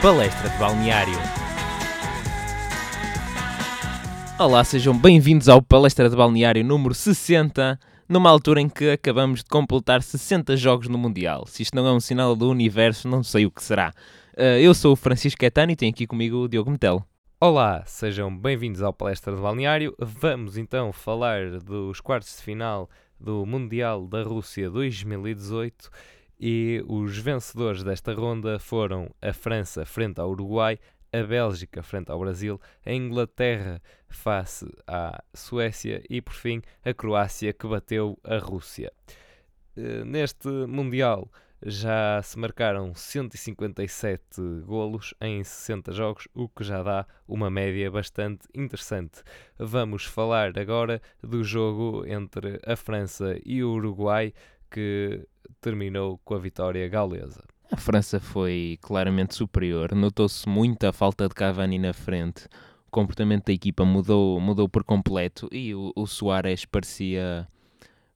Palestra 0.00 0.48
de 0.48 0.56
Balneário. 0.58 1.18
Olá, 4.38 4.62
sejam 4.62 4.96
bem-vindos 4.96 5.48
ao 5.48 5.60
Palestra 5.60 6.08
de 6.08 6.14
Balneário 6.14 6.64
número 6.64 6.94
60, 6.94 7.76
numa 8.08 8.30
altura 8.30 8.60
em 8.60 8.68
que 8.68 8.90
acabamos 8.90 9.42
de 9.42 9.50
completar 9.50 10.00
60 10.00 10.56
jogos 10.56 10.86
no 10.86 10.96
Mundial. 10.96 11.48
Se 11.48 11.64
isto 11.64 11.74
não 11.74 11.84
é 11.84 11.92
um 11.92 11.98
sinal 11.98 12.36
do 12.36 12.48
universo, 12.48 13.08
não 13.08 13.24
sei 13.24 13.44
o 13.44 13.50
que 13.50 13.60
será. 13.60 13.92
Uh, 14.36 14.60
eu 14.60 14.72
sou 14.72 14.92
o 14.92 14.96
Francisco 14.96 15.44
Etano 15.44 15.72
e 15.72 15.76
tenho 15.76 15.90
aqui 15.90 16.06
comigo 16.06 16.44
o 16.44 16.48
Diogo 16.48 16.70
Metel. 16.70 17.04
Olá, 17.40 17.82
sejam 17.84 18.32
bem-vindos 18.34 18.82
ao 18.82 18.92
Palestra 18.92 19.34
de 19.34 19.42
Balneário. 19.42 19.96
Vamos 19.98 20.56
então 20.56 20.92
falar 20.92 21.58
dos 21.58 22.00
quartos 22.00 22.36
de 22.36 22.42
final 22.44 22.88
do 23.18 23.44
Mundial 23.44 24.06
da 24.06 24.22
Rússia 24.22 24.70
2018 24.70 25.90
e 26.38 26.82
os 26.86 27.18
vencedores 27.18 27.82
desta 27.82 28.12
ronda 28.12 28.58
foram 28.58 29.10
a 29.20 29.32
França 29.32 29.84
frente 29.84 30.20
ao 30.20 30.30
Uruguai, 30.30 30.78
a 31.12 31.22
Bélgica 31.22 31.82
frente 31.82 32.10
ao 32.10 32.18
Brasil, 32.18 32.60
a 32.84 32.92
Inglaterra 32.92 33.82
face 34.08 34.66
à 34.86 35.22
Suécia 35.34 36.02
e, 36.08 36.20
por 36.20 36.34
fim, 36.34 36.62
a 36.84 36.92
Croácia 36.92 37.52
que 37.52 37.66
bateu 37.66 38.18
a 38.22 38.38
Rússia. 38.38 38.92
Eh, 39.76 40.04
neste 40.04 40.48
Mundial 40.66 41.30
já 41.64 42.22
se 42.22 42.38
marcaram 42.38 42.94
157 42.94 44.20
golos 44.64 45.12
em 45.20 45.42
60 45.42 45.92
jogos, 45.92 46.28
o 46.34 46.48
que 46.48 46.62
já 46.62 46.82
dá 46.82 47.06
uma 47.26 47.50
média 47.50 47.90
bastante 47.90 48.46
interessante. 48.54 49.22
Vamos 49.58 50.04
falar 50.04 50.56
agora 50.58 51.02
do 51.22 51.42
jogo 51.42 52.04
entre 52.06 52.60
a 52.64 52.76
França 52.76 53.36
e 53.44 53.62
o 53.64 53.72
Uruguai, 53.72 54.32
que 54.70 55.26
terminou 55.60 56.18
com 56.24 56.34
a 56.34 56.38
vitória 56.38 56.88
gaulesa. 56.88 57.42
A 57.70 57.76
França 57.76 58.18
foi 58.18 58.78
claramente 58.80 59.34
superior, 59.34 59.94
notou-se 59.94 60.48
muito 60.48 60.84
a 60.84 60.92
falta 60.92 61.28
de 61.28 61.34
Cavani 61.34 61.78
na 61.78 61.92
frente. 61.92 62.46
O 62.86 62.90
comportamento 62.90 63.46
da 63.46 63.52
equipa 63.52 63.84
mudou, 63.84 64.40
mudou 64.40 64.68
por 64.68 64.82
completo 64.82 65.48
e 65.52 65.74
o, 65.74 65.92
o 65.94 66.06
Soares 66.06 66.64
parecia 66.64 67.46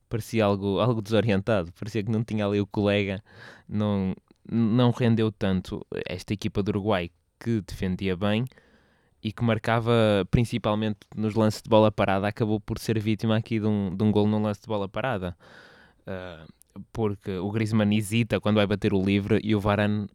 parecia 0.09 0.45
algo, 0.45 0.79
algo 0.79 1.01
desorientado, 1.01 1.73
parecia 1.73 2.03
que 2.03 2.11
não 2.11 2.23
tinha 2.23 2.47
ali 2.47 2.61
o 2.61 2.67
colega, 2.67 3.23
não, 3.67 4.15
não 4.51 4.91
rendeu 4.91 5.33
tanto 5.33 5.87
esta 6.07 6.35
equipa 6.35 6.63
do 6.63 6.69
Uruguai 6.69 7.11
que 7.41 7.63
defendia 7.63 8.15
bem 8.15 8.45
e 9.23 9.33
que 9.33 9.43
marcava 9.43 9.93
principalmente 10.31 10.99
nos 11.17 11.35
lances 11.35 11.63
de 11.63 11.69
bola 11.69 11.91
parada, 11.91 12.27
acabou 12.29 12.61
por 12.61 12.79
ser 12.79 12.99
vítima 12.99 13.37
aqui 13.37 13.59
de 13.59 13.67
um, 13.67 13.95
de 13.95 14.03
um 14.03 14.11
gol 14.11 14.27
no 14.27 14.41
lance 14.41 14.61
de 14.61 14.67
bola 14.67 14.89
parada. 14.89 15.37
Uh, 16.07 16.51
porque 16.93 17.33
o 17.39 17.51
Griezmann 17.51 17.95
hesita 17.95 18.41
quando 18.41 18.57
vai 18.57 18.67
bater 18.67 18.93
o 18.95 19.03
livre 19.03 19.41
e 19.43 19.55
o 19.55 19.61
Varane 19.61 20.09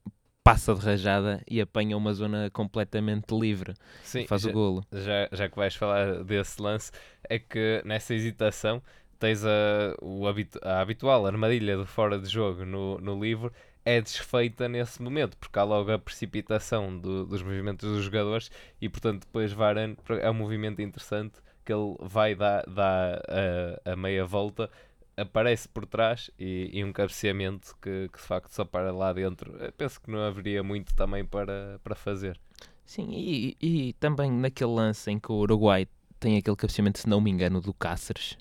passa 0.44 0.74
de 0.74 0.80
rajada 0.80 1.44
e 1.46 1.60
apanha 1.60 1.98
uma 1.98 2.14
zona 2.14 2.50
completamente 2.52 3.38
livre 3.38 3.74
Sim, 4.02 4.26
faz 4.26 4.44
já, 4.44 4.50
o 4.50 4.54
golo. 4.54 4.86
Já, 4.92 5.28
já 5.32 5.50
que 5.50 5.56
vais 5.58 5.76
falar 5.76 6.24
desse 6.24 6.62
lance, 6.62 6.92
é 7.30 7.38
que 7.38 7.82
nessa 7.84 8.14
hesitação 8.14 8.82
tens 9.20 9.44
a, 9.46 9.96
o, 10.02 10.24
a 10.64 10.80
habitual 10.80 11.26
armadilha 11.26 11.76
do 11.76 11.86
fora 11.86 12.18
de 12.18 12.28
jogo 12.28 12.64
no, 12.66 12.98
no 13.00 13.22
livro 13.22 13.52
é 13.84 14.02
desfeita 14.02 14.68
nesse 14.68 15.02
momento, 15.02 15.38
porque 15.38 15.58
há 15.58 15.64
logo 15.64 15.92
a 15.92 16.00
precipitação 16.00 16.98
do, 16.98 17.26
dos 17.26 17.42
movimentos 17.42 17.90
dos 17.90 18.04
jogadores 18.04 18.52
e, 18.82 18.90
portanto, 18.90 19.26
depois 19.26 19.52
Varane 19.54 19.98
é 20.22 20.30
um 20.30 20.34
movimento 20.34 20.82
interessante 20.82 21.40
que 21.64 21.74
ele 21.74 21.96
vai 22.02 22.36
dar, 22.36 22.64
dar 22.68 23.22
a, 23.28 23.92
a 23.92 23.96
meia 23.96 24.26
volta 24.26 24.70
aparece 25.18 25.68
por 25.68 25.86
trás 25.88 26.30
e, 26.40 26.70
e 26.72 26.84
um 26.84 26.94
cabeceamento 26.94 27.76
que, 27.82 28.08
que, 28.14 28.20
de 28.20 28.24
facto 28.24 28.52
só 28.52 28.64
para 28.64 28.94
lá 28.94 29.12
dentro. 29.12 29.58
Eu 29.58 29.74
penso 29.74 30.00
que 30.00 30.12
não 30.12 30.20
haveria 30.20 30.64
muito 30.64 30.94
também 30.94 31.26
para, 31.26 31.80
para 31.84 31.96
fazer. 31.96 32.40
Sim, 32.86 33.10
e, 33.12 33.58
e 33.60 33.94
também 33.94 34.32
naquele 34.32 34.72
lance 34.72 35.10
em 35.12 35.20
que 35.20 35.32
o 35.32 35.36
Uruguai 35.36 35.88
tem 36.20 36.38
aquele 36.38 36.56
cabeceamento, 36.56 37.00
se 37.00 37.10
não 37.10 37.20
me 37.20 37.32
engano, 37.32 37.60
do 37.60 37.74
Cáceres, 37.74 38.38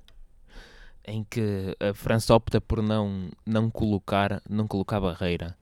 em 1.04 1.24
que 1.24 1.76
a 1.80 1.94
França 1.94 2.34
opta 2.34 2.60
por 2.60 2.82
não, 2.82 3.30
não 3.44 3.70
colocar 3.70 4.42
não 4.48 4.68
colocar 4.68 5.00
barreira. 5.00 5.56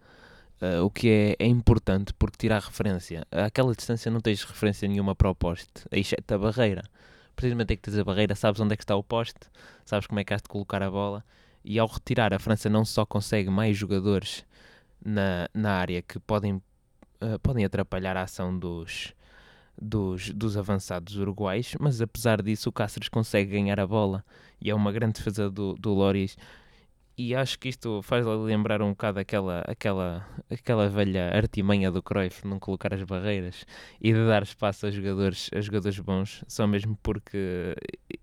Uh, 0.61 0.85
o 0.85 0.91
que 0.91 1.09
é, 1.39 1.45
é 1.45 1.47
importante 1.47 2.13
porque 2.15 2.39
tira 2.39 2.57
a 2.57 2.61
referência. 2.61 3.27
Aquela 3.31 3.75
distância 3.75 4.11
não 4.11 4.21
tens 4.21 4.45
referência 4.45 4.89
nenhuma 4.89 5.15
para 5.15 5.29
o 5.31 5.35
poste, 5.35 5.87
exceto 5.91 6.35
a 6.35 6.39
barreira 6.39 6.85
precisamente 7.35 7.73
é 7.73 7.77
que 7.77 7.83
tens 7.83 7.99
a 7.99 8.05
barreira, 8.05 8.35
sabes 8.35 8.61
onde 8.61 8.75
é 8.75 8.77
que 8.77 8.83
está 8.83 8.97
o 8.97 9.03
poste, 9.03 9.41
sabes 9.85 10.07
como 10.07 10.21
é 10.21 10.25
que 10.25 10.33
has 10.33 10.43
de 10.43 10.49
colocar 10.49 10.83
a 10.83 10.91
bola. 10.91 11.25
E 11.65 11.79
ao 11.79 11.87
retirar, 11.87 12.35
a 12.35 12.39
França 12.39 12.69
não 12.69 12.85
só 12.85 13.07
consegue 13.07 13.49
mais 13.51 13.77
jogadores 13.77 14.45
na, 15.05 15.49
na 15.55 15.73
área 15.73 16.03
que 16.03 16.19
podem, 16.19 16.55
uh, 16.55 17.39
podem 17.43 17.65
atrapalhar 17.65 18.17
a 18.17 18.23
ação 18.23 18.57
dos, 18.59 19.15
dos, 19.81 20.31
dos 20.31 20.57
avançados 20.57 21.17
uruguais, 21.17 21.75
mas 21.81 22.01
apesar 22.01 22.43
disso, 22.43 22.69
o 22.69 22.73
Cáceres 22.73 23.09
consegue 23.09 23.53
ganhar 23.53 23.81
a 23.81 23.87
bola 23.87 24.25
e 24.61 24.71
é 24.71 24.75
uma 24.75 24.93
grande 24.93 25.15
defesa 25.15 25.51
do, 25.51 25.75
do 25.75 25.93
Loris 25.93 26.37
e 27.17 27.35
acho 27.35 27.59
que 27.59 27.69
isto 27.69 28.03
faz 28.03 28.27
lembrar 28.27 28.83
um 28.83 28.91
bocado 28.91 29.21
aquela, 29.21 29.63
aquela, 29.67 30.29
aquela 30.51 30.89
velha 30.89 31.31
artimanha 31.35 31.91
do 31.91 32.03
Cruyff, 32.03 32.47
não 32.47 32.59
colocar 32.59 32.93
as 32.93 33.03
barreiras 33.03 33.65
e 34.01 34.13
de 34.13 34.27
dar 34.27 34.43
espaço 34.43 34.87
a 34.87 34.91
jogadores, 34.91 35.49
a 35.55 35.61
jogadores 35.61 35.99
bons, 35.99 36.45
só 36.49 36.67
mesmo 36.67 36.99
porque 37.03 37.75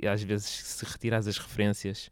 às 0.09 0.21
vezes 0.21 0.47
se 0.47 0.85
retiras 0.85 1.27
as 1.27 1.37
referências 1.37 2.11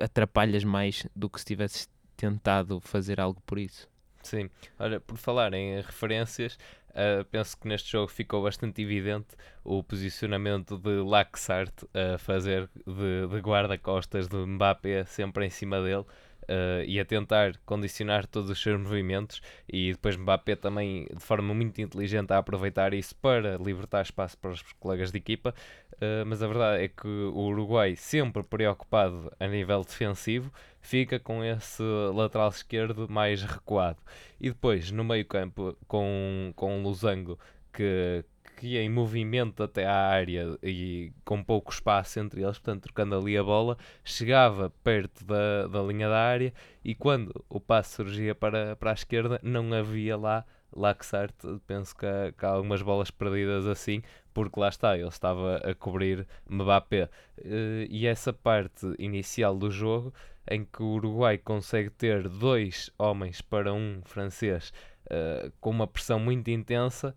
atrapalhas 0.00 0.64
mais 0.64 1.06
do 1.14 1.30
que 1.30 1.38
se 1.38 1.46
tivesses 1.46 1.88
tentado 2.16 2.80
fazer 2.80 3.20
algo 3.20 3.40
por 3.46 3.58
isso. 3.58 3.88
Sim, 4.22 4.50
olha, 4.78 5.00
por 5.00 5.16
falar 5.16 5.54
em 5.54 5.76
referências, 5.76 6.58
Uh, 6.98 7.24
penso 7.26 7.56
que 7.56 7.68
neste 7.68 7.92
jogo 7.92 8.08
ficou 8.08 8.42
bastante 8.42 8.82
evidente 8.82 9.28
o 9.62 9.84
posicionamento 9.84 10.76
de 10.76 10.96
Laxart 11.00 11.72
a 11.94 12.18
fazer 12.18 12.68
de, 12.84 13.28
de 13.28 13.40
guarda-costas 13.40 14.26
do 14.26 14.44
Mbappé 14.44 15.04
sempre 15.04 15.46
em 15.46 15.50
cima 15.50 15.80
dele. 15.80 16.04
Uh, 16.48 16.82
e 16.86 16.98
a 16.98 17.04
tentar 17.04 17.58
condicionar 17.66 18.26
todos 18.26 18.48
os 18.48 18.62
seus 18.62 18.80
movimentos 18.80 19.42
e 19.68 19.92
depois 19.92 20.16
Mbappé 20.16 20.56
também 20.56 21.06
de 21.14 21.22
forma 21.22 21.52
muito 21.52 21.78
inteligente 21.78 22.32
a 22.32 22.38
aproveitar 22.38 22.94
isso 22.94 23.14
para 23.16 23.58
libertar 23.58 24.00
espaço 24.00 24.38
para 24.38 24.52
os 24.52 24.62
colegas 24.80 25.12
de 25.12 25.18
equipa. 25.18 25.54
Uh, 25.94 26.24
mas 26.26 26.42
a 26.42 26.48
verdade 26.48 26.84
é 26.84 26.88
que 26.88 27.06
o 27.06 27.48
Uruguai 27.48 27.96
sempre 27.96 28.42
preocupado 28.42 29.30
a 29.38 29.46
nível 29.46 29.84
defensivo 29.84 30.50
fica 30.80 31.18
com 31.18 31.44
esse 31.44 31.82
lateral 32.14 32.48
esquerdo 32.48 33.06
mais 33.10 33.42
recuado. 33.42 33.98
E 34.40 34.48
depois 34.48 34.90
no 34.90 35.04
meio 35.04 35.26
campo 35.26 35.76
com, 35.86 36.50
com 36.56 36.78
o 36.78 36.82
Losango 36.82 37.38
que, 37.74 38.24
que 38.58 38.66
ia 38.66 38.82
em 38.82 38.88
movimento 38.88 39.62
até 39.62 39.86
à 39.86 39.94
área 39.94 40.58
e 40.62 41.12
com 41.24 41.42
pouco 41.42 41.72
espaço 41.72 42.18
entre 42.18 42.42
eles, 42.42 42.58
portanto, 42.58 42.82
trocando 42.82 43.16
ali 43.16 43.38
a 43.38 43.42
bola, 43.42 43.78
chegava 44.04 44.70
perto 44.82 45.24
da, 45.24 45.68
da 45.68 45.80
linha 45.82 46.08
da 46.08 46.18
área 46.18 46.52
e 46.84 46.94
quando 46.94 47.44
o 47.48 47.60
passo 47.60 47.96
surgia 47.96 48.34
para, 48.34 48.74
para 48.74 48.90
a 48.90 48.94
esquerda, 48.94 49.38
não 49.42 49.72
havia 49.72 50.16
lá 50.16 50.44
Laxart. 50.74 51.34
Penso 51.66 51.96
que 51.96 52.04
há, 52.04 52.32
que 52.32 52.44
há 52.44 52.50
algumas 52.50 52.82
bolas 52.82 53.10
perdidas 53.10 53.66
assim, 53.66 54.02
porque 54.34 54.58
lá 54.58 54.68
está, 54.68 54.96
ele 54.98 55.08
estava 55.08 55.58
a 55.58 55.74
cobrir 55.74 56.26
Mbappé. 56.48 57.08
Eh, 57.38 57.86
e 57.88 58.06
essa 58.06 58.32
parte 58.32 58.86
inicial 58.98 59.56
do 59.56 59.70
jogo, 59.70 60.12
em 60.50 60.64
que 60.64 60.82
o 60.82 60.94
Uruguai 60.94 61.38
consegue 61.38 61.90
ter 61.90 62.28
dois 62.28 62.90
homens 62.98 63.40
para 63.40 63.72
um 63.72 64.00
francês 64.04 64.72
uh, 65.06 65.52
com 65.60 65.70
uma 65.70 65.86
pressão 65.86 66.18
muito 66.18 66.50
intensa 66.50 67.14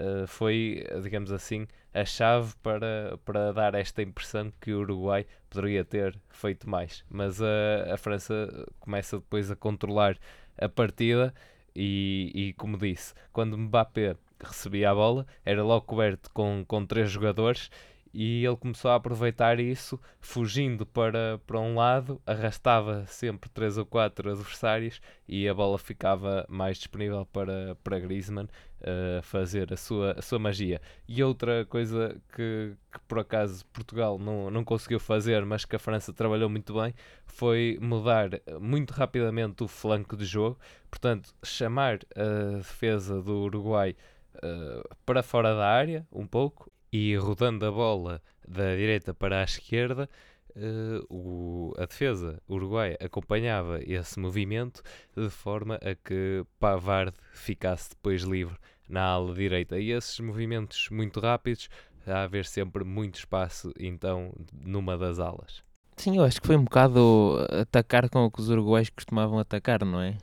uh, 0.00 0.26
foi, 0.26 0.84
digamos 1.02 1.32
assim, 1.32 1.66
a 1.92 2.04
chave 2.04 2.54
para, 2.62 3.18
para 3.24 3.52
dar 3.52 3.74
esta 3.74 4.02
impressão 4.02 4.52
que 4.60 4.72
o 4.72 4.80
Uruguai 4.80 5.26
poderia 5.48 5.84
ter 5.84 6.18
feito 6.30 6.68
mais. 6.68 7.04
Mas 7.08 7.40
uh, 7.40 7.92
a 7.92 7.96
França 7.96 8.66
começa 8.80 9.18
depois 9.18 9.50
a 9.50 9.56
controlar 9.56 10.18
a 10.58 10.68
partida 10.68 11.34
e, 11.74 12.30
e, 12.34 12.52
como 12.54 12.78
disse, 12.78 13.14
quando 13.32 13.58
Mbappé 13.58 14.16
recebia 14.40 14.90
a 14.90 14.94
bola, 14.94 15.26
era 15.44 15.62
logo 15.62 15.86
coberto 15.86 16.30
com, 16.32 16.64
com 16.66 16.84
três 16.84 17.10
jogadores 17.10 17.70
e 18.14 18.46
ele 18.46 18.56
começou 18.56 18.92
a 18.92 18.94
aproveitar 18.94 19.58
isso, 19.58 20.00
fugindo 20.20 20.86
para, 20.86 21.40
para 21.44 21.58
um 21.58 21.74
lado, 21.74 22.22
arrastava 22.24 23.04
sempre 23.08 23.50
três 23.50 23.76
ou 23.76 23.84
quatro 23.84 24.30
adversários 24.30 25.00
e 25.26 25.48
a 25.48 25.52
bola 25.52 25.76
ficava 25.78 26.46
mais 26.48 26.78
disponível 26.78 27.26
para, 27.26 27.76
para 27.82 27.98
Griezmann 27.98 28.46
uh, 28.46 29.20
fazer 29.22 29.72
a 29.72 29.76
sua, 29.76 30.12
a 30.12 30.22
sua 30.22 30.38
magia. 30.38 30.80
E 31.08 31.24
outra 31.24 31.66
coisa 31.66 32.16
que, 32.32 32.76
que 32.92 33.00
por 33.08 33.18
acaso 33.18 33.66
Portugal 33.66 34.16
não, 34.16 34.48
não 34.48 34.62
conseguiu 34.62 35.00
fazer, 35.00 35.44
mas 35.44 35.64
que 35.64 35.74
a 35.74 35.80
França 35.80 36.12
trabalhou 36.12 36.48
muito 36.48 36.72
bem, 36.72 36.94
foi 37.26 37.78
mudar 37.82 38.30
muito 38.60 38.92
rapidamente 38.92 39.64
o 39.64 39.68
flanco 39.68 40.16
de 40.16 40.24
jogo, 40.24 40.56
portanto, 40.88 41.34
chamar 41.42 41.98
a 42.14 42.58
defesa 42.58 43.20
do 43.20 43.40
Uruguai 43.40 43.96
Uh, 44.36 44.82
para 45.06 45.22
fora 45.22 45.54
da 45.54 45.64
área, 45.64 46.04
um 46.12 46.26
pouco, 46.26 46.68
e 46.94 47.16
rodando 47.16 47.66
a 47.66 47.72
bola 47.72 48.22
da 48.46 48.76
direita 48.76 49.12
para 49.12 49.40
a 49.40 49.42
esquerda, 49.42 50.08
uh, 50.54 51.04
o, 51.12 51.74
a 51.76 51.86
defesa 51.86 52.40
uruguaia 52.48 52.96
acompanhava 53.00 53.80
esse 53.82 54.16
movimento 54.20 54.80
de 55.16 55.28
forma 55.28 55.74
a 55.82 55.96
que 55.96 56.46
Pavard 56.60 57.12
ficasse 57.32 57.90
depois 57.90 58.22
livre 58.22 58.56
na 58.88 59.02
ala 59.02 59.34
direita. 59.34 59.76
E 59.76 59.90
esses 59.90 60.20
movimentos 60.20 60.88
muito 60.88 61.18
rápidos, 61.18 61.68
a 62.06 62.22
haver 62.22 62.46
sempre 62.46 62.84
muito 62.84 63.16
espaço 63.16 63.72
então 63.76 64.32
numa 64.52 64.96
das 64.96 65.18
alas. 65.18 65.64
Sim, 65.96 66.18
eu 66.18 66.22
acho 66.22 66.40
que 66.40 66.46
foi 66.46 66.56
um 66.56 66.62
bocado 66.62 67.44
atacar 67.60 68.08
com 68.08 68.24
o 68.24 68.30
que 68.30 68.40
os 68.40 68.48
uruguaios 68.48 68.90
costumavam 68.90 69.40
atacar, 69.40 69.84
não 69.84 70.00
é? 70.00 70.16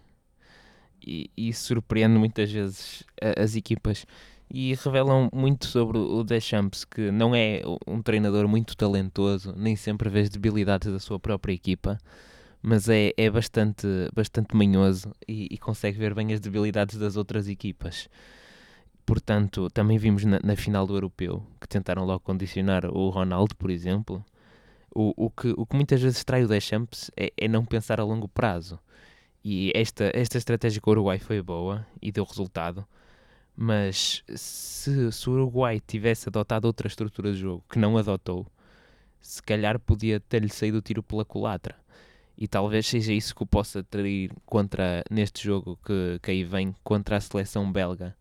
E, 1.05 1.29
e 1.35 1.51
surpreende 1.51 2.17
muitas 2.17 2.49
vezes 2.49 3.03
as 3.37 3.57
equipas 3.57 4.05
e 4.53 4.75
revelam 4.75 5.29
muito 5.33 5.65
sobre 5.65 5.97
o 5.97 6.23
Deschamps, 6.23 6.83
que 6.83 7.09
não 7.09 7.33
é 7.33 7.61
um 7.87 8.01
treinador 8.01 8.47
muito 8.49 8.75
talentoso, 8.75 9.53
nem 9.55 9.77
sempre 9.77 10.09
vê 10.09 10.19
as 10.19 10.29
debilidades 10.29 10.91
da 10.91 10.99
sua 10.99 11.17
própria 11.17 11.53
equipa, 11.53 11.97
mas 12.61 12.89
é, 12.89 13.13
é 13.15 13.29
bastante, 13.29 13.87
bastante 14.13 14.53
manhoso 14.53 15.13
e, 15.25 15.47
e 15.49 15.57
consegue 15.57 15.97
ver 15.97 16.13
bem 16.13 16.33
as 16.33 16.41
debilidades 16.41 16.97
das 16.97 17.15
outras 17.15 17.47
equipas. 17.47 18.09
Portanto, 19.05 19.69
também 19.69 19.97
vimos 19.97 20.25
na, 20.25 20.39
na, 20.43 20.55
final 20.55 20.85
do 20.85 20.95
Europeu 20.95 21.43
que 21.59 21.67
tentaram 21.67 22.03
logo 22.03 22.19
condicionar 22.19 22.85
o 22.85 23.09
Ronaldo, 23.09 23.55
por 23.55 23.71
exemplo. 23.71 24.23
O, 24.93 25.13
o, 25.25 25.29
que, 25.29 25.53
o 25.57 25.65
que 25.65 25.75
muitas 25.75 26.01
vezes 26.01 26.23
trai 26.25 26.43
o 26.43 26.47
Deschamps 26.47 27.09
é, 27.15 27.31
é 27.37 27.47
não 27.47 27.65
pensar 27.65 28.01
a 28.01 28.03
longo 28.03 28.27
prazo. 28.27 28.77
E 29.43 29.71
esta, 29.73 30.11
esta 30.13 30.37
estratégia 30.37 30.81
com 30.81 30.91
o 30.91 30.93
Uruguai 30.93 31.19
foi 31.19 31.41
boa 31.41 31.87
e 32.01 32.11
deu 32.11 32.25
resultado 32.25 32.85
mas 33.55 34.23
se, 34.35 35.11
se 35.11 35.29
o 35.29 35.33
Uruguai 35.33 35.79
tivesse 35.79 36.29
adotado 36.29 36.65
outra 36.65 36.87
estrutura 36.87 37.31
de 37.31 37.39
jogo 37.39 37.63
que 37.69 37.77
não 37.77 37.97
adotou, 37.97 38.47
se 39.21 39.41
calhar 39.41 39.79
podia 39.79 40.19
ter-lhe 40.19 40.49
saído 40.49 40.79
o 40.79 40.81
tiro 40.81 41.03
pela 41.03 41.25
culatra. 41.25 41.75
E 42.37 42.47
talvez 42.47 42.87
seja 42.87 43.13
isso 43.13 43.35
que 43.35 43.43
o 43.43 43.45
possa 43.45 43.83
trair 43.83 44.31
contra, 44.45 45.03
neste 45.11 45.43
jogo 45.43 45.77
que, 45.85 46.19
que 46.23 46.31
aí 46.31 46.43
vem 46.43 46.75
contra 46.83 47.17
a 47.17 47.21
seleção 47.21 47.71
belga, 47.71 48.15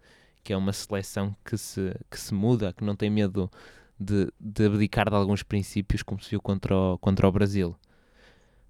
que 0.44 0.52
é 0.52 0.56
uma 0.56 0.72
seleção 0.72 1.34
que 1.44 1.56
se, 1.56 1.94
que 2.10 2.20
se 2.20 2.34
muda, 2.34 2.72
que 2.72 2.84
não 2.84 2.94
tem 2.94 3.08
medo 3.08 3.50
de, 3.98 4.30
de 4.38 4.66
abdicar 4.66 5.08
de 5.08 5.16
alguns 5.16 5.42
princípios, 5.42 6.02
como 6.02 6.20
se 6.20 6.30
viu 6.30 6.40
contra 6.40 6.76
o, 6.76 6.98
contra 6.98 7.26
o 7.26 7.32
Brasil. 7.32 7.74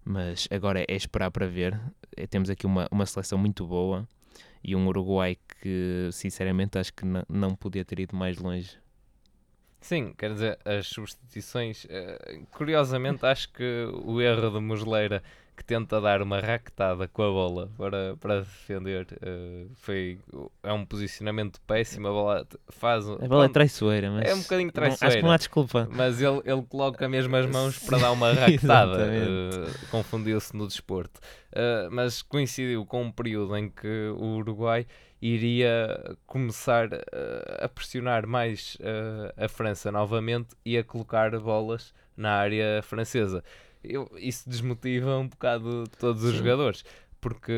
Mas 0.05 0.47
agora 0.51 0.85
é 0.87 0.95
esperar 0.95 1.31
para 1.31 1.47
ver. 1.47 1.81
É, 2.17 2.27
temos 2.27 2.49
aqui 2.49 2.67
uma, 2.67 2.87
uma 2.91 3.07
seleção 3.07 3.39
muito 3.39 3.67
boa 3.67 4.07
e 4.63 4.77
um 4.77 4.87
Uruguai 4.87 5.37
que 5.61 6.09
sinceramente 6.13 6.79
acho 6.79 6.93
que 6.93 7.05
não 7.29 7.55
podia 7.55 7.85
ter 7.85 8.01
ido 8.01 8.17
mais 8.17 8.39
longe. 8.39 8.79
Sim, 9.81 10.13
quer 10.17 10.33
dizer, 10.33 10.59
as 10.65 10.87
substituições. 10.89 11.85
Uh, 11.85 12.47
curiosamente, 12.53 13.25
acho 13.25 13.51
que 13.51 13.89
o 14.05 14.21
erro 14.21 14.51
de 14.51 14.61
Musleira 14.61 15.23
que 15.61 15.65
tenta 15.65 16.01
dar 16.01 16.23
uma 16.23 16.41
raquetada 16.41 17.07
com 17.07 17.23
a 17.23 17.29
bola 17.29 17.71
para, 17.77 18.17
para 18.17 18.41
defender. 18.41 19.07
Uh, 19.23 19.71
foi, 19.75 20.19
é 20.63 20.73
um 20.73 20.87
posicionamento 20.87 21.61
péssimo. 21.67 22.09
A 22.09 22.11
bola 22.11 22.47
faz. 22.71 23.07
A 23.07 23.29
bola 23.29 23.45
é 23.45 23.49
traiçoeira, 23.49 24.11
mas. 24.11 24.31
É 24.31 24.35
um 24.35 24.41
bocadinho 24.41 24.73
traiçoeira. 24.73 25.07
Acho 25.07 25.17
que 25.19 25.23
não 25.23 25.31
há 25.31 25.37
desculpa. 25.37 25.87
Mas 25.93 26.23
ele, 26.23 26.41
ele 26.47 26.63
coloca 26.63 27.07
mesmo 27.11 27.37
as 27.37 27.45
mãos 27.45 27.79
para 27.79 27.99
dar 27.99 28.13
uma 28.13 28.33
raquetada. 28.33 29.05
uh, 29.05 29.89
Confundiu-se 29.91 30.57
no 30.57 30.67
desporto. 30.67 31.21
Uh, 31.53 31.91
mas 31.91 32.23
coincidiu 32.23 32.87
com 32.87 33.03
um 33.03 33.13
período 33.13 33.55
em 33.55 33.69
que 33.69 34.09
o 34.17 34.39
Uruguai 34.39 34.87
iria 35.21 36.17
começar 36.27 36.89
a 37.59 37.69
pressionar 37.69 38.27
mais 38.27 38.79
a 39.37 39.47
França 39.49 39.93
novamente 39.93 40.57
e 40.65 40.79
a 40.79 40.83
colocar 40.83 41.39
bolas 41.39 41.93
na 42.17 42.33
área 42.33 42.81
francesa 42.83 43.45
eu, 43.83 44.11
isso 44.17 44.49
desmotiva 44.49 45.19
um 45.19 45.29
bocado 45.29 45.85
todos 45.99 46.23
os 46.25 46.33
Sim. 46.33 46.39
jogadores. 46.39 46.85
Porque 47.21 47.53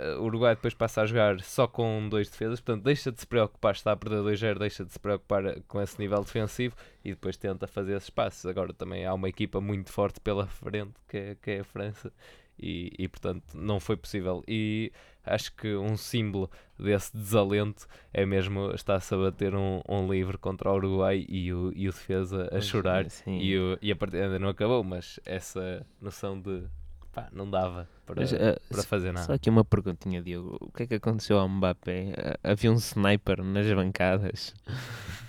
uh, 0.00 0.20
o 0.20 0.24
Uruguai 0.24 0.54
depois 0.54 0.72
passa 0.72 1.02
a 1.02 1.06
jogar 1.06 1.38
só 1.42 1.66
com 1.66 2.08
dois 2.08 2.30
defesas, 2.30 2.62
portanto 2.62 2.84
deixa 2.84 3.12
de 3.12 3.20
se 3.20 3.26
preocupar, 3.26 3.74
está 3.74 3.92
a 3.92 3.96
perder 3.96 4.22
2-0, 4.22 4.58
deixa 4.58 4.84
de 4.86 4.92
se 4.92 4.98
preocupar 4.98 5.60
com 5.68 5.82
esse 5.82 6.00
nível 6.00 6.22
defensivo 6.24 6.74
e 7.04 7.10
depois 7.10 7.36
tenta 7.36 7.66
fazer 7.66 7.94
esses 7.94 8.08
passos. 8.08 8.46
Agora 8.46 8.72
também 8.72 9.04
há 9.04 9.12
uma 9.12 9.28
equipa 9.28 9.60
muito 9.60 9.92
forte 9.92 10.18
pela 10.18 10.46
frente, 10.46 10.94
que 11.06 11.16
é, 11.18 11.34
que 11.34 11.50
é 11.50 11.60
a 11.60 11.64
França, 11.64 12.10
e, 12.58 12.92
e 12.98 13.08
portanto 13.08 13.54
não 13.54 13.80
foi 13.80 13.96
possível. 13.96 14.42
E 14.46 14.92
acho 15.24 15.54
que 15.54 15.74
um 15.76 15.96
símbolo 15.96 16.50
desse 16.78 17.16
desalento 17.16 17.86
é 18.12 18.26
mesmo 18.26 18.72
estar-se 18.72 19.14
a 19.14 19.18
bater 19.18 19.54
um, 19.54 19.80
um 19.88 20.10
livre 20.10 20.36
contra 20.38 20.70
o 20.70 20.74
Uruguai 20.74 21.24
e 21.28 21.52
o, 21.52 21.72
e 21.74 21.88
o 21.88 21.92
defesa 21.92 22.48
a 22.52 22.60
chorar 22.60 23.06
e, 23.26 23.56
o, 23.56 23.78
e 23.80 23.92
a 23.92 23.96
partida 23.96 24.24
ainda 24.24 24.38
não 24.38 24.48
acabou, 24.48 24.82
mas 24.82 25.20
essa 25.24 25.86
noção 26.00 26.40
de 26.40 26.64
pá, 27.12 27.28
não 27.32 27.48
dava 27.48 27.88
para, 28.04 28.20
mas, 28.20 28.32
uh, 28.32 28.60
para 28.68 28.82
fazer 28.82 29.12
nada. 29.12 29.26
Só 29.26 29.34
aqui 29.34 29.48
uma 29.48 29.64
perguntinha, 29.64 30.22
Diogo. 30.22 30.56
O 30.60 30.72
que 30.72 30.82
é 30.84 30.86
que 30.86 30.94
aconteceu 30.94 31.38
ao 31.38 31.48
Mbappé? 31.48 32.36
Havia 32.42 32.72
um 32.72 32.76
sniper 32.76 33.42
nas 33.42 33.66
bancadas? 33.72 34.54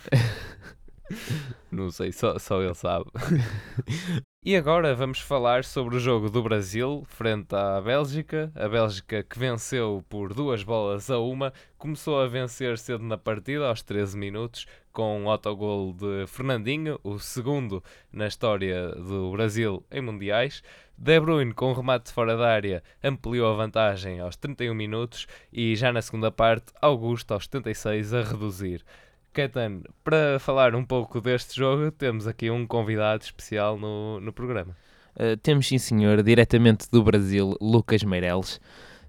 Não 1.71 1.91
sei, 1.91 2.11
só, 2.11 2.39
só 2.39 2.61
ele 2.61 2.73
sabe. 2.73 3.05
e 4.45 4.57
agora 4.57 4.93
vamos 4.93 5.19
falar 5.19 5.63
sobre 5.63 5.95
o 5.95 5.99
jogo 5.99 6.29
do 6.29 6.43
Brasil 6.43 7.03
frente 7.07 7.55
à 7.55 7.79
Bélgica. 7.79 8.51
A 8.53 8.67
Bélgica 8.67 9.23
que 9.23 9.39
venceu 9.39 10.03
por 10.09 10.33
duas 10.33 10.63
bolas 10.63 11.09
a 11.09 11.17
uma, 11.17 11.53
começou 11.77 12.19
a 12.19 12.27
vencer 12.27 12.77
cedo 12.77 13.05
na 13.05 13.17
partida, 13.17 13.69
aos 13.69 13.81
13 13.81 14.17
minutos, 14.17 14.65
com 14.91 15.21
um 15.21 15.29
autogol 15.29 15.93
de 15.93 16.27
Fernandinho, 16.27 16.99
o 17.03 17.19
segundo 17.19 17.81
na 18.11 18.27
história 18.27 18.89
do 18.89 19.31
Brasil 19.31 19.81
em 19.89 20.01
Mundiais. 20.01 20.61
De 20.97 21.19
Bruyne, 21.21 21.53
com 21.53 21.71
um 21.71 21.73
remate 21.73 22.11
fora 22.11 22.35
da 22.35 22.49
área, 22.49 22.83
ampliou 23.01 23.49
a 23.49 23.55
vantagem 23.55 24.19
aos 24.19 24.35
31 24.35 24.73
minutos 24.73 25.25
e 25.53 25.73
já 25.75 25.93
na 25.93 26.01
segunda 26.01 26.31
parte, 26.31 26.65
Augusto 26.81 27.33
aos 27.33 27.45
76 27.45 28.13
a 28.13 28.23
reduzir. 28.23 28.83
Caetano, 29.33 29.81
para 30.03 30.37
falar 30.39 30.75
um 30.75 30.85
pouco 30.85 31.19
deste 31.19 31.55
jogo, 31.55 31.91
temos 31.91 32.27
aqui 32.27 32.51
um 32.51 32.67
convidado 32.67 33.23
especial 33.23 33.79
no, 33.79 34.19
no 34.19 34.31
programa. 34.31 34.77
Uh, 35.15 35.35
temos 35.37 35.67
sim, 35.67 35.79
senhor, 35.79 36.21
diretamente 36.21 36.87
do 36.91 37.03
Brasil, 37.03 37.57
Lucas 37.59 38.03
Meireles. 38.03 38.61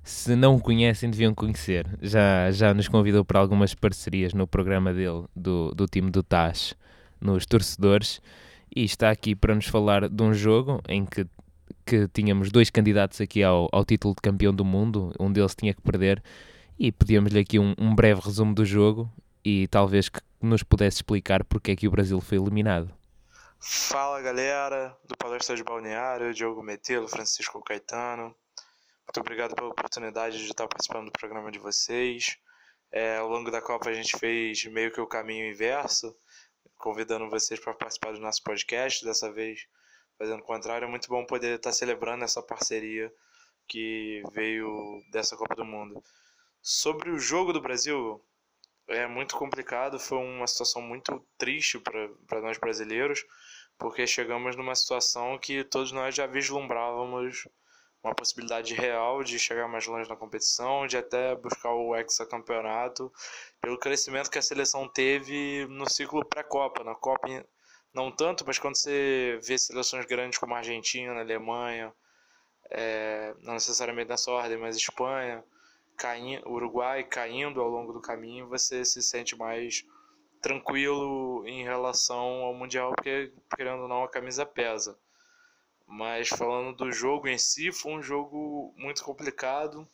Se 0.03 0.35
não 0.35 0.57
o 0.57 0.61
conhecem, 0.61 1.11
deviam 1.11 1.35
conhecer. 1.35 1.87
Já, 2.01 2.51
já 2.51 2.73
nos 2.73 2.89
convidou 2.89 3.23
para 3.23 3.39
algumas 3.39 3.75
parcerias 3.75 4.33
no 4.33 4.47
programa 4.47 4.95
dele, 4.95 5.25
do, 5.37 5.75
do 5.75 5.87
time 5.87 6.11
do 6.11 6.23
TAS, 6.23 6.75
nos 7.21 7.45
torcedores. 7.45 8.23
E 8.75 8.83
está 8.83 9.11
aqui 9.11 9.35
para 9.35 9.55
nos 9.55 9.67
falar 9.67 10.09
de 10.09 10.23
um 10.23 10.33
jogo 10.33 10.81
em 10.89 11.05
que, 11.05 11.27
que 11.85 12.09
tínhamos 12.09 12.51
dois 12.51 12.71
candidatos 12.71 13.21
aqui 13.21 13.43
ao, 13.43 13.69
ao 13.71 13.85
título 13.85 14.15
de 14.15 14.23
campeão 14.23 14.55
do 14.55 14.65
mundo. 14.65 15.13
Um 15.21 15.31
deles 15.31 15.55
tinha 15.55 15.75
que 15.75 15.83
perder. 15.83 16.23
E 16.79 16.91
pedíamos-lhe 16.91 17.39
aqui 17.39 17.59
um, 17.59 17.75
um 17.79 17.95
breve 17.95 18.23
resumo 18.25 18.55
do 18.55 18.65
jogo 18.65 19.11
e 19.45 19.69
talvez 19.69 20.09
que 20.09 20.21
nos 20.41 20.63
pudesse 20.63 20.99
explicar 20.99 21.45
porque 21.45 21.73
é 21.73 21.77
que 21.77 21.89
o 21.89 21.91
Brasil 21.91 22.21
foi 22.21 22.39
eliminado. 22.39 22.91
Fala 23.61 24.21
galera 24.21 24.97
do 25.05 25.17
Palestra 25.17 25.57
de 25.57 25.65
Balneário, 25.65 26.35
Diogo 26.35 26.63
Metelo, 26.63 27.09
Francisco 27.09 27.63
Caetano. 27.63 28.35
Muito 29.07 29.21
obrigado 29.21 29.55
pela 29.55 29.69
oportunidade 29.69 30.39
de 30.39 30.51
estar 30.51 30.67
participando 30.67 31.07
do 31.07 31.13
programa 31.13 31.51
de 31.51 31.59
vocês. 31.59 32.39
É, 32.91 33.19
ao 33.19 33.29
longo 33.29 33.51
da 33.51 33.61
Copa 33.61 33.91
a 33.91 33.93
gente 33.93 34.19
fez 34.19 34.65
meio 34.67 34.93
que 34.93 35.01
o 35.01 35.07
caminho 35.07 35.51
inverso, 35.51 36.17
convidando 36.77 37.29
vocês 37.29 37.59
para 37.59 37.75
participar 37.75 38.13
do 38.13 38.21
nosso 38.21 38.43
podcast. 38.43 39.05
Dessa 39.05 39.31
vez 39.33 39.67
fazendo 40.19 40.41
o 40.41 40.45
contrário. 40.45 40.87
É 40.87 40.89
muito 40.89 41.09
bom 41.09 41.25
poder 41.25 41.57
estar 41.57 41.73
celebrando 41.73 42.25
essa 42.25 42.43
parceria 42.43 43.13
que 43.67 44.23
veio 44.33 45.03
dessa 45.11 45.37
Copa 45.37 45.55
do 45.55 45.65
Mundo. 45.65 46.03
Sobre 46.63 47.11
o 47.11 47.19
jogo 47.19 47.53
do 47.53 47.61
Brasil, 47.61 48.23
é 48.89 49.07
muito 49.07 49.37
complicado, 49.37 49.99
foi 49.99 50.19
uma 50.19 50.47
situação 50.47 50.83
muito 50.83 51.25
triste 51.39 51.79
para 51.79 52.41
nós 52.41 52.59
brasileiros, 52.59 53.25
porque 53.79 54.07
chegamos 54.07 54.57
numa 54.57 54.75
situação 54.75 55.39
que 55.39 55.65
todos 55.65 55.93
nós 55.93 56.15
já 56.15 56.27
vislumbrávamos 56.27 57.49
uma 58.03 58.15
possibilidade 58.15 58.75
real 58.75 59.25
de 59.25 59.39
chegar 59.39 59.67
mais 59.67 59.87
longe 59.87 60.09
na 60.09 60.17
competição, 60.17 60.87
de 60.87 60.97
até 60.97 61.35
buscar 61.35 61.73
o 61.73 61.97
hexacampeonato, 61.97 63.11
pelo 63.61 63.79
crescimento 63.79 64.31
que 64.31 64.39
a 64.39 64.43
seleção 64.43 64.87
teve 64.87 65.67
no 65.71 65.89
ciclo 65.89 66.25
pré-Copa. 66.25 66.85
Na 66.85 66.95
Copa, 66.95 67.27
não 67.95 68.13
tanto, 68.13 68.45
mas 68.47 68.59
quando 68.59 68.77
você 68.77 69.41
vê 69.43 69.57
seleções 69.57 70.05
grandes 70.05 70.39
como 70.39 70.55
a 70.55 70.59
Argentina, 70.59 71.15
a 71.15 71.21
Alemanha, 71.21 71.95
é, 72.71 73.35
não 73.41 73.55
necessariamente 73.55 74.11
nessa 74.11 74.31
ordem, 74.31 74.59
mas 74.59 74.77
Espanha, 74.77 75.43
caindo, 75.97 76.49
Uruguai 76.49 77.05
caindo 77.05 77.61
ao 77.61 77.69
longo 77.69 77.93
do 77.93 78.01
caminho, 78.01 78.49
você 78.49 78.85
se 78.85 79.03
sente 79.03 79.37
mais 79.37 79.85
tranquilo 80.41 81.47
em 81.47 81.63
relação 81.65 82.43
ao 82.43 82.55
Mundial, 82.55 82.93
porque, 82.95 83.33
querendo 83.57 83.83
ou 83.83 83.89
não, 83.89 84.05
a 84.05 84.09
camisa 84.09 84.45
pesa. 84.45 84.99
Mas 85.87 86.29
falando 86.29 86.75
do 86.77 86.93
jogo 86.93 87.29
em 87.29 87.39
si, 87.39 87.73
foi 87.73 87.93
um 87.93 88.03
jogo 88.03 88.75
muito 88.77 89.03
complicado. 89.03 89.89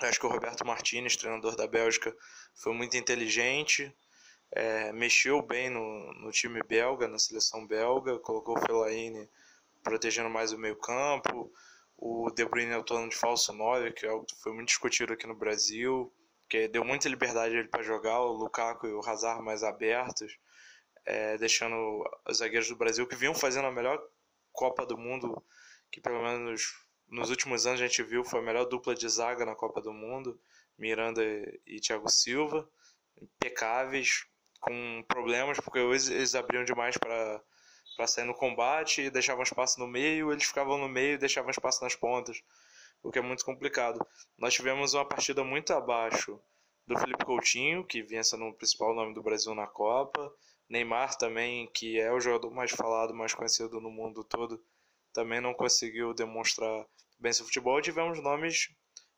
Acho 0.00 0.20
que 0.20 0.26
o 0.26 0.30
Roberto 0.30 0.66
Martinez, 0.66 1.16
treinador 1.16 1.56
da 1.56 1.66
Bélgica, 1.66 2.14
foi 2.54 2.72
muito 2.72 2.96
inteligente, 2.96 3.94
é, 4.52 4.92
mexeu 4.92 5.40
bem 5.42 5.70
no, 5.70 6.12
no 6.14 6.30
time 6.30 6.60
belga, 6.62 7.06
na 7.06 7.18
seleção 7.18 7.66
belga, 7.66 8.18
colocou 8.18 8.56
o 8.56 8.60
Fellaini 8.60 9.28
protegendo 9.82 10.28
mais 10.28 10.52
o 10.52 10.58
meio 10.58 10.76
campo. 10.76 11.52
O 12.02 12.30
De 12.30 12.46
Bruyne 12.46 12.72
atuando 12.72 13.10
de 13.10 13.16
falso 13.16 13.52
9, 13.52 13.92
que 13.92 14.06
é 14.06 14.10
que 14.20 14.34
foi 14.42 14.54
muito 14.54 14.68
discutido 14.68 15.12
aqui 15.12 15.26
no 15.26 15.34
Brasil, 15.34 16.10
que 16.48 16.66
deu 16.66 16.82
muita 16.82 17.10
liberdade 17.10 17.54
ele 17.54 17.68
para 17.68 17.82
jogar, 17.82 18.20
o 18.20 18.32
Lukaku 18.32 18.86
e 18.86 18.92
o 18.94 19.06
Hazard 19.06 19.44
mais 19.44 19.62
abertos, 19.62 20.38
é, 21.04 21.36
deixando 21.36 22.02
os 22.26 22.38
zagueiros 22.38 22.68
do 22.68 22.76
Brasil 22.76 23.06
que 23.06 23.14
vinham 23.14 23.34
fazendo 23.34 23.66
a 23.66 23.70
melhor 23.70 24.02
Copa 24.50 24.86
do 24.86 24.96
Mundo, 24.96 25.44
que 25.92 26.00
pelo 26.00 26.22
menos 26.22 26.74
nos 27.06 27.28
últimos 27.28 27.66
anos 27.66 27.80
a 27.80 27.86
gente 27.86 28.02
viu 28.02 28.24
foi 28.24 28.40
a 28.40 28.42
melhor 28.42 28.64
dupla 28.64 28.94
de 28.94 29.06
zaga 29.06 29.44
na 29.44 29.54
Copa 29.54 29.82
do 29.82 29.92
Mundo, 29.92 30.40
Miranda 30.78 31.22
e 31.66 31.80
Thiago 31.80 32.08
Silva, 32.08 32.66
impecáveis, 33.20 34.24
com 34.58 35.04
problemas, 35.06 35.60
porque 35.60 35.78
eles 35.78 36.34
abriam 36.34 36.64
demais 36.64 36.96
para 36.96 37.42
para 37.96 38.06
sair 38.06 38.24
no 38.24 38.34
combate 38.34 39.02
e 39.02 39.10
deixavam 39.10 39.42
espaço 39.42 39.78
no 39.78 39.86
meio, 39.86 40.32
eles 40.32 40.44
ficavam 40.44 40.78
no 40.78 40.88
meio 40.88 41.14
e 41.14 41.18
deixavam 41.18 41.50
espaço 41.50 41.82
nas 41.82 41.94
pontas, 41.94 42.42
o 43.02 43.10
que 43.10 43.18
é 43.18 43.22
muito 43.22 43.44
complicado. 43.44 44.04
Nós 44.38 44.54
tivemos 44.54 44.94
uma 44.94 45.04
partida 45.04 45.44
muito 45.44 45.72
abaixo 45.72 46.40
do 46.86 46.98
Felipe 46.98 47.24
Coutinho, 47.24 47.84
que 47.84 48.02
vinha 48.02 48.24
sendo 48.24 48.46
o 48.46 48.54
principal 48.54 48.94
nome 48.94 49.14
do 49.14 49.22
Brasil 49.22 49.54
na 49.54 49.66
Copa, 49.66 50.32
Neymar 50.68 51.16
também, 51.16 51.68
que 51.74 51.98
é 51.98 52.12
o 52.12 52.20
jogador 52.20 52.50
mais 52.52 52.70
falado, 52.70 53.14
mais 53.14 53.34
conhecido 53.34 53.80
no 53.80 53.90
mundo 53.90 54.22
todo, 54.24 54.62
também 55.12 55.40
não 55.40 55.52
conseguiu 55.52 56.14
demonstrar 56.14 56.86
bem 57.18 57.32
seu 57.32 57.44
futebol. 57.44 57.80
Tivemos 57.82 58.22
nomes, 58.22 58.68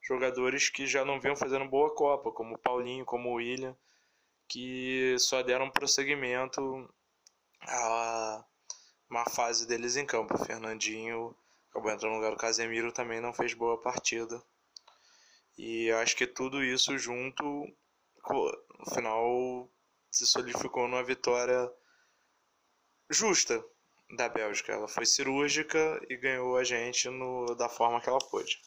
jogadores 0.02 0.71
que 0.71 0.87
já 0.87 1.05
não 1.05 1.21
vinham 1.21 1.37
fazendo 1.37 1.69
boa 1.69 1.95
Copa, 1.95 2.33
como 2.33 2.59
Paulinho, 2.59 3.05
como 3.05 3.35
William, 3.35 3.76
que 4.49 5.14
só 5.19 5.43
deram 5.43 5.71
prosseguimento 5.71 6.88
à 7.62 8.45
má 9.12 9.26
fase 9.26 9.66
deles 9.66 9.97
em 9.97 10.07
campo. 10.07 10.35
O 10.35 10.45
Fernandinho 10.45 11.37
acabou 11.71 11.92
entrando 11.92 12.12
no 12.12 12.16
lugar 12.16 12.31
do 12.31 12.38
Casemiro, 12.38 12.90
também 12.90 13.21
não 13.21 13.33
fez 13.33 13.52
boa 13.52 13.78
partida. 13.78 14.42
E 15.59 15.90
acho 15.92 16.16
que 16.16 16.26
tudo 16.26 16.64
isso 16.64 16.97
junto, 16.97 17.45
no 17.45 18.95
final, 18.95 19.69
se 20.11 20.26
solidificou 20.26 20.88
numa 20.88 21.04
vitória 21.04 21.71
justa 23.11 23.62
da 24.16 24.31
Bélgica. 24.31 24.73
Ela 24.73 24.88
foi 24.88 25.04
cirúrgica 25.04 26.00
e 26.09 26.16
ganhou 26.16 26.57
a 26.57 26.64
gente 26.64 27.11
no, 27.11 27.54
da 27.54 27.69
forma 27.69 28.00
que 28.00 28.09
ela 28.09 28.19
pôde. 28.19 28.62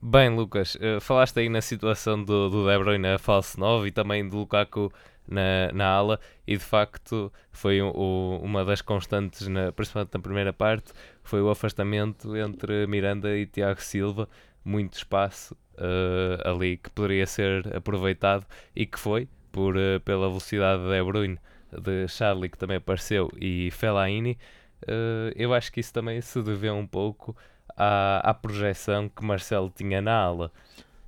Bem, 0.00 0.36
Lucas, 0.36 0.74
uh, 0.74 1.00
falaste 1.00 1.40
aí 1.40 1.48
na 1.48 1.62
situação 1.62 2.22
do, 2.22 2.50
do 2.50 2.68
De 2.68 2.78
Bruyne 2.78 3.18
falso 3.18 3.58
9 3.58 3.88
e 3.88 3.92
também 3.92 4.28
do 4.28 4.36
Lukaku 4.36 4.92
na, 5.26 5.72
na 5.72 5.86
ala 5.86 6.20
e 6.46 6.56
de 6.56 6.64
facto 6.64 7.32
foi 7.50 7.80
o, 7.80 8.40
uma 8.42 8.64
das 8.64 8.80
constantes, 8.80 9.48
na, 9.48 9.72
principalmente 9.72 10.14
na 10.14 10.20
primeira 10.20 10.52
parte, 10.52 10.92
foi 11.22 11.40
o 11.40 11.50
afastamento 11.50 12.36
entre 12.36 12.86
Miranda 12.86 13.36
e 13.36 13.46
Tiago 13.46 13.82
Silva, 13.82 14.28
muito 14.64 14.94
espaço 14.94 15.54
uh, 15.74 16.48
ali 16.48 16.76
que 16.76 16.90
poderia 16.90 17.26
ser 17.26 17.74
aproveitado 17.76 18.46
e 18.74 18.86
que 18.86 18.98
foi, 18.98 19.28
por, 19.50 19.76
uh, 19.76 20.00
pela 20.04 20.28
velocidade 20.28 20.82
de 20.82 21.02
Bruyne, 21.02 21.38
de 21.72 22.08
Charlie 22.08 22.48
que 22.48 22.58
também 22.58 22.76
apareceu 22.76 23.30
e 23.40 23.70
Fellaini, 23.70 24.38
uh, 24.82 25.32
eu 25.34 25.52
acho 25.52 25.72
que 25.72 25.80
isso 25.80 25.92
também 25.92 26.20
se 26.20 26.40
deveu 26.42 26.74
um 26.74 26.86
pouco 26.86 27.36
à, 27.76 28.30
à 28.30 28.34
projeção 28.34 29.08
que 29.08 29.24
Marcelo 29.24 29.72
tinha 29.74 30.00
na 30.00 30.16
ala. 30.16 30.52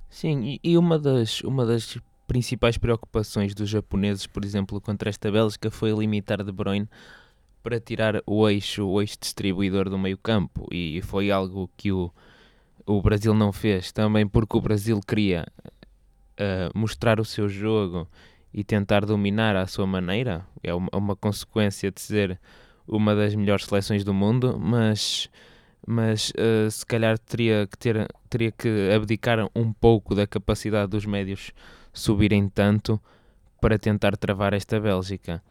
Sim, 0.09 0.43
e, 0.43 0.59
e 0.63 0.77
uma, 0.77 0.97
das, 0.97 1.41
uma 1.41 1.65
das 1.65 1.97
principais 2.27 2.77
preocupações 2.77 3.55
dos 3.55 3.69
japoneses, 3.69 4.27
por 4.27 4.43
exemplo, 4.43 4.81
contra 4.81 5.09
esta 5.09 5.31
Bélgica, 5.31 5.71
foi 5.71 5.91
limitar 5.91 6.43
De 6.43 6.51
Bruyne 6.51 6.87
para 7.63 7.79
tirar 7.79 8.21
o 8.25 8.47
eixo, 8.47 8.85
o 8.85 9.01
eixo 9.01 9.17
distribuidor 9.19 9.89
do 9.89 9.97
meio 9.97 10.17
campo. 10.17 10.67
E 10.71 11.01
foi 11.01 11.31
algo 11.31 11.69
que 11.75 11.91
o, 11.91 12.11
o 12.85 13.01
Brasil 13.01 13.33
não 13.33 13.51
fez, 13.51 13.91
também 13.91 14.27
porque 14.27 14.57
o 14.57 14.61
Brasil 14.61 14.99
queria 15.05 15.45
uh, 16.39 16.77
mostrar 16.77 17.19
o 17.19 17.25
seu 17.25 17.47
jogo 17.49 18.07
e 18.53 18.63
tentar 18.63 19.05
dominar 19.05 19.55
à 19.55 19.67
sua 19.67 19.85
maneira, 19.85 20.45
é 20.63 20.73
uma, 20.73 20.89
uma 20.93 21.15
consequência 21.15 21.91
de 21.91 22.01
ser 22.01 22.39
uma 22.87 23.13
das 23.13 23.35
melhores 23.35 23.65
seleções 23.65 24.03
do 24.03 24.13
mundo, 24.13 24.57
mas 24.59 25.29
mas 25.89 26.31
uh, 26.31 26.69
se 26.69 26.85
calhar 26.85 27.17
teria 27.17 27.65
que, 27.65 27.77
ter, 27.77 28.07
teria 28.29 28.51
que 28.51 28.91
abdicar 28.93 29.49
um 29.55 29.71
pouco 29.71 30.13
da 30.13 30.27
capacidade 30.27 30.91
dos 30.91 31.05
médios 31.05 31.53
subirem 31.97 32.47
tanto 32.47 33.01
para 33.59 33.77
tentar 33.77 34.15
travar 34.15 34.53
esta 34.53 34.79
Bélgica. 34.79 35.41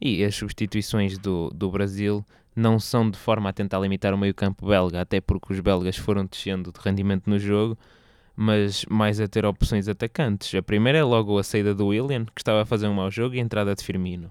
E 0.00 0.22
as 0.24 0.34
substituições 0.34 1.18
do, 1.18 1.50
do 1.50 1.70
Brasil 1.70 2.24
não 2.54 2.78
são 2.78 3.10
de 3.10 3.18
forma 3.18 3.50
a 3.50 3.52
tentar 3.52 3.78
limitar 3.80 4.14
o 4.14 4.18
meio-campo 4.18 4.66
belga, 4.66 5.00
até 5.00 5.20
porque 5.20 5.52
os 5.52 5.60
belgas 5.60 5.96
foram 5.96 6.24
descendo 6.24 6.72
de 6.72 6.80
rendimento 6.80 7.28
no 7.28 7.38
jogo, 7.38 7.76
mas 8.34 8.84
mais 8.86 9.20
a 9.20 9.26
ter 9.26 9.44
opções 9.44 9.88
atacantes. 9.88 10.54
A 10.54 10.62
primeira 10.62 10.98
é 10.98 11.02
logo 11.02 11.38
a 11.38 11.44
saída 11.44 11.74
do 11.74 11.88
William, 11.88 12.24
que 12.26 12.40
estava 12.40 12.62
a 12.62 12.66
fazer 12.66 12.86
um 12.86 12.94
mau 12.94 13.10
jogo, 13.10 13.34
e 13.34 13.38
a 13.38 13.42
entrada 13.42 13.74
de 13.74 13.82
Firmino. 13.82 14.30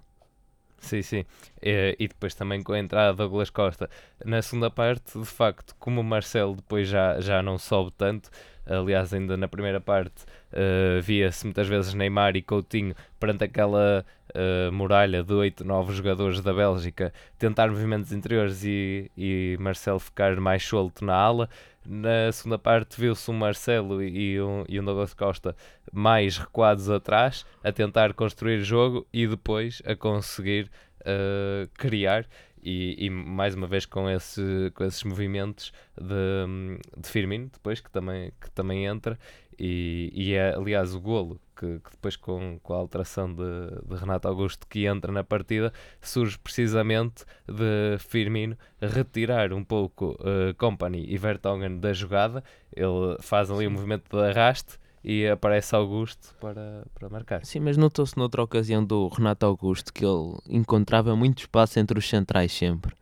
Sim, 0.80 1.02
sim. 1.02 1.26
E, 1.62 2.08
depois 2.08 2.36
também 2.36 2.62
com 2.62 2.72
a 2.72 2.80
entrada 2.80 3.12
de 3.12 3.18
Douglas 3.18 3.50
Costa. 3.50 3.90
Na 4.24 4.42
segunda 4.42 4.70
parte, 4.70 5.20
de 5.20 5.26
facto, 5.26 5.76
como 5.80 6.02
o 6.02 6.04
Marcelo 6.04 6.56
depois 6.56 6.88
já, 6.88 7.20
já 7.20 7.42
não 7.42 7.58
sobe 7.58 7.92
tanto, 7.98 8.30
aliás, 8.66 9.14
ainda 9.14 9.36
na 9.36 9.48
primeira 9.48 9.82
parte 9.82 10.26
uh, 10.54 11.02
via-se 11.02 11.46
muitas 11.46 11.68
vezes 11.68 11.94
Neymar 11.94 12.36
e 12.36 12.42
Coutinho 12.42 12.96
perante 13.20 13.44
aquela 13.44 14.06
uh, 14.30 14.72
muralha 14.72 15.24
de 15.24 15.34
8, 15.34 15.64
9 15.64 15.94
jogadores 15.94 16.42
da 16.42 16.54
Bélgica 16.54 17.14
tentar 17.38 17.70
movimentos 17.70 18.12
interiores 18.12 18.64
e, 18.64 19.12
e 19.18 19.58
Marcelo 19.60 20.00
ficar 20.00 20.40
mais 20.40 20.64
solto 20.64 21.04
na 21.04 21.16
ala. 21.16 21.50
Na 21.86 22.32
segunda 22.34 22.60
parte 22.60 23.00
viu-se 23.00 23.32
um 23.32 23.34
Marcelo 23.34 24.04
e 24.04 24.42
um, 24.42 24.66
e 24.68 24.80
um 24.80 24.84
Douglas 24.84 25.14
Costa 25.14 25.56
mais 25.92 26.38
recuados 26.38 26.90
atrás, 26.90 27.46
a 27.64 27.72
tentar 27.72 28.14
construir 28.14 28.62
jogo 28.62 29.08
e 29.14 29.26
depois 29.26 29.82
a 29.86 29.96
conseguir 29.96 30.70
uh, 31.02 31.68
criar. 31.78 32.26
E, 32.62 33.06
e, 33.06 33.10
mais 33.10 33.56
uma 33.56 33.68
vez 33.68 33.86
com, 33.86 34.10
esse, 34.10 34.72
com 34.76 34.84
esses 34.84 35.02
movimentos 35.04 35.72
de, 35.96 37.00
de 37.00 37.08
Firmino, 37.08 37.50
depois 37.54 37.80
que 37.80 37.90
também, 37.90 38.34
que 38.42 38.52
também 38.52 38.86
entra, 38.86 39.18
e, 39.60 40.12
e 40.14 40.34
é 40.34 40.56
aliás 40.56 40.94
o 40.94 41.02
golo 41.02 41.40
que, 41.56 41.80
que, 41.80 41.92
depois 41.92 42.16
com, 42.16 42.60
com 42.62 42.74
a 42.74 42.78
alteração 42.78 43.34
de, 43.34 43.44
de, 43.88 43.96
Renato 43.96 44.28
Augusto 44.28 44.68
que 44.68 44.86
entra 44.86 45.12
na 45.12 45.24
partida 45.24 45.74
surge 46.02 46.38
precisamente 46.38 47.26
de 47.48 47.98
Firmino 48.00 48.56
retirar 48.80 49.52
um 49.52 49.64
pouco 49.64 50.18
uh, 50.20 50.54
Company 50.58 51.06
e 51.08 51.18
Vertonghen 51.18 51.80
da 51.80 51.94
jogada. 51.94 52.44
Ele 52.76 53.18
faz 53.22 53.50
ali 53.50 53.68
um 53.68 53.72
movimento 53.72 54.16
de 54.16 54.24
arraste 54.24 54.78
e 55.04 55.28
aparece 55.28 55.76
Augusto 55.76 56.36
para, 56.40 56.86
para 56.94 57.10
marcar. 57.10 57.46
Sim, 57.46 57.62
mas 57.62 57.78
notou-se 57.78 58.18
noutra 58.18 58.44
ocasião 58.44 58.84
do 58.84 59.08
Renato 59.08 59.46
Augusto 59.46 59.92
que 59.92 60.06
ele 60.06 60.38
encontrava 60.48 61.16
muito 61.16 61.40
espaço 61.40 61.80
entre 61.80 61.98
os 61.98 62.08
centrais 62.08 62.52
sempre. 62.52 62.94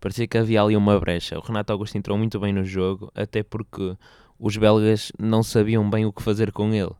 Parecia 0.00 0.28
que 0.28 0.38
havia 0.38 0.62
ali 0.62 0.76
uma 0.76 0.98
brecha. 1.00 1.36
O 1.36 1.42
Renato 1.42 1.72
Augusto 1.72 1.98
entrou 1.98 2.16
muito 2.16 2.38
bem 2.38 2.52
no 2.52 2.64
jogo, 2.64 3.10
até 3.14 3.42
porque 3.42 3.96
os 4.38 4.56
belgas 4.56 5.12
não 5.18 5.42
sabiam 5.42 5.88
bem 5.88 6.06
o 6.06 6.12
que 6.12 6.22
fazer 6.22 6.52
com 6.52 6.72
ele. 6.72 6.92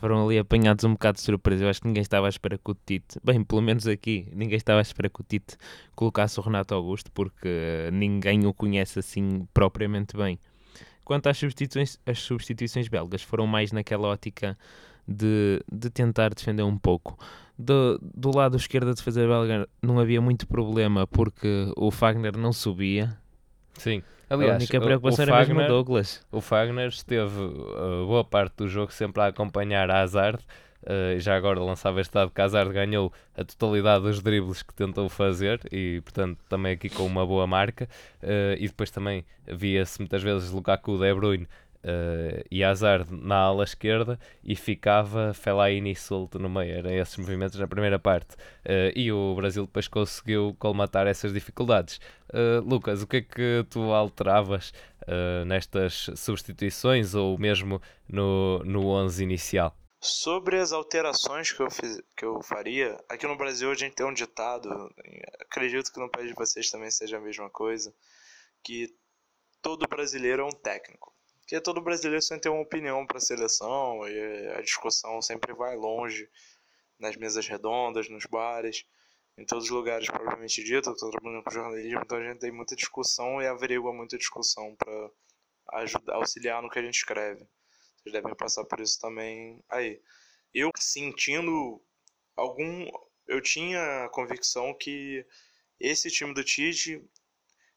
Foram 0.00 0.26
ali 0.26 0.38
apanhados 0.38 0.84
um 0.84 0.92
bocado 0.92 1.16
de 1.16 1.22
surpresa. 1.22 1.64
Eu 1.64 1.70
acho 1.70 1.80
que 1.80 1.88
ninguém 1.88 2.02
estava 2.02 2.26
à 2.26 2.28
espera 2.28 2.58
que 2.58 2.70
o 2.70 2.74
Tite, 2.74 3.18
bem, 3.24 3.42
pelo 3.42 3.62
menos 3.62 3.86
aqui, 3.86 4.28
ninguém 4.32 4.56
estava 4.56 4.80
à 4.80 4.82
espera 4.82 5.08
que 5.08 5.20
o 5.20 5.24
Tite 5.24 5.56
colocasse 5.94 6.38
o 6.38 6.42
Renato 6.42 6.74
Augusto, 6.74 7.10
porque 7.12 7.88
ninguém 7.92 8.46
o 8.46 8.52
conhece 8.52 8.98
assim 8.98 9.48
propriamente 9.54 10.16
bem. 10.16 10.38
Quanto 11.02 11.28
às 11.28 11.38
substituições, 11.38 11.98
as 12.04 12.18
substituições 12.18 12.88
belgas 12.88 13.22
foram 13.22 13.46
mais 13.46 13.72
naquela 13.72 14.08
ótica 14.08 14.58
de, 15.08 15.62
de 15.72 15.88
tentar 15.88 16.34
defender 16.34 16.62
um 16.62 16.76
pouco. 16.76 17.18
Do, 17.58 17.98
do 18.02 18.36
lado 18.36 18.56
esquerdo 18.56 18.88
da 18.88 18.92
defesa 18.92 19.26
belga 19.26 19.66
não 19.80 19.98
havia 19.98 20.20
muito 20.20 20.46
problema 20.46 21.06
porque 21.06 21.72
o 21.74 21.90
Fagner 21.90 22.36
não 22.36 22.52
subia. 22.52 23.16
Sim. 23.74 24.02
Aliás, 24.28 24.54
a 24.54 24.56
única 24.56 24.80
preocupação 24.80 25.24
o, 25.24 25.28
o 25.28 25.30
era 25.30 25.38
Fagner, 25.38 25.56
mesmo 25.56 25.72
o 25.72 25.76
Douglas. 25.76 26.26
O 26.32 26.40
Fagner 26.40 26.88
esteve 26.88 27.40
uh, 27.40 28.06
boa 28.06 28.24
parte 28.24 28.56
do 28.56 28.68
jogo 28.68 28.92
sempre 28.92 29.22
a 29.22 29.26
acompanhar 29.26 29.90
a 29.90 30.02
Hazard. 30.02 30.42
Uh, 30.82 31.18
já 31.18 31.36
agora 31.36 31.58
lançava 31.58 32.00
este 32.00 32.12
dado 32.12 32.30
que 32.30 32.40
Hazard 32.40 32.72
ganhou 32.72 33.12
a 33.36 33.42
totalidade 33.44 34.04
dos 34.04 34.22
dribles 34.22 34.62
que 34.62 34.72
tentou 34.72 35.08
fazer 35.08 35.60
e, 35.72 36.00
portanto, 36.02 36.38
também 36.48 36.72
aqui 36.72 36.88
com 36.88 37.04
uma 37.04 37.26
boa 37.26 37.46
marca. 37.46 37.88
Uh, 38.22 38.54
e 38.58 38.66
depois 38.66 38.90
também 38.90 39.24
via-se 39.46 39.98
muitas 40.00 40.22
vezes 40.22 40.50
Lukaku 40.50 40.98
De 40.98 41.14
Bruyne 41.14 41.48
uh, 41.86 42.44
e 42.50 42.64
Hazard 42.64 43.14
na 43.14 43.36
ala 43.36 43.64
esquerda 43.64 44.18
e 44.42 44.56
ficava 44.56 45.32
Fellaini 45.32 45.94
solto 45.94 46.38
no 46.38 46.50
meio. 46.50 46.78
Eram 46.78 46.90
esses 46.90 47.16
movimentos 47.16 47.58
na 47.58 47.68
primeira 47.68 47.98
parte. 47.98 48.34
Uh, 48.64 48.90
e 48.94 49.12
o 49.12 49.34
Brasil 49.36 49.64
depois 49.64 49.86
conseguiu 49.86 50.56
colmatar 50.58 51.06
essas 51.06 51.32
dificuldades. 51.32 52.00
Uh, 52.30 52.60
Lucas, 52.66 53.02
o 53.02 53.06
que 53.06 53.18
é 53.18 53.22
que 53.22 53.66
tu 53.70 53.92
alteravas 53.92 54.72
nestas 55.46 56.10
substituições 56.16 57.14
ou 57.14 57.38
mesmo 57.38 57.80
no, 58.08 58.58
no 58.64 58.88
11 58.88 59.22
inicial? 59.22 59.76
Sobre 60.00 60.58
as 60.58 60.72
alterações 60.72 61.52
que 61.52 61.62
eu, 61.62 61.70
fiz, 61.70 62.02
que 62.16 62.24
eu 62.24 62.42
faria, 62.42 62.98
aqui 63.08 63.24
no 63.24 63.36
Brasil 63.36 63.70
a 63.70 63.74
gente 63.74 63.94
tem 63.94 64.04
um 64.04 64.12
ditado, 64.12 64.68
acredito 65.40 65.92
que 65.92 66.00
no 66.00 66.10
país 66.10 66.26
de 66.26 66.34
vocês 66.34 66.68
também 66.72 66.90
seja 66.90 67.18
a 67.18 67.20
mesma 67.20 67.48
coisa, 67.48 67.94
que 68.64 68.92
todo 69.62 69.86
brasileiro 69.88 70.42
é 70.42 70.44
um 70.44 70.50
técnico. 70.50 71.15
Porque 71.46 71.60
todo 71.60 71.80
brasileiro 71.80 72.20
sempre 72.20 72.42
tem 72.42 72.50
uma 72.50 72.60
opinião 72.60 73.06
para 73.06 73.18
a 73.18 73.20
seleção 73.20 74.00
e 74.08 74.48
a 74.48 74.60
discussão 74.60 75.22
sempre 75.22 75.54
vai 75.54 75.76
longe 75.76 76.28
nas 76.98 77.14
mesas 77.14 77.46
redondas, 77.46 78.08
nos 78.08 78.26
bares, 78.26 78.84
em 79.38 79.46
todos 79.46 79.66
os 79.66 79.70
lugares 79.70 80.08
propriamente 80.08 80.64
dito. 80.64 80.88
Eu 80.88 80.94
estou 80.94 81.08
trabalhando 81.08 81.44
com 81.44 81.50
jornalismo, 81.52 82.00
então 82.02 82.18
a 82.18 82.24
gente 82.24 82.40
tem 82.40 82.50
muita 82.50 82.74
discussão 82.74 83.40
e 83.40 83.46
averigua 83.46 83.92
muita 83.92 84.18
discussão 84.18 84.74
para 84.74 85.10
ajudar, 85.82 86.16
auxiliar 86.16 86.60
no 86.60 86.68
que 86.68 86.80
a 86.80 86.82
gente 86.82 86.96
escreve. 86.96 87.46
Vocês 88.02 88.12
devem 88.12 88.34
passar 88.34 88.64
por 88.64 88.80
isso 88.80 88.98
também 89.00 89.62
aí. 89.68 90.02
Eu 90.52 90.72
sentindo 90.76 91.80
algum. 92.34 92.88
Eu 93.24 93.40
tinha 93.40 94.04
a 94.04 94.08
convicção 94.08 94.74
que 94.74 95.24
esse 95.78 96.10
time 96.10 96.34
do 96.34 96.42
Tite 96.42 97.00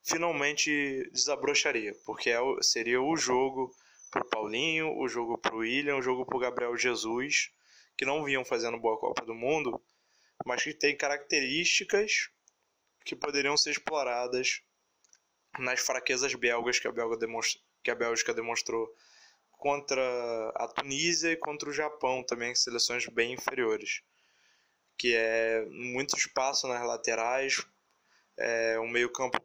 finalmente 0.04 1.10
desabrocharia, 1.12 1.94
porque 2.06 2.30
é 2.30 2.40
seria 2.62 3.02
o 3.02 3.16
jogo 3.16 3.74
pro 4.12 4.26
Paulinho, 4.26 4.98
o 4.98 5.08
jogo 5.08 5.38
pro 5.38 5.58
William, 5.58 5.98
o 5.98 6.02
jogo 6.02 6.26
pro 6.26 6.40
Gabriel 6.40 6.76
Jesus, 6.76 7.52
que 7.98 8.06
não 8.06 8.24
vinham 8.24 8.44
fazendo 8.44 8.80
boa 8.80 8.98
Copa 8.98 9.26
do 9.26 9.36
Mundo, 9.36 9.82
mas 10.46 10.64
que 10.64 10.74
tem 10.74 10.96
características 10.96 12.30
que 13.06 13.16
poderiam 13.16 13.58
ser 13.58 13.72
exploradas 13.72 14.62
nas 15.58 15.80
fraquezas 15.80 16.34
belgas 16.36 16.80
que 16.80 16.88
a, 16.88 16.92
Belga 16.92 17.18
que 17.84 17.92
a 17.92 17.96
Bélgica 17.96 18.34
demonstrou 18.34 18.88
contra 19.52 20.02
a 20.56 20.68
Tunísia 20.68 21.32
e 21.32 21.38
contra 21.38 21.70
o 21.70 21.74
Japão 21.74 22.24
também, 22.24 22.56
seleções 22.56 23.06
bem 23.08 23.34
inferiores. 23.34 24.02
Que 24.98 25.16
é 25.16 25.66
muito 25.66 26.16
espaço 26.16 26.68
nas 26.68 26.86
laterais, 26.86 27.66
é 28.38 28.80
um 28.80 28.88
meio-campo 28.88 29.40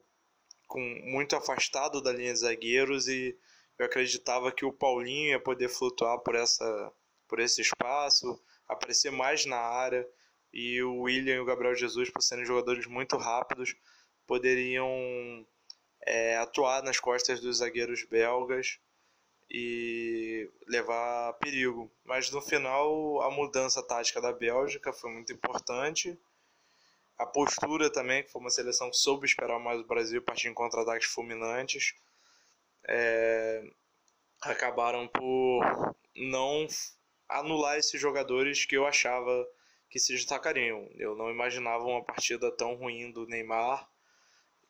com 0.66 0.80
muito 1.04 1.36
afastado 1.36 2.00
da 2.00 2.12
linha 2.12 2.32
de 2.32 2.40
zagueiros 2.40 3.08
e 3.08 3.36
eu 3.78 3.86
acreditava 3.86 4.52
que 4.52 4.64
o 4.64 4.72
Paulinho 4.72 5.30
ia 5.30 5.40
poder 5.40 5.68
flutuar 5.68 6.18
por 6.20 6.34
essa 6.34 6.92
por 7.26 7.40
esse 7.40 7.62
espaço, 7.62 8.40
aparecer 8.68 9.10
mais 9.10 9.44
na 9.46 9.56
área 9.56 10.06
e 10.52 10.80
o 10.82 11.00
William 11.00 11.34
e 11.34 11.40
o 11.40 11.44
Gabriel 11.44 11.74
Jesus, 11.74 12.10
por 12.10 12.22
serem 12.22 12.44
jogadores 12.44 12.86
muito 12.86 13.16
rápidos, 13.16 13.74
poderiam 14.26 15.44
é, 16.06 16.36
atuar 16.36 16.82
nas 16.82 17.00
costas 17.00 17.40
dos 17.40 17.58
zagueiros 17.58 18.04
belgas 18.04 18.78
e 19.50 20.48
levar 20.68 21.32
perigo. 21.34 21.90
Mas 22.04 22.30
no 22.30 22.40
final, 22.40 23.20
a 23.22 23.30
mudança 23.30 23.82
tática 23.82 24.20
da 24.20 24.32
Bélgica 24.32 24.92
foi 24.92 25.10
muito 25.10 25.32
importante. 25.32 26.18
A 27.18 27.26
postura 27.26 27.90
também, 27.90 28.22
que 28.22 28.30
foi 28.30 28.40
uma 28.40 28.50
seleção 28.50 28.90
que 28.90 28.96
soube 28.96 29.26
esperar 29.26 29.58
mais 29.58 29.80
o 29.80 29.86
Brasil, 29.86 30.20
partindo 30.22 30.50
em 30.50 30.54
contra-ataques 30.54 31.08
fulminantes. 31.08 31.94
É, 32.86 33.64
acabaram 34.42 35.08
por 35.08 35.94
não 36.14 36.66
anular 37.28 37.78
esses 37.78 38.00
jogadores 38.00 38.64
que 38.64 38.76
eu 38.76 38.86
achava 38.86 39.46
que 39.88 39.98
se 39.98 40.12
destacariam. 40.12 40.88
Eu 40.96 41.14
não 41.14 41.30
imaginava 41.30 41.84
uma 41.84 42.04
partida 42.04 42.50
tão 42.50 42.74
ruim 42.74 43.10
do 43.12 43.26
Neymar 43.26 43.88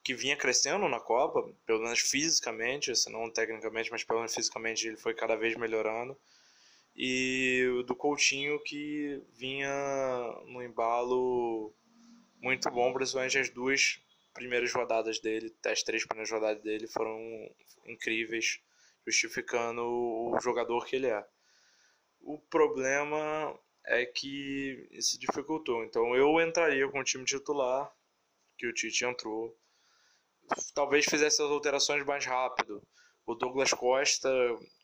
que 0.03 0.15
vinha 0.15 0.37
crescendo 0.37 0.87
na 0.87 1.01
Copa, 1.01 1.51
pelo 1.65 1.83
menos 1.83 1.99
fisicamente, 2.01 2.95
se 2.95 3.11
não 3.11 3.31
tecnicamente, 3.31 3.91
mas 3.91 4.05
pelo 4.05 4.19
menos 4.19 4.35
fisicamente 4.35 4.87
ele 4.87 4.99
foi 4.99 5.15
cada 5.15 5.35
vez 5.35 5.57
melhorando. 5.57 6.15
E 6.95 7.83
do 7.87 7.97
Coutinho 7.97 8.61
que 8.61 9.23
vinha 9.33 9.69
no 10.45 10.63
embalo 10.63 11.75
muito 12.45 12.71
bom, 12.71 12.93
principalmente 12.93 13.39
as 13.39 13.49
duas 13.49 13.99
primeiras 14.35 14.71
rodadas 14.71 15.19
dele, 15.19 15.57
as 15.65 15.83
três 15.83 16.07
primeiras 16.07 16.31
rodadas 16.31 16.63
dele 16.63 16.87
foram 16.87 17.19
incríveis, 17.87 18.61
justificando 19.07 19.83
o 19.83 20.39
jogador 20.43 20.85
que 20.85 20.97
ele 20.97 21.07
é. 21.07 21.27
O 22.21 22.39
problema 22.39 23.59
é 23.87 24.05
que 24.05 24.87
se 25.01 25.19
dificultou. 25.19 25.85
Então 25.85 26.15
eu 26.15 26.39
entraria 26.39 26.87
com 26.91 27.01
o 27.01 27.05
time 27.05 27.25
titular, 27.25 27.91
que 28.59 28.67
o 28.67 28.75
Tite 28.75 29.07
entrou, 29.07 29.57
talvez 30.75 31.07
fizesse 31.07 31.41
as 31.43 31.49
alterações 31.49 32.05
mais 32.05 32.27
rápido. 32.27 32.83
O 33.27 33.35
Douglas 33.35 33.73
Costa, 33.73 34.31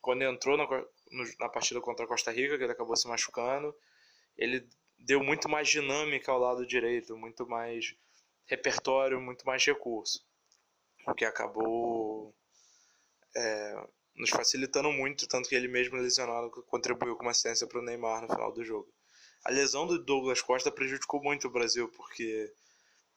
quando 0.01 0.23
entrou 0.23 0.57
na, 0.57 0.67
na 1.39 1.49
partida 1.51 1.79
contra 1.83 2.07
a 2.07 2.09
Costa 2.09 2.33
Rica, 2.33 2.57
que 2.57 2.65
ele 2.65 2.73
acabou 2.73 2.97
se 2.97 3.07
machucando, 3.07 3.75
ele 4.35 4.67
deu 5.01 5.23
muito 5.23 5.49
mais 5.49 5.69
dinâmica 5.69 6.31
ao 6.31 6.39
lado 6.39 6.67
direito, 6.67 7.17
muito 7.17 7.47
mais 7.47 7.95
repertório, 8.47 9.21
muito 9.21 9.45
mais 9.47 9.65
recurso. 9.65 10.25
O 11.07 11.15
que 11.15 11.25
acabou 11.25 12.35
é, 13.35 13.87
nos 14.17 14.31
facilitando 14.31 14.93
muito, 14.93 15.27
tanto 15.27 15.49
que 15.49 15.55
ele 15.55 15.69
mesmo 15.69 15.97
lesionado 15.97 16.51
contribuiu 16.67 17.17
com 17.17 17.23
uma 17.23 17.31
assistência 17.31 17.67
para 17.67 17.79
o 17.79 17.83
Neymar 17.83 18.23
no 18.23 18.29
final 18.29 18.53
do 18.53 18.65
jogo. 18.65 18.93
A 19.45 19.51
lesão 19.51 19.87
do 19.87 19.99
Douglas 19.99 20.43
Costa 20.43 20.71
prejudicou 20.71 21.23
muito 21.23 21.49
o 21.49 21.51
Brasil, 21.51 21.89
porque 21.89 22.53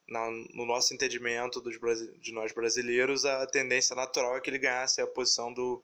na, 0.08 0.30
no 0.54 0.66
nosso 0.66 0.94
entendimento 0.94 1.60
dos, 1.60 1.76
de 2.22 2.32
nós 2.32 2.54
brasileiros, 2.54 3.26
a 3.26 3.46
tendência 3.48 3.96
natural 3.96 4.38
é 4.38 4.42
que 4.42 4.50
ele 4.50 4.60
ganhasse 4.60 5.02
a 5.02 5.08
posição 5.08 5.54
do, 5.54 5.84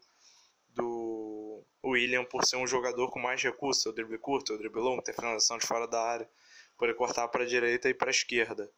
do 0.70 1.29
William 1.86 2.26
por 2.26 2.46
ser 2.46 2.58
um 2.58 2.68
jogador 2.68 3.10
com 3.10 3.20
mais 3.20 3.42
recursos, 3.42 3.86
o 3.86 3.94
drible 3.94 4.18
curto, 4.18 4.54
o 4.54 4.58
drible 4.58 4.82
longo, 4.82 5.02
ter 5.02 5.14
finalização 5.14 5.58
de 5.58 5.66
fora 5.66 5.88
da 5.88 6.02
área, 6.02 6.30
poder 6.78 6.94
cortar 6.96 7.28
para 7.28 7.44
a 7.44 7.48
direita 7.48 7.90
e 7.90 7.94
para 7.94 8.10
a 8.10 8.12
esquerda. 8.12 8.72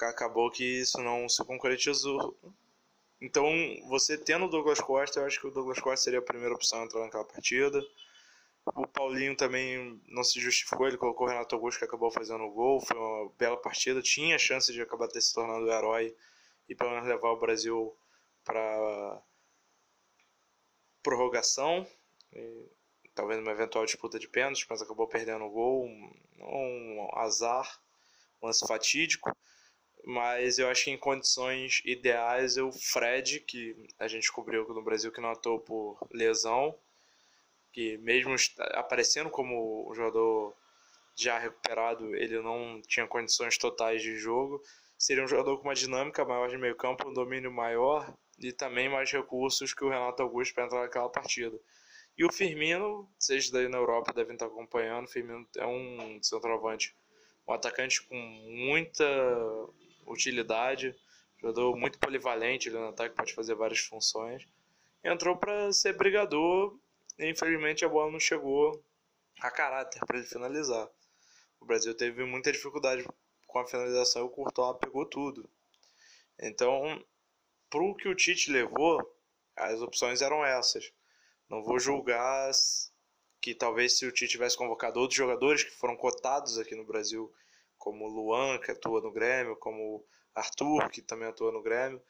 Acabou 0.00 0.50
que 0.50 0.64
isso 0.64 1.00
não 1.02 1.28
se 1.28 1.44
concretizou. 1.44 2.38
Então, 3.20 3.52
você 3.88 4.16
tendo 4.16 4.44
o 4.44 4.48
Douglas 4.48 4.80
Costa, 4.80 5.20
eu 5.20 5.26
acho 5.26 5.40
que 5.40 5.46
o 5.48 5.50
Douglas 5.50 5.80
Costa 5.80 6.04
seria 6.04 6.20
a 6.20 6.22
primeira 6.22 6.54
opção 6.54 6.82
a 6.82 6.84
entrar 6.84 7.00
naquela 7.00 7.24
partida. 7.24 7.82
O 8.76 8.86
Paulinho 8.86 9.36
também 9.36 10.00
não 10.06 10.22
se 10.22 10.38
justificou, 10.40 10.86
ele 10.86 10.96
colocou 10.96 11.26
o 11.26 11.30
Renato 11.30 11.54
Augusto 11.54 11.78
que 11.78 11.84
acabou 11.84 12.10
fazendo 12.10 12.44
o 12.44 12.50
gol, 12.50 12.80
foi 12.80 12.96
uma 12.96 13.30
bela 13.38 13.56
partida, 13.56 14.02
tinha 14.02 14.38
chance 14.38 14.72
de 14.72 14.80
acabar 14.80 15.10
se 15.10 15.34
tornando 15.34 15.66
o 15.66 15.72
herói 15.72 16.14
e 16.68 16.74
pelo 16.74 16.90
menos 16.90 17.08
levar 17.08 17.30
o 17.30 17.40
Brasil 17.40 17.96
para 18.44 19.22
prorrogação, 21.02 21.86
e, 22.32 22.68
talvez 23.14 23.40
uma 23.40 23.52
eventual 23.52 23.84
disputa 23.84 24.18
de 24.18 24.28
pênaltis, 24.28 24.66
mas 24.68 24.82
acabou 24.82 25.06
perdendo 25.06 25.44
o 25.44 25.50
gol, 25.50 25.84
um, 25.84 26.12
um 26.40 27.08
azar, 27.14 27.80
um 28.42 28.46
lance 28.46 28.66
fatídico. 28.66 29.36
Mas 30.04 30.58
eu 30.58 30.68
acho 30.68 30.84
que 30.84 30.90
em 30.90 30.96
condições 30.96 31.82
ideais, 31.84 32.56
o 32.56 32.70
Fred, 32.72 33.40
que 33.40 33.76
a 33.98 34.06
gente 34.06 34.22
descobriu 34.22 34.66
no 34.68 34.82
Brasil 34.82 35.12
que 35.12 35.20
não 35.20 35.30
atuou 35.30 35.58
por 35.58 35.98
lesão, 36.12 36.74
que 37.72 37.98
mesmo 37.98 38.34
aparecendo 38.74 39.28
como 39.28 39.90
um 39.90 39.94
jogador 39.94 40.54
já 41.14 41.38
recuperado, 41.38 42.14
ele 42.14 42.40
não 42.40 42.80
tinha 42.86 43.06
condições 43.06 43.58
totais 43.58 44.00
de 44.00 44.16
jogo. 44.16 44.62
Seria 44.96 45.24
um 45.24 45.28
jogador 45.28 45.58
com 45.58 45.64
uma 45.64 45.74
dinâmica 45.74 46.24
maior 46.24 46.48
de 46.48 46.56
meio 46.56 46.76
campo, 46.76 47.08
um 47.08 47.12
domínio 47.12 47.52
maior 47.52 48.14
e 48.38 48.52
também 48.52 48.88
mais 48.88 49.10
recursos 49.10 49.74
que 49.74 49.84
o 49.84 49.90
Renato 49.90 50.22
Augusto 50.22 50.54
para 50.54 50.64
entrar 50.64 50.80
naquela 50.82 51.08
partida. 51.08 51.58
E 52.18 52.24
o 52.24 52.32
Firmino, 52.32 53.08
vocês 53.16 53.48
daí 53.48 53.68
na 53.68 53.78
Europa 53.78 54.12
devem 54.12 54.34
estar 54.34 54.46
acompanhando, 54.46 55.04
o 55.04 55.08
Firmino 55.08 55.46
é 55.56 55.66
um 55.66 56.20
centroavante, 56.20 56.94
um 57.46 57.52
atacante 57.52 58.02
com 58.02 58.16
muita 58.16 59.04
utilidade, 60.04 60.94
jogador 61.40 61.76
muito 61.76 61.98
polivalente, 62.00 62.68
ele 62.68 62.78
no 62.78 62.88
ataque 62.88 63.14
pode 63.14 63.32
fazer 63.32 63.54
várias 63.54 63.78
funções. 63.78 64.44
Entrou 65.04 65.36
para 65.36 65.72
ser 65.72 65.96
brigador 65.96 66.76
infelizmente 67.18 67.84
a 67.84 67.88
bola 67.88 68.12
não 68.12 68.20
chegou 68.20 68.82
a 69.40 69.50
caráter 69.50 70.04
para 70.06 70.18
ele 70.18 70.26
finalizar. 70.26 70.88
O 71.60 71.66
Brasil 71.66 71.94
teve 71.94 72.24
muita 72.24 72.52
dificuldade 72.52 73.04
com 73.46 73.58
a 73.58 73.66
finalização 73.66 74.22
e 74.22 74.24
o 74.26 74.30
Courtois 74.30 74.78
pegou 74.80 75.04
tudo. 75.04 75.48
Então, 76.38 77.04
para 77.68 77.82
o 77.82 77.94
que 77.94 78.08
o 78.08 78.14
Tite 78.14 78.52
levou, 78.52 79.00
as 79.56 79.80
opções 79.80 80.22
eram 80.22 80.44
essas. 80.44 80.92
Não 81.48 81.62
vou 81.62 81.78
julgar 81.78 82.50
que 83.40 83.54
talvez 83.54 83.96
se 83.96 84.06
o 84.06 84.12
Tite 84.12 84.32
tivesse 84.32 84.56
convocado 84.56 85.00
outros 85.00 85.16
jogadores 85.16 85.64
que 85.64 85.70
foram 85.70 85.96
cotados 85.96 86.58
aqui 86.58 86.74
no 86.74 86.84
Brasil, 86.84 87.32
como 87.78 88.06
Luan, 88.06 88.58
que 88.58 88.70
atua 88.70 89.00
no 89.00 89.12
Grêmio, 89.12 89.56
como 89.56 90.04
Arthur, 90.34 90.90
que 90.90 91.00
também 91.00 91.28
atua 91.28 91.52
no 91.52 91.62
Grêmio, 91.62 92.02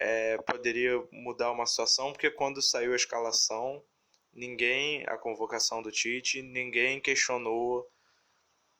é, 0.00 0.38
poderia 0.38 1.02
mudar 1.12 1.52
uma 1.52 1.66
situação, 1.66 2.12
porque 2.12 2.30
quando 2.30 2.62
saiu 2.62 2.92
a 2.92 2.96
escalação, 2.96 3.84
ninguém, 4.32 5.04
a 5.06 5.18
convocação 5.18 5.82
do 5.82 5.90
Tite, 5.90 6.42
ninguém 6.42 7.00
questionou. 7.00 7.86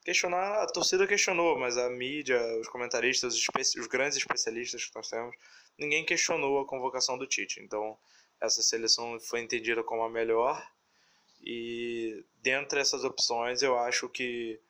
Questionar, 0.05 0.63
a 0.63 0.67
torcida 0.67 1.07
questionou, 1.07 1.57
mas 1.59 1.77
a 1.77 1.89
mídia, 1.89 2.41
os 2.59 2.67
comentaristas, 2.69 3.35
os, 3.35 3.47
os 3.77 3.87
grandes 3.87 4.17
especialistas 4.17 4.85
que 4.85 4.97
nós 4.97 5.09
temos, 5.09 5.37
ninguém 5.79 6.05
questionou 6.05 6.61
a 6.61 6.67
convocação 6.67 7.17
do 7.17 7.27
Tite. 7.27 7.61
Então, 7.61 7.97
essa 8.43 8.61
seleção 8.61 9.19
foi 9.21 9.41
entendida 9.41 9.83
como 9.83 10.03
a 10.03 10.11
melhor. 10.11 10.61
E 11.41 12.25
dentre 12.43 12.81
essas 12.81 13.05
opções, 13.05 13.63
eu 13.63 13.79
acho 13.79 14.09
que 14.09 14.61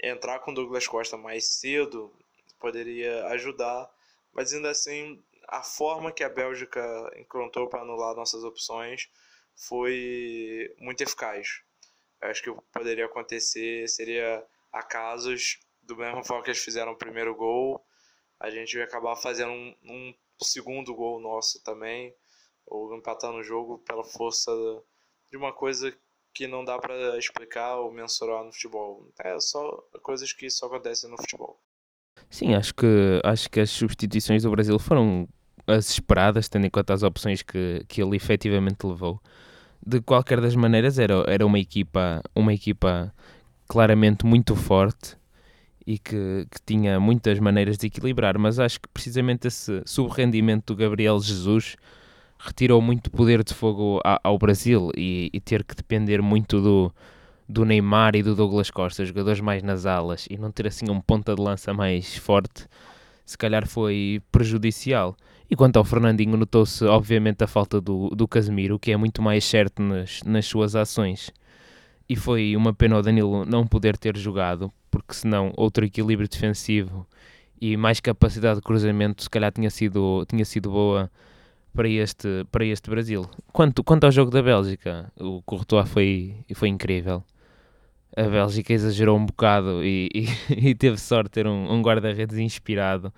entrar 0.00 0.38
com 0.40 0.52
Douglas 0.52 0.86
Costa 0.86 1.16
mais 1.16 1.46
cedo 1.46 2.12
poderia 2.60 3.26
ajudar, 3.28 3.90
mas 4.32 4.52
ainda 4.52 4.70
assim 4.70 5.22
a 5.48 5.62
forma 5.62 6.12
que 6.12 6.22
a 6.22 6.28
Bélgica 6.28 6.80
encontrou 7.16 7.68
para 7.68 7.80
anular 7.80 8.14
nossas 8.14 8.44
opções 8.44 9.10
foi 9.56 10.74
muito 10.78 11.02
eficaz. 11.02 11.62
Eu 12.20 12.28
acho 12.28 12.42
que 12.42 12.50
o 12.50 12.56
que 12.56 12.62
poderia 12.72 13.06
acontecer 13.06 13.88
seria 13.88 14.44
acasos 14.72 15.58
do 15.82 15.96
mesmo 15.96 16.24
forma 16.24 16.42
que 16.42 16.50
eles 16.50 16.62
fizeram 16.62 16.92
o 16.92 16.96
primeiro 16.96 17.34
gol, 17.34 17.84
a 18.38 18.50
gente 18.50 18.76
ia 18.76 18.84
acabar 18.84 19.16
fazendo 19.16 19.52
um, 19.52 19.74
um 19.84 20.14
segundo 20.40 20.94
gol 20.94 21.20
nosso 21.20 21.62
também, 21.62 22.14
ou 22.66 22.94
empatando 22.94 23.38
o 23.38 23.42
jogo 23.42 23.78
pela 23.78 24.04
força 24.04 24.50
de 25.30 25.36
uma 25.36 25.52
coisa 25.52 25.92
que 26.34 26.46
não 26.46 26.64
dá 26.64 26.78
para 26.78 27.18
explicar 27.18 27.76
ou 27.76 27.92
mensurar 27.92 28.44
no 28.44 28.52
futebol. 28.52 29.08
É 29.20 29.38
só 29.38 29.84
coisas 30.02 30.32
que 30.32 30.48
só 30.50 30.66
acontecem 30.66 31.10
no 31.10 31.16
futebol. 31.16 31.60
Sim, 32.30 32.54
acho 32.54 32.74
que, 32.74 33.20
acho 33.24 33.50
que 33.50 33.60
as 33.60 33.70
substituições 33.70 34.42
do 34.42 34.50
Brasil 34.50 34.78
foram 34.78 35.28
as 35.66 35.90
esperadas, 35.90 36.48
tendo 36.48 36.66
em 36.66 36.70
conta 36.70 36.94
as 36.94 37.02
opções 37.02 37.42
que, 37.42 37.84
que 37.86 38.02
ele 38.02 38.16
efetivamente 38.16 38.86
levou. 38.86 39.20
De 39.84 40.00
qualquer 40.00 40.40
das 40.40 40.54
maneiras, 40.54 40.98
era, 40.98 41.24
era 41.26 41.44
uma 41.44 41.58
equipa, 41.58 42.22
uma 42.34 42.54
equipa 42.54 43.12
claramente 43.68 44.24
muito 44.24 44.54
forte 44.54 45.16
e 45.86 45.98
que, 45.98 46.46
que 46.50 46.60
tinha 46.64 47.00
muitas 47.00 47.38
maneiras 47.38 47.76
de 47.76 47.86
equilibrar, 47.86 48.38
mas 48.38 48.58
acho 48.58 48.80
que 48.80 48.88
precisamente 48.88 49.48
esse 49.48 49.82
subrendimento 49.84 50.72
do 50.72 50.76
Gabriel 50.76 51.18
Jesus 51.20 51.76
retirou 52.44 52.82
muito 52.82 53.10
poder 53.10 53.44
de 53.44 53.54
fogo 53.54 54.00
ao 54.02 54.36
Brasil 54.36 54.90
e, 54.96 55.30
e, 55.32 55.40
ter 55.40 55.62
que 55.62 55.76
depender 55.76 56.20
muito 56.20 56.60
do, 56.60 56.92
do 57.48 57.64
Neymar 57.64 58.16
e 58.16 58.22
do 58.22 58.34
Douglas 58.34 58.68
Costa, 58.68 59.04
jogadores 59.04 59.40
mais 59.40 59.62
nas 59.62 59.86
alas, 59.86 60.26
e 60.28 60.36
não 60.36 60.50
ter 60.50 60.66
assim 60.66 60.90
um 60.90 61.00
ponta 61.00 61.36
de 61.36 61.40
lança 61.40 61.72
mais 61.72 62.16
forte, 62.16 62.66
se 63.24 63.38
calhar 63.38 63.66
foi 63.66 64.20
prejudicial. 64.32 65.16
E 65.48 65.54
quanto 65.54 65.76
ao 65.76 65.84
Fernandinho, 65.84 66.36
notou-se 66.36 66.84
obviamente 66.84 67.44
a 67.44 67.46
falta 67.46 67.80
do, 67.80 68.08
do 68.10 68.26
Casemiro, 68.26 68.78
que 68.78 68.90
é 68.90 68.96
muito 68.96 69.22
mais 69.22 69.44
certo 69.44 69.80
nas, 69.80 70.20
nas 70.24 70.44
suas 70.44 70.74
ações. 70.74 71.30
E 72.08 72.16
foi 72.16 72.56
uma 72.56 72.74
pena 72.74 72.98
o 72.98 73.02
Danilo 73.02 73.44
não 73.44 73.66
poder 73.66 73.96
ter 73.96 74.16
jogado, 74.16 74.72
porque 74.90 75.14
senão 75.14 75.52
outro 75.56 75.84
equilíbrio 75.84 76.28
defensivo 76.28 77.06
e 77.60 77.76
mais 77.76 78.00
capacidade 78.00 78.56
de 78.56 78.62
cruzamento 78.62 79.22
se 79.22 79.30
calhar 79.30 79.52
tinha 79.52 79.70
sido, 79.70 80.26
tinha 80.28 80.44
sido 80.44 80.70
boa 80.70 81.08
para 81.74 81.88
este, 81.88 82.44
para 82.50 82.64
este 82.64 82.90
Brasil. 82.90 83.28
Quanto, 83.52 83.82
quanto 83.82 84.04
ao 84.04 84.12
jogo 84.12 84.30
da 84.30 84.42
Bélgica, 84.42 85.12
o 85.18 85.42
Courtois 85.42 85.88
foi, 85.88 86.36
foi 86.54 86.68
incrível. 86.68 87.24
A 88.16 88.24
Bélgica 88.24 88.72
exagerou 88.72 89.16
um 89.16 89.24
bocado 89.24 89.82
e, 89.82 90.08
e, 90.14 90.26
e 90.70 90.74
teve 90.74 90.98
sorte 90.98 91.28
de 91.28 91.30
ter 91.30 91.46
um, 91.46 91.72
um 91.72 91.82
guarda-redes 91.82 92.36
inspirado, 92.38 93.12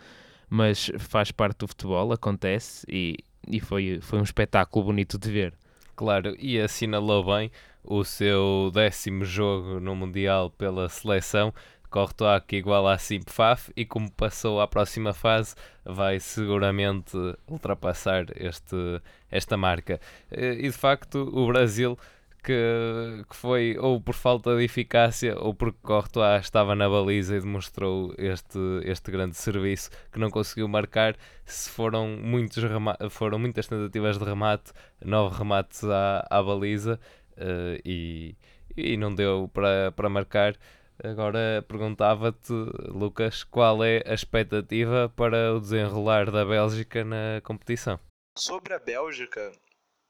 mas 0.48 0.90
faz 0.98 1.32
parte 1.32 1.58
do 1.58 1.68
futebol, 1.68 2.12
acontece 2.12 2.86
e, 2.88 3.16
e 3.48 3.60
foi, 3.60 3.98
foi 4.00 4.20
um 4.20 4.22
espetáculo 4.22 4.86
bonito 4.86 5.18
de 5.18 5.30
ver. 5.30 5.54
Claro, 5.96 6.34
e 6.38 6.60
assinalou 6.60 7.24
bem 7.24 7.50
o 7.82 8.02
seu 8.02 8.70
décimo 8.72 9.24
jogo 9.24 9.78
no 9.78 9.94
Mundial 9.94 10.50
pela 10.50 10.88
seleção, 10.88 11.52
Courtois 11.94 12.42
que 12.44 12.56
iguala 12.56 12.94
a 12.94 12.98
Simpfaf 12.98 13.70
e 13.76 13.86
como 13.86 14.10
passou 14.10 14.60
à 14.60 14.66
próxima 14.66 15.12
fase 15.12 15.54
vai 15.84 16.18
seguramente 16.18 17.16
ultrapassar 17.46 18.24
este, 18.34 19.00
esta 19.30 19.56
marca. 19.56 20.00
Eh, 20.28 20.54
e 20.54 20.62
de 20.62 20.72
facto 20.72 21.30
o 21.32 21.46
Brasil 21.46 21.96
que, 22.42 23.24
que 23.30 23.36
foi 23.36 23.76
ou 23.78 24.00
por 24.00 24.14
falta 24.16 24.56
de 24.56 24.64
eficácia 24.64 25.38
ou 25.38 25.54
porque 25.54 25.78
Courtois 25.84 26.42
estava 26.42 26.74
na 26.74 26.88
baliza 26.88 27.36
e 27.36 27.40
demonstrou 27.40 28.12
este, 28.18 28.58
este 28.82 29.12
grande 29.12 29.36
serviço 29.36 29.88
que 30.10 30.18
não 30.18 30.30
conseguiu 30.30 30.66
marcar 30.66 31.16
se 31.46 31.70
foram, 31.70 32.08
muitos 32.20 32.64
foram 33.08 33.38
muitas 33.38 33.68
tentativas 33.68 34.18
de 34.18 34.24
remate, 34.24 34.72
nove 35.00 35.38
remates 35.38 35.84
à, 35.84 36.26
à 36.28 36.42
baliza 36.42 36.98
uh, 37.38 37.80
e, 37.84 38.34
e 38.76 38.96
não 38.96 39.14
deu 39.14 39.48
para, 39.54 39.92
para 39.92 40.08
marcar 40.08 40.56
Agora 41.02 41.64
perguntava-te, 41.66 42.52
Lucas, 42.88 43.42
qual 43.42 43.82
é 43.82 44.02
a 44.06 44.14
expectativa 44.14 45.12
para 45.16 45.54
o 45.54 45.60
desenrolar 45.60 46.30
da 46.30 46.44
Bélgica 46.44 47.04
na 47.04 47.40
competição? 47.42 47.98
Sobre 48.38 48.74
a 48.74 48.78
Bélgica, 48.78 49.52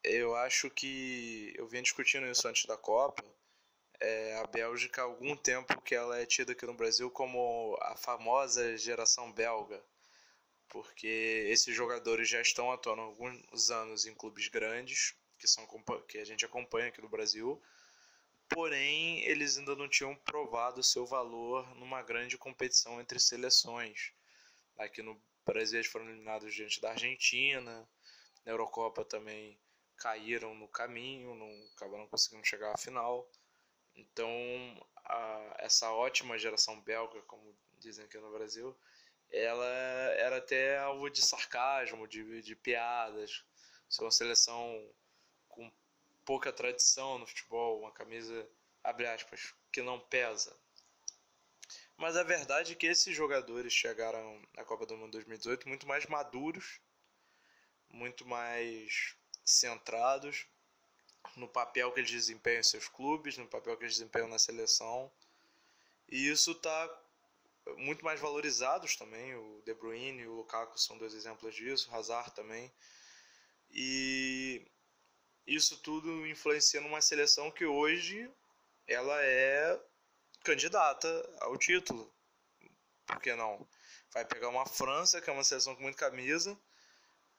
eu 0.03 0.37
acho 0.37 0.69
que 0.71 1.55
eu 1.57 1.67
vinha 1.67 1.83
discutindo 1.83 2.27
isso 2.27 2.47
antes 2.47 2.67
da 2.67 2.77
Copa. 2.77 3.25
É, 3.99 4.39
a 4.39 4.47
Bélgica 4.47 5.01
há 5.01 5.05
algum 5.05 5.35
tempo 5.35 5.81
que 5.81 5.95
ela 5.95 6.19
é 6.19 6.27
tida 6.27 6.53
aqui 6.53 6.67
no 6.67 6.75
Brasil 6.75 7.11
como 7.11 7.79
a 7.81 7.97
famosa 7.97 8.77
geração 8.77 9.33
belga, 9.33 9.81
porque 10.69 11.47
esses 11.49 11.75
jogadores 11.75 12.29
já 12.29 12.41
estão 12.41 12.71
atuando 12.71 13.01
há 13.01 13.05
alguns 13.05 13.71
anos 13.71 14.05
em 14.05 14.15
clubes 14.15 14.49
grandes 14.49 15.15
que 15.39 15.49
são 15.49 15.67
que 16.07 16.19
a 16.19 16.25
gente 16.25 16.45
acompanha 16.45 16.89
aqui 16.89 17.01
no 17.01 17.09
Brasil 17.09 17.61
porém 18.49 19.25
eles 19.25 19.59
ainda 19.59 19.75
não 19.75 19.89
tinham 19.89 20.15
provado 20.17 20.83
seu 20.83 21.07
valor 21.07 21.69
numa 21.77 22.03
grande 22.03 22.39
competição 22.39 23.01
entre 23.01 23.19
seleções. 23.19 24.13
Aqui 24.79 25.03
no 25.03 25.21
Brasil 25.45 25.79
eles 25.79 25.91
foram 25.91 26.09
eliminados 26.09 26.55
diante 26.55 26.81
da 26.81 26.91
Argentina, 26.91 27.89
na 28.45 28.53
Eurocopa 28.53 29.05
também 29.05 29.59
caíram 29.97 30.55
no 30.55 30.69
caminho, 30.69 31.35
não 31.35 31.69
acabaram 31.77 32.07
conseguindo 32.09 32.47
chegar 32.47 32.73
à 32.73 32.79
final. 32.79 33.31
Então, 33.95 34.29
a, 34.97 35.57
essa 35.61 35.91
ótima 35.93 36.39
geração 36.39 36.81
belga, 36.81 37.23
como 37.23 37.57
dizem 37.79 38.05
aqui 38.05 38.19
no 38.19 38.33
Brasil, 38.33 38.77
ela 39.31 39.67
era 40.17 40.37
até 40.37 40.79
alvo 40.79 41.09
de 41.09 41.23
sarcasmo, 41.23 42.07
de, 42.07 42.43
de 42.43 42.57
piadas. 42.57 43.45
São 43.89 44.05
uma 44.07 44.11
seleção 44.11 44.91
pouca 46.25 46.53
tradição 46.53 47.19
no 47.19 47.27
futebol, 47.27 47.81
uma 47.81 47.93
camisa, 47.93 48.49
abre 48.83 49.07
aspas, 49.07 49.55
que 49.73 49.83
não 49.83 50.01
pesa. 50.01 50.57
Mas 51.97 52.17
a 52.17 52.23
verdade 52.23 52.73
é 52.73 52.75
que 52.75 52.87
esses 52.87 53.15
jogadores 53.15 53.73
chegaram 53.73 54.43
na 54.55 54.65
Copa 54.65 54.85
do 54.85 54.97
Mundo 54.97 55.13
2018 55.13 55.69
muito 55.69 55.87
mais 55.87 56.07
maduros, 56.07 56.81
muito 57.89 58.27
mais 58.27 59.15
centrados 59.45 60.47
no 61.37 61.49
papel 61.49 61.91
que 61.93 62.01
eles 62.01 62.11
desempenham 62.11 62.61
em 62.61 62.65
seus 62.65 62.89
clubes, 62.89 63.37
no 63.39 63.47
papel 63.47 63.77
que 63.77 63.85
eles 63.85 63.95
desempenham 63.95 64.29
na 64.29 64.39
seleção. 64.39 65.11
E 66.09 66.29
isso 66.29 66.53
está 66.53 67.03
muito 67.77 68.05
mais 68.05 68.21
valorizados 68.21 68.97
também. 68.97 69.35
O 69.35 69.63
De 69.65 69.75
Bruyne 69.75 70.23
e 70.23 70.27
o 70.27 70.35
Lukaku 70.35 70.79
são 70.79 70.99
dois 70.99 71.15
exemplos 71.15 71.55
disso, 71.55 71.91
o 71.91 71.95
Hazard 71.95 72.33
também. 72.33 72.71
E 73.73 74.65
isso 75.47 75.79
tudo 75.79 76.27
influencia 76.27 76.81
numa 76.81 77.01
seleção 77.01 77.51
que 77.51 77.65
hoje 77.65 78.31
ela 78.87 79.23
é 79.23 79.81
candidata 80.43 81.09
ao 81.41 81.57
título. 81.57 82.13
Por 83.07 83.21
que 83.21 83.35
não? 83.35 83.67
Vai 84.13 84.25
pegar 84.25 84.49
uma 84.49 84.67
França, 84.67 85.21
que 85.21 85.29
é 85.29 85.33
uma 85.33 85.45
seleção 85.45 85.75
com 85.75 85.83
muita 85.83 85.99
camisa, 85.99 86.59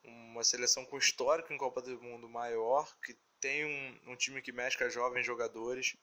uma 0.04 0.44
seleção 0.44 0.86
com 0.86 0.98
histórico 0.98 1.54
em 1.54 1.58
Copa 1.58 1.82
do 1.82 2.02
Mundo 2.02 2.30
maior, 2.30 2.94
que 3.02 3.18
tem 3.40 3.66
um, 3.66 4.12
um 4.12 4.16
time 4.16 4.42
que 4.42 4.52
com 4.52 4.90
jovens 4.90 5.26
jogadores 5.26 5.96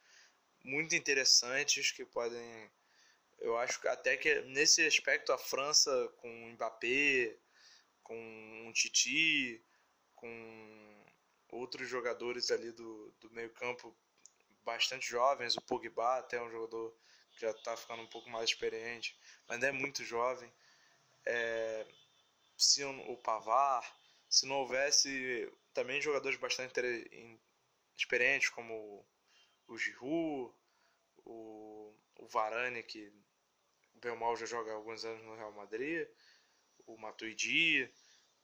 muito 0.64 0.94
interessantes 0.94 1.90
que 1.90 2.04
podem. 2.04 2.70
Eu 3.40 3.56
acho 3.58 3.80
que 3.80 3.88
até 3.88 4.16
que 4.16 4.42
nesse 4.42 4.84
aspecto 4.86 5.32
a 5.32 5.38
França 5.38 6.08
com 6.18 6.28
Mbappé, 6.52 7.36
com 8.02 8.16
um 8.66 8.72
Titi, 8.72 9.60
com 10.14 11.01
outros 11.52 11.88
jogadores 11.88 12.50
ali 12.50 12.72
do, 12.72 13.14
do 13.20 13.30
meio 13.30 13.50
campo 13.50 13.94
bastante 14.64 15.08
jovens, 15.08 15.56
o 15.56 15.60
Pogba 15.60 16.18
até 16.18 16.38
é 16.38 16.42
um 16.42 16.50
jogador 16.50 16.96
que 17.32 17.40
já 17.40 17.50
está 17.50 17.76
ficando 17.76 18.02
um 18.02 18.06
pouco 18.08 18.28
mais 18.30 18.50
experiente, 18.50 19.16
mas 19.46 19.62
é 19.62 19.70
muito 19.70 20.02
jovem. 20.04 20.52
É, 21.24 21.86
se 22.56 22.82
o 22.84 23.16
Pavar, 23.18 23.84
se 24.28 24.46
não 24.46 24.56
houvesse 24.56 25.52
também 25.74 26.00
jogadores 26.00 26.38
bastante 26.38 26.72
experientes 27.96 28.48
como 28.48 29.06
o 29.68 29.76
Giroud, 29.76 30.54
o, 31.24 31.94
o 32.18 32.26
Varane 32.28 32.82
que 32.82 33.12
bem 33.94 34.16
mal 34.16 34.36
já 34.36 34.46
joga 34.46 34.72
há 34.72 34.74
alguns 34.74 35.04
anos 35.04 35.22
no 35.24 35.36
Real 35.36 35.52
Madrid, 35.52 36.08
o 36.86 36.96
Matuidi, 36.96 37.92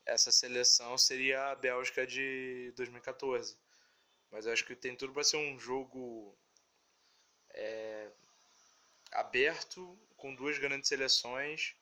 essa 0.08 0.32
seleção 0.32 0.96
seria 0.96 1.50
a 1.50 1.54
Bélgica 1.54 2.06
de 2.06 2.72
2014. 2.76 3.56
Mas 4.30 4.46
acho 4.46 4.64
que 4.64 4.74
tem 4.74 4.96
tudo 4.96 5.12
para 5.12 5.22
ser 5.22 5.36
um 5.36 5.58
jogo 5.58 6.36
é, 7.50 8.10
aberto, 9.12 9.98
com 10.16 10.34
duas 10.34 10.58
grandes 10.58 10.88
seleções, 10.88 11.74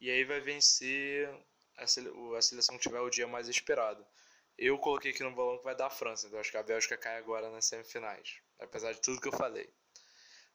e 0.00 0.10
aí 0.10 0.24
vai 0.24 0.40
vencer 0.40 1.28
a, 1.76 1.86
seleção 1.86 2.76
que 2.76 2.82
tiver 2.82 3.00
o 3.00 3.10
dia 3.10 3.26
mais 3.26 3.48
esperado. 3.48 4.06
Eu 4.58 4.78
coloquei 4.78 5.10
aqui 5.10 5.22
no 5.22 5.34
balão 5.34 5.58
que 5.58 5.64
vai 5.64 5.74
dar 5.74 5.86
a 5.86 5.90
França, 5.90 6.26
então 6.26 6.38
acho 6.38 6.50
que 6.50 6.56
a 6.56 6.62
Bélgica 6.62 6.96
cai 6.96 7.16
agora 7.16 7.50
nas 7.50 7.64
semifinais, 7.64 8.38
apesar 8.58 8.92
de 8.92 9.00
tudo 9.00 9.20
que 9.20 9.28
eu 9.28 9.36
falei. 9.36 9.72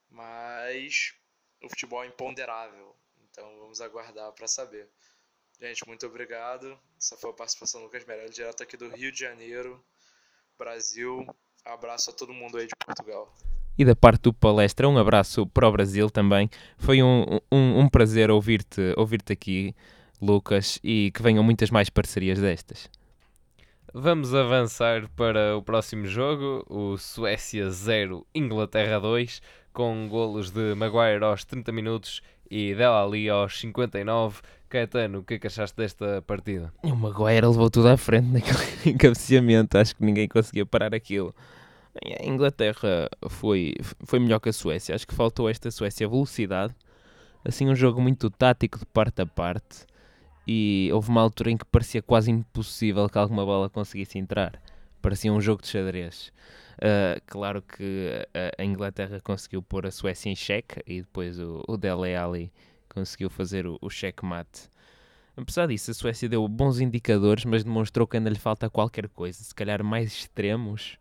Mas 0.10 1.16
o 1.62 1.70
futebol 1.70 2.04
é 2.04 2.08
imponderável, 2.08 2.96
então 3.24 3.60
vamos 3.60 3.82
aguardar 3.82 4.32
para 4.34 4.48
saber. 4.48 4.90
Gente, 5.60 5.88
muito 5.88 6.06
obrigado. 6.06 6.78
Essa 7.00 7.18
foi 7.18 7.32
a 7.32 7.34
participação 7.34 7.82
do 7.82 7.86
Lucas 7.86 8.06
Meirelles, 8.06 8.36
direto 8.36 8.62
aqui 8.62 8.78
do 8.78 8.90
Rio 8.90 9.12
de 9.12 9.20
Janeiro, 9.20 9.84
Brasil. 10.58 11.26
Abraço 11.66 12.12
a 12.12 12.14
todo 12.14 12.32
mundo 12.32 12.58
aí 12.58 12.68
de 12.68 12.76
Portugal. 12.76 13.34
E 13.76 13.84
da 13.84 13.96
parte 13.96 14.22
do 14.22 14.34
palestra, 14.34 14.88
um 14.88 15.00
abraço 15.00 15.48
para 15.48 15.68
o 15.68 15.72
Brasil 15.72 16.12
também. 16.12 16.48
Foi 16.78 17.02
um, 17.02 17.40
um, 17.52 17.80
um 17.80 17.90
prazer 17.90 18.30
ouvir-te 18.30 18.94
ouvir 18.96 19.24
aqui, 19.32 19.76
Lucas, 20.22 20.80
e 20.84 21.12
que 21.12 21.24
venham 21.24 21.44
muitas 21.44 21.72
mais 21.72 21.90
parcerias 21.90 22.40
destas. 22.40 22.88
Vamos 23.92 24.36
avançar 24.36 25.10
para 25.16 25.58
o 25.58 25.64
próximo 25.64 26.06
jogo, 26.06 26.64
o 26.70 26.98
Suécia 26.98 27.70
0, 27.72 28.28
Inglaterra 28.34 29.00
2, 29.00 29.42
com 29.74 30.08
golos 30.08 30.52
de 30.52 30.76
Maguire 30.76 31.24
aos 31.24 31.44
30 31.46 31.72
minutos 31.72 32.22
e 32.50 32.76
Dela 32.76 33.04
Ali 33.04 33.30
aos 33.30 33.60
59. 33.60 34.42
Caetano, 34.70 35.20
o 35.20 35.24
que 35.24 35.36
é 35.36 35.40
que 35.40 35.48
achaste 35.48 35.78
desta 35.78 36.22
partida? 36.24 36.74
O 36.84 36.96
Maguire 36.96 37.48
levou 37.48 37.70
tudo 37.70 37.88
à 37.88 37.96
frente 37.96 38.28
naquele 38.28 38.98
cabeceamento, 39.00 39.78
acho 39.78 39.96
que 39.96 40.04
ninguém 40.04 40.28
conseguia 40.28 40.66
parar 40.66 40.94
aquilo. 40.94 41.34
A 42.20 42.26
Inglaterra 42.26 43.10
foi, 43.30 43.76
foi 44.06 44.20
melhor 44.20 44.40
que 44.40 44.50
a 44.50 44.54
Suécia, 44.54 44.94
acho 44.94 45.08
que 45.08 45.16
faltou 45.16 45.50
esta 45.50 45.72
Suécia 45.72 46.08
velocidade, 46.08 46.76
assim 47.46 47.70
um 47.70 47.76
jogo 47.76 48.02
muito 48.02 48.30
tático 48.30 48.78
de 48.78 48.86
parte 48.86 49.22
a 49.22 49.26
parte 49.26 49.86
e 50.46 50.90
houve 50.94 51.10
uma 51.10 51.22
altura 51.22 51.52
em 51.52 51.58
que 51.58 51.66
parecia 51.66 52.02
quase 52.02 52.32
impossível 52.32 53.10
que 53.10 53.18
alguma 53.18 53.46
bola 53.46 53.70
conseguisse 53.70 54.18
entrar, 54.18 54.62
parecia 55.02 55.32
um 55.32 55.42
jogo 55.42 55.62
de 55.62 55.68
xadrez. 55.68 56.32
Uh, 56.78 57.20
claro 57.26 57.62
que 57.62 58.12
a, 58.36 58.62
a, 58.62 58.66
Inglaterra 58.66 59.20
conseguiu 59.20 59.64
pôr 59.64 59.88
a 59.88 59.92
Suécia 59.92 60.30
em 60.30 60.36
xeque 60.36 60.82
e 60.86 61.02
depois 61.02 61.40
o, 61.40 61.64
o 61.68 61.76
Dele 61.76 62.16
Alli 62.16 62.54
conseguiu 62.88 63.30
fazer 63.32 63.66
o, 63.66 63.80
o 63.82 63.90
checkmate. 63.90 64.70
Apesar 65.36 65.68
disso, 65.68 65.90
a 65.90 65.94
Suécia 65.94 66.30
deu 66.30 66.48
bons 66.48 66.80
indicadores, 66.80 67.46
mas 67.46 67.64
demonstrou 67.64 68.08
que 68.08 68.18
ainda 68.18 68.30
lhe 68.30 68.40
falta 68.40 68.70
qualquer 68.70 69.08
coisa, 69.10 69.44
se 69.44 69.54
calhar 69.54 69.84
mais 69.84 70.12
extremos, 70.12 70.98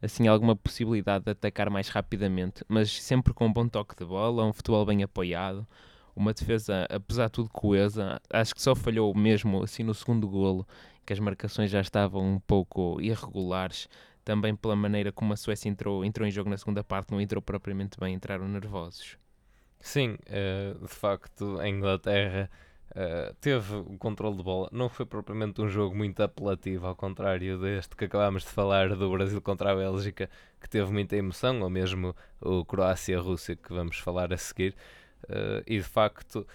assim 0.00 0.26
alguma 0.28 0.54
possibilidade 0.54 1.24
de 1.24 1.30
atacar 1.30 1.70
mais 1.70 1.88
rapidamente, 1.88 2.64
mas 2.68 3.02
sempre 3.02 3.32
com 3.32 3.46
um 3.46 3.52
bom 3.52 3.66
toque 3.66 3.96
de 3.96 4.04
bola, 4.04 4.44
um 4.44 4.52
futebol 4.52 4.84
bem 4.84 5.02
apoiado, 5.02 5.66
uma 6.14 6.32
defesa, 6.32 6.86
apesar 6.90 7.26
de 7.26 7.32
tudo 7.32 7.50
coesa, 7.50 8.20
acho 8.30 8.54
que 8.54 8.62
só 8.62 8.74
falhou 8.74 9.14
mesmo 9.14 9.62
assim 9.62 9.82
no 9.82 9.94
segundo 9.94 10.28
golo, 10.28 10.66
que 11.04 11.12
as 11.12 11.18
marcações 11.18 11.70
já 11.70 11.80
estavam 11.80 12.36
um 12.36 12.40
pouco 12.40 13.00
irregulares, 13.00 13.88
também 14.24 14.56
pela 14.56 14.74
maneira 14.74 15.12
como 15.12 15.32
a 15.32 15.36
Suécia 15.36 15.68
entrou, 15.68 16.04
entrou 16.04 16.26
em 16.26 16.30
jogo 16.30 16.48
na 16.48 16.56
segunda 16.56 16.82
parte, 16.82 17.12
não 17.12 17.20
entrou 17.20 17.42
propriamente 17.42 17.98
bem, 18.00 18.14
entraram 18.14 18.48
nervosos. 18.48 19.18
Sim, 19.78 20.16
uh, 20.28 20.80
de 20.80 20.88
facto, 20.88 21.60
a 21.60 21.68
Inglaterra 21.68 22.50
uh, 22.92 23.34
teve 23.34 23.74
o 23.76 23.98
controle 23.98 24.38
de 24.38 24.42
bola. 24.42 24.68
Não 24.72 24.88
foi 24.88 25.04
propriamente 25.04 25.60
um 25.60 25.68
jogo 25.68 25.94
muito 25.94 26.22
apelativo, 26.22 26.86
ao 26.86 26.96
contrário 26.96 27.58
deste 27.58 27.94
que 27.94 28.06
acabámos 28.06 28.44
de 28.44 28.48
falar 28.48 28.96
do 28.96 29.10
Brasil 29.10 29.42
contra 29.42 29.72
a 29.72 29.76
Bélgica, 29.76 30.30
que 30.58 30.70
teve 30.70 30.90
muita 30.90 31.16
emoção, 31.16 31.60
ou 31.60 31.68
mesmo 31.68 32.16
o 32.40 32.64
Croácia-Rússia, 32.64 33.56
que 33.56 33.74
vamos 33.74 33.98
falar 33.98 34.32
a 34.32 34.38
seguir. 34.38 34.74
Uh, 35.24 35.62
e 35.66 35.76
de 35.76 35.84
facto, 35.84 36.46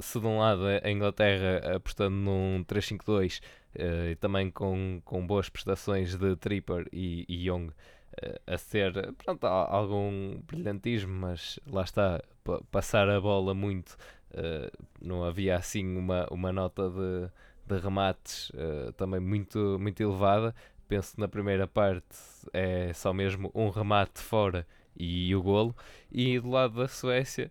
se 0.00 0.20
de 0.20 0.26
um 0.26 0.38
lado 0.38 0.62
a 0.82 0.90
Inglaterra 0.90 1.76
apostando 1.76 2.14
num 2.14 2.62
3-5-2 2.64 3.38
uh, 3.38 3.42
e 3.74 4.14
também 4.16 4.50
com, 4.50 5.00
com 5.04 5.26
boas 5.26 5.48
prestações 5.48 6.16
de 6.16 6.36
Tripper 6.36 6.86
e, 6.92 7.24
e 7.28 7.48
Young 7.48 7.68
uh, 7.68 8.40
a 8.46 8.58
ser 8.58 9.12
pronto, 9.14 9.46
algum 9.46 10.40
brilhantismo, 10.40 11.12
mas 11.12 11.60
lá 11.66 11.82
está, 11.82 12.22
passar 12.70 13.08
a 13.08 13.20
bola 13.20 13.54
muito, 13.54 13.96
uh, 14.32 14.70
não 15.00 15.24
havia 15.24 15.56
assim 15.56 15.96
uma, 15.96 16.26
uma 16.30 16.52
nota 16.52 16.90
de, 16.90 17.30
de 17.66 17.80
remates 17.80 18.50
também 18.96 19.20
muito, 19.20 19.78
muito 19.78 20.02
elevada. 20.02 20.54
Penso 20.88 21.14
que 21.14 21.20
na 21.20 21.28
primeira 21.28 21.68
parte 21.68 22.16
é 22.52 22.92
só 22.92 23.12
mesmo 23.12 23.48
um 23.54 23.70
remate 23.70 24.20
fora 24.20 24.66
e 24.96 25.32
o 25.36 25.40
golo, 25.40 25.74
e 26.10 26.40
do 26.40 26.50
lado 26.50 26.80
da 26.80 26.88
Suécia 26.88 27.48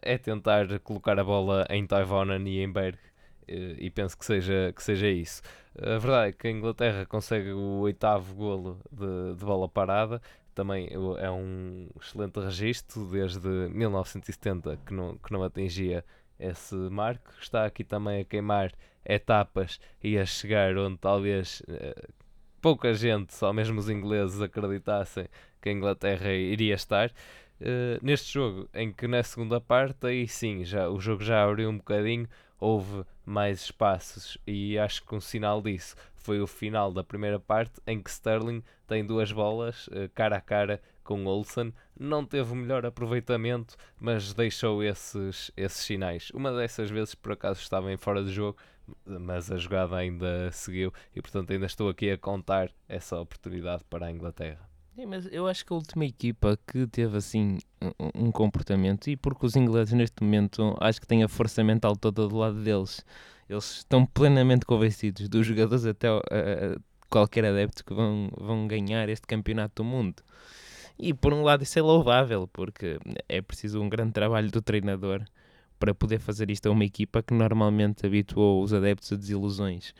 é 0.00 0.16
tentar 0.16 0.78
colocar 0.80 1.18
a 1.18 1.24
bola 1.24 1.66
em 1.68 1.86
Toivonen 1.86 2.48
e 2.48 2.60
em 2.60 2.72
Berg 2.72 2.98
e 3.48 3.90
penso 3.90 4.16
que 4.16 4.24
seja, 4.24 4.72
que 4.74 4.82
seja 4.82 5.08
isso. 5.08 5.42
A 5.76 5.98
verdade 5.98 6.28
é 6.28 6.32
que 6.32 6.46
a 6.48 6.50
Inglaterra 6.50 7.06
consegue 7.06 7.50
o 7.52 7.80
oitavo 7.80 8.34
golo 8.34 8.78
de, 8.90 9.34
de 9.36 9.44
bola 9.44 9.68
parada, 9.68 10.20
também 10.54 10.88
é 11.18 11.30
um 11.30 11.88
excelente 12.00 12.38
registro 12.38 13.06
desde 13.06 13.48
1970 13.48 14.78
que 14.84 14.92
não, 14.92 15.16
que 15.16 15.32
não 15.32 15.42
atingia 15.42 16.04
esse 16.38 16.74
marco. 16.74 17.30
Está 17.40 17.64
aqui 17.64 17.84
também 17.84 18.20
a 18.20 18.24
queimar 18.24 18.72
etapas 19.04 19.80
e 20.02 20.18
a 20.18 20.26
chegar 20.26 20.76
onde 20.76 20.98
talvez 20.98 21.62
eh, 21.68 22.08
pouca 22.60 22.94
gente, 22.94 23.34
só 23.34 23.52
mesmo 23.52 23.80
os 23.80 23.88
ingleses, 23.88 24.40
acreditassem 24.40 25.26
que 25.60 25.68
a 25.68 25.72
Inglaterra 25.72 26.32
iria 26.32 26.74
estar. 26.74 27.10
Uh, 27.60 27.98
neste 28.02 28.32
jogo, 28.32 28.68
em 28.74 28.92
que 28.92 29.06
na 29.06 29.22
segunda 29.22 29.60
parte, 29.60 30.06
aí 30.06 30.26
sim, 30.26 30.64
já, 30.64 30.88
o 30.88 31.00
jogo 31.00 31.22
já 31.22 31.44
abriu 31.44 31.70
um 31.70 31.76
bocadinho, 31.76 32.28
houve 32.58 33.04
mais 33.24 33.62
espaços 33.62 34.38
e 34.46 34.78
acho 34.78 35.04
que 35.04 35.14
um 35.14 35.20
sinal 35.20 35.62
disso 35.62 35.94
foi 36.14 36.40
o 36.40 36.46
final 36.46 36.92
da 36.92 37.02
primeira 37.02 37.38
parte 37.38 37.80
em 37.86 38.00
que 38.00 38.10
Sterling 38.10 38.62
tem 38.86 39.04
duas 39.04 39.32
bolas 39.32 39.88
uh, 39.88 40.08
cara 40.14 40.36
a 40.36 40.40
cara 40.40 40.80
com 41.02 41.24
Olsen. 41.26 41.72
Não 41.98 42.24
teve 42.24 42.52
o 42.52 42.56
melhor 42.56 42.86
aproveitamento, 42.86 43.76
mas 44.00 44.32
deixou 44.32 44.82
esses, 44.82 45.50
esses 45.56 45.84
sinais. 45.84 46.30
Uma 46.30 46.52
dessas 46.52 46.90
vezes 46.90 47.14
por 47.14 47.32
acaso 47.32 47.60
estava 47.60 47.92
em 47.92 47.96
fora 47.96 48.22
de 48.22 48.32
jogo, 48.32 48.56
mas 49.04 49.50
a 49.50 49.56
jogada 49.56 49.96
ainda 49.96 50.50
seguiu 50.52 50.92
e 51.14 51.20
portanto 51.20 51.52
ainda 51.52 51.66
estou 51.66 51.88
aqui 51.88 52.10
a 52.10 52.18
contar 52.18 52.70
essa 52.88 53.18
oportunidade 53.18 53.84
para 53.84 54.06
a 54.06 54.10
Inglaterra. 54.10 54.71
Sim, 54.94 55.06
mas 55.06 55.26
eu 55.32 55.46
acho 55.46 55.64
que 55.64 55.72
a 55.72 55.76
última 55.76 56.04
equipa 56.04 56.58
que 56.66 56.86
teve 56.86 57.16
assim 57.16 57.58
um, 57.98 58.26
um 58.26 58.30
comportamento, 58.32 59.08
e 59.08 59.16
porque 59.16 59.46
os 59.46 59.56
ingleses 59.56 59.94
neste 59.94 60.22
momento 60.22 60.76
acho 60.80 61.00
que 61.00 61.06
têm 61.06 61.22
a 61.22 61.28
força 61.28 61.64
mental 61.64 61.96
toda 61.96 62.28
do 62.28 62.36
lado 62.36 62.62
deles, 62.62 63.02
eles 63.48 63.78
estão 63.78 64.04
plenamente 64.04 64.66
convencidos 64.66 65.28
dos 65.30 65.46
jogadores 65.46 65.86
até 65.86 66.12
uh, 66.12 66.20
qualquer 67.08 67.46
adepto 67.46 67.84
que 67.84 67.94
vão, 67.94 68.30
vão 68.36 68.66
ganhar 68.66 69.08
este 69.08 69.26
campeonato 69.26 69.82
do 69.82 69.84
mundo. 69.84 70.22
E 70.98 71.14
por 71.14 71.32
um 71.32 71.42
lado 71.42 71.62
isso 71.62 71.78
é 71.78 71.82
louvável, 71.82 72.46
porque 72.52 72.98
é 73.28 73.40
preciso 73.40 73.80
um 73.80 73.88
grande 73.88 74.12
trabalho 74.12 74.50
do 74.50 74.60
treinador 74.60 75.24
para 75.78 75.94
poder 75.94 76.20
fazer 76.20 76.50
isto 76.50 76.66
a 76.68 76.70
uma 76.70 76.84
equipa 76.84 77.22
que 77.22 77.34
normalmente 77.34 78.06
habituou 78.06 78.62
os 78.62 78.72
adeptos 78.74 79.12
a 79.12 79.16
desilusões. 79.16 79.94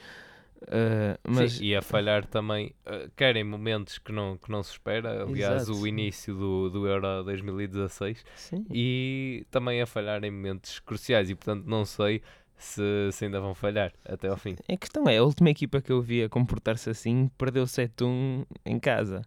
Uh, 0.63 1.19
mas... 1.25 1.55
Sim, 1.55 1.65
e 1.65 1.77
a 1.77 1.83
falhar 1.83 2.25
também, 2.25 2.75
uh, 2.87 3.11
quer 3.17 3.37
em 3.37 3.45
momentos 3.45 3.99
que 3.99 4.13
não, 4.13 4.37
que 4.37 4.51
não 4.51 4.63
se 4.63 4.73
espera, 4.73 5.23
aliás, 5.23 5.63
Exato. 5.63 5.79
o 5.79 5.87
início 5.87 6.35
do, 6.35 6.71
do 6.71 6.87
Euro 6.87 7.25
2016, 7.25 8.25
Sim. 8.37 8.65
e 8.71 9.47
também 9.51 9.83
a 9.83 9.87
falhar 9.87 10.23
em 10.25 10.31
momentos 10.31 10.79
cruciais, 10.81 11.29
e 11.31 11.35
portanto 11.35 11.65
não 11.67 11.85
sei 11.85 12.23
se, 12.57 13.11
se 13.11 13.25
ainda 13.25 13.41
vão 13.41 13.55
falhar 13.55 13.93
até 14.05 14.29
ao 14.29 14.37
fim. 14.37 14.57
A 14.69 14.77
questão 14.77 15.09
é, 15.09 15.19
a 15.19 15.25
última 15.25 15.51
equipa 15.51 15.81
que 15.81 15.91
eu 15.91 16.01
vi 16.01 16.23
a 16.23 16.29
comportar-se 16.29 16.89
assim 16.89 17.29
perdeu 17.37 17.65
7-1 17.65 18.47
em 18.65 18.79
casa. 18.79 19.23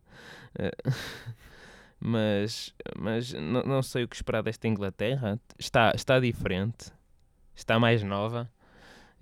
Uh, 0.58 0.92
mas 2.00 2.74
mas 2.98 3.34
não, 3.34 3.64
não 3.64 3.82
sei 3.82 4.04
o 4.04 4.08
que 4.08 4.16
esperar 4.16 4.42
desta 4.42 4.68
Inglaterra. 4.68 5.40
Está, 5.60 5.92
está 5.94 6.20
diferente, 6.20 6.92
está 7.54 7.78
mais 7.78 8.04
nova 8.04 8.50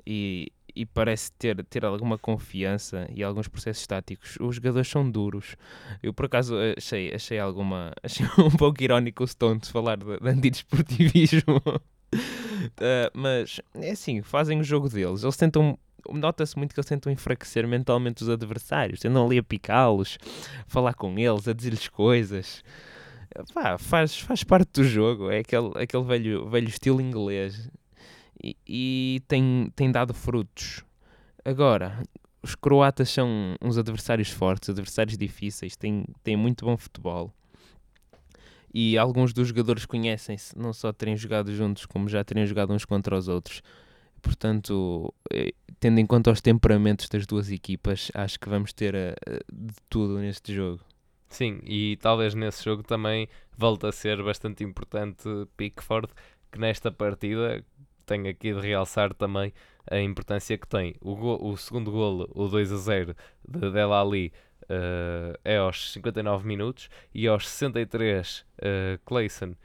e 0.05 0.51
e 0.75 0.85
parece 0.85 1.31
ter, 1.33 1.63
ter 1.65 1.85
alguma 1.85 2.17
confiança 2.17 3.07
e 3.13 3.23
alguns 3.23 3.47
processos 3.47 3.85
táticos. 3.85 4.37
Os 4.39 4.55
jogadores 4.55 4.87
são 4.87 5.09
duros. 5.09 5.55
Eu, 6.01 6.13
por 6.13 6.25
acaso, 6.25 6.55
achei, 6.77 7.13
achei 7.13 7.39
alguma. 7.39 7.93
Achei 8.03 8.25
um 8.37 8.51
pouco 8.51 8.81
irónico 8.81 9.23
o 9.23 9.27
Stones 9.27 9.69
falar 9.69 9.97
de, 9.97 10.05
de 10.05 10.29
antidesportivismo. 10.29 11.61
uh, 11.67 13.11
mas 13.13 13.61
é 13.75 13.91
assim, 13.91 14.21
fazem 14.21 14.59
o 14.59 14.63
jogo 14.63 14.89
deles. 14.89 15.23
Eles 15.23 15.37
tentam. 15.37 15.77
Nota-se 16.09 16.57
muito 16.57 16.73
que 16.73 16.79
eles 16.79 16.89
tentam 16.89 17.11
enfraquecer 17.11 17.65
mentalmente 17.65 18.23
os 18.23 18.29
adversários, 18.29 18.99
tentam 18.99 19.25
ali 19.25 19.37
a 19.37 19.43
picá-los, 19.43 20.17
falar 20.67 20.93
com 20.95 21.17
eles, 21.17 21.47
a 21.47 21.53
dizer-lhes 21.53 21.87
coisas. 21.87 22.61
Pá, 23.53 23.77
faz, 23.77 24.19
faz 24.19 24.43
parte 24.43 24.69
do 24.73 24.83
jogo, 24.83 25.31
é 25.31 25.39
aquele, 25.39 25.71
aquele 25.75 26.03
velho, 26.03 26.49
velho 26.49 26.67
estilo 26.67 26.99
inglês 26.99 27.69
e, 28.43 28.57
e 28.67 29.21
tem, 29.27 29.71
tem 29.75 29.91
dado 29.91 30.13
frutos. 30.13 30.83
Agora, 31.45 32.03
os 32.41 32.55
croatas 32.55 33.09
são 33.09 33.55
uns 33.61 33.77
adversários 33.77 34.29
fortes, 34.29 34.69
adversários 34.69 35.17
difíceis, 35.17 35.75
têm, 35.75 36.05
têm 36.23 36.35
muito 36.35 36.65
bom 36.65 36.75
futebol. 36.75 37.33
E 38.73 38.97
alguns 38.97 39.33
dos 39.33 39.49
jogadores 39.49 39.85
conhecem-se, 39.85 40.57
não 40.57 40.73
só 40.73 40.91
terem 40.91 41.15
jogado 41.15 41.53
juntos, 41.55 41.85
como 41.85 42.09
já 42.09 42.23
terem 42.23 42.45
jogado 42.45 42.73
uns 42.73 42.85
contra 42.85 43.15
os 43.15 43.27
outros. 43.27 43.61
Portanto, 44.21 45.13
eh, 45.31 45.53
tendo 45.79 45.99
em 45.99 46.05
conta 46.05 46.31
os 46.31 46.41
temperamentos 46.41 47.07
das 47.07 47.25
duas 47.25 47.51
equipas, 47.51 48.09
acho 48.13 48.39
que 48.39 48.49
vamos 48.49 48.73
ter 48.73 48.95
uh, 48.95 49.13
de 49.53 49.73
tudo 49.89 50.17
neste 50.17 50.53
jogo. 50.53 50.79
Sim, 51.29 51.59
e 51.63 51.97
talvez 51.97 52.33
nesse 52.33 52.63
jogo 52.63 52.83
também 52.83 53.27
volte 53.57 53.85
a 53.85 53.91
ser 53.91 54.23
bastante 54.23 54.63
importante 54.63 55.23
Pickford, 55.57 56.07
que 56.51 56.59
nesta 56.59 56.91
partida 56.91 57.63
tenho 58.05 58.29
aqui 58.29 58.53
de 58.53 58.59
realçar 58.59 59.13
também 59.13 59.53
a 59.89 59.99
importância 59.99 60.57
que 60.57 60.67
tem. 60.67 60.95
O, 61.01 61.49
o 61.49 61.57
segundo 61.57 61.91
golo, 61.91 62.29
o 62.33 62.47
2 62.47 62.71
a 62.71 62.77
0 62.77 63.15
de 63.47 63.71
Del 63.71 63.93
Ali, 63.93 64.31
uh, 64.63 65.37
é 65.43 65.57
aos 65.57 65.93
59 65.93 66.47
minutos 66.47 66.89
e 67.13 67.27
aos 67.27 67.47
63 67.47 68.39
uh, 68.39 68.99
Clayson 69.05 69.55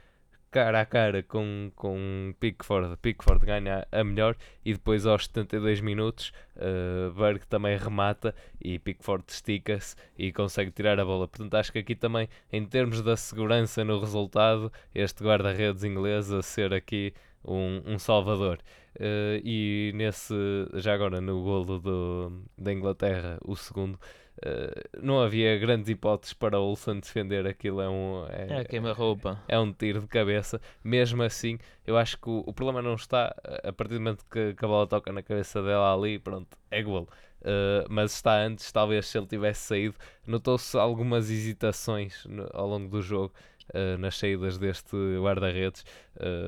cara 0.51 0.81
a 0.81 0.85
cara 0.85 1.23
com, 1.23 1.71
com 1.75 2.33
Pickford. 2.39 2.97
Pickford 2.97 3.45
ganha 3.45 3.87
a 3.91 4.03
melhor 4.03 4.35
e 4.65 4.73
depois 4.73 5.05
aos 5.05 5.25
72 5.25 5.79
minutos 5.79 6.31
uh, 6.55 7.11
Berg 7.13 7.45
também 7.47 7.77
remata 7.77 8.33
e 8.59 8.79
Pickford 8.79 9.23
estica-se 9.27 9.95
e 10.17 10.31
consegue 10.31 10.71
tirar 10.71 10.99
a 10.99 11.05
bola. 11.05 11.27
Portanto, 11.27 11.53
acho 11.55 11.71
que 11.71 11.79
aqui 11.79 11.95
também, 11.95 12.27
em 12.51 12.65
termos 12.65 13.01
da 13.01 13.15
segurança 13.15 13.83
no 13.83 13.99
resultado, 13.99 14.71
este 14.93 15.23
guarda-redes 15.23 15.83
inglês 15.83 16.31
a 16.31 16.41
ser 16.41 16.73
aqui 16.73 17.13
um, 17.45 17.81
um 17.85 17.99
salvador. 17.99 18.59
Uh, 18.95 19.39
e 19.43 19.91
nesse, 19.95 20.33
já 20.75 20.93
agora 20.93 21.21
no 21.21 21.41
golo 21.43 21.79
do, 21.79 22.43
da 22.57 22.73
Inglaterra, 22.73 23.37
o 23.45 23.55
segundo, 23.55 23.99
Uh, 24.39 25.03
não 25.05 25.19
havia 25.19 25.57
grandes 25.57 25.89
hipóteses 25.89 26.33
para 26.33 26.59
Olsen 26.59 27.01
defender 27.01 27.45
aquilo. 27.45 27.81
É 27.81 27.89
um, 27.89 28.25
é, 28.29 28.61
é 28.61 28.63
queima-roupa. 28.63 29.41
É 29.49 29.59
um 29.59 29.73
tiro 29.73 29.99
de 29.99 30.07
cabeça. 30.07 30.61
Mesmo 30.81 31.21
assim, 31.23 31.59
eu 31.85 31.97
acho 31.97 32.17
que 32.17 32.29
o, 32.29 32.43
o 32.47 32.53
problema 32.53 32.81
não 32.81 32.95
está 32.95 33.35
a 33.63 33.73
partir 33.73 33.95
do 33.95 33.99
momento 33.99 34.25
que, 34.31 34.53
que, 34.53 34.63
a 34.63 34.67
bola 34.67 34.87
toca 34.87 35.11
na 35.11 35.21
cabeça 35.21 35.61
dela 35.61 35.93
ali, 35.93 36.17
pronto, 36.19 36.57
é 36.71 36.81
gol. 36.81 37.09
Uh, 37.41 37.83
mas 37.89 38.13
está 38.13 38.37
antes, 38.37 38.71
talvez 38.71 39.07
se 39.07 39.17
ele 39.17 39.27
tivesse 39.27 39.61
saído, 39.67 39.95
notou-se 40.25 40.77
algumas 40.77 41.29
hesitações 41.29 42.25
no, 42.25 42.49
ao 42.53 42.67
longo 42.67 42.89
do 42.89 43.01
jogo 43.01 43.33
uh, 43.73 43.97
nas 43.97 44.17
saídas 44.17 44.57
deste 44.57 44.95
guarda-redes, 45.21 45.85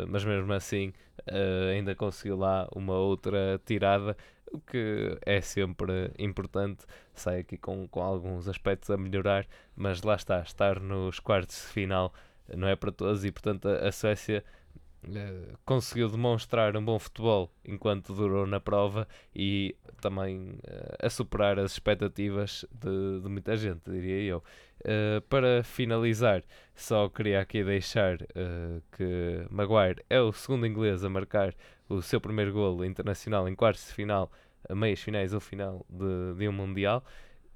mas 0.08 0.24
mesmo 0.24 0.52
assim 0.54 0.94
ainda 1.74 1.94
conseguiu 1.96 2.36
lá 2.36 2.68
uma 2.76 2.96
outra 2.96 3.62
tirada 3.66 4.18
o 4.52 4.60
que 4.60 5.18
é 5.26 5.40
sempre 5.40 6.12
importante. 6.20 6.86
Sai 7.14 7.40
aqui 7.40 7.58
com, 7.58 7.88
com 7.88 8.02
alguns 8.02 8.48
aspectos 8.48 8.90
a 8.90 8.98
melhorar, 8.98 9.48
mas 9.76 10.02
lá 10.02 10.16
está, 10.16 10.42
estar 10.42 10.80
nos 10.80 11.20
quartos 11.20 11.56
de 11.56 11.68
final 11.68 12.14
não 12.56 12.68
é 12.68 12.76
para 12.76 12.92
todos 12.92 13.24
e, 13.24 13.32
portanto, 13.32 13.68
a, 13.68 13.88
a 13.88 13.92
Suécia 13.92 14.44
uh, 15.06 15.58
conseguiu 15.66 16.10
demonstrar 16.10 16.76
um 16.76 16.84
bom 16.84 16.98
futebol 17.00 17.52
enquanto 17.66 18.14
durou 18.14 18.46
na 18.46 18.60
prova 18.60 19.08
e 19.36 19.76
também 20.02 20.60
uh, 20.68 21.06
a 21.06 21.10
superar 21.10 21.60
as 21.60 21.74
expectativas 21.74 22.66
de, 22.72 23.22
de 23.22 23.30
muita 23.30 23.56
gente, 23.58 23.82
diria 23.90 24.22
eu. 24.22 24.44
Uh, 24.80 25.22
para 25.30 25.64
finalizar, 25.64 26.44
só 26.76 27.08
queria 27.10 27.40
aqui 27.40 27.64
deixar 27.64 28.18
que 28.98 29.46
Maguire 29.50 30.04
é 30.10 30.20
o 30.20 30.32
segundo 30.34 30.66
inglês 30.66 31.04
a 31.04 31.10
marcar 31.10 31.54
o 31.88 32.02
seu 32.02 32.20
primeiro 32.20 32.52
golo 32.52 32.84
internacional 32.84 33.48
em 33.48 33.54
quartos 33.54 33.88
de 33.88 33.94
final, 33.94 34.32
meias 34.70 35.00
finais 35.00 35.34
ou 35.34 35.40
final 35.40 35.86
de, 35.90 36.40
de 36.40 36.48
um 36.48 36.52
Mundial 36.52 37.04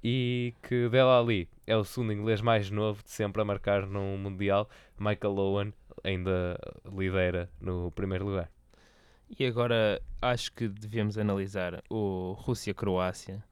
e 0.08 0.54
que 0.62 0.88
Dela 0.88 1.18
Ali 1.18 1.48
é 1.66 1.76
o 1.76 1.82
segundo 1.82 2.12
inglês 2.12 2.40
mais 2.40 2.70
novo 2.70 3.02
de 3.02 3.10
sempre 3.10 3.42
a 3.42 3.44
marcar 3.44 3.86
num 3.86 4.16
Mundial. 4.16 4.68
Michael 4.96 5.36
Owen 5.36 5.74
ainda 6.04 6.58
lidera 6.84 7.50
no 7.60 7.90
primeiro 7.92 8.26
lugar. 8.26 8.50
E 9.38 9.44
agora 9.44 10.00
acho 10.22 10.52
que 10.52 10.68
devemos 10.68 11.18
analisar 11.18 11.82
o 11.90 12.32
Rússia-Croácia, 12.38 13.42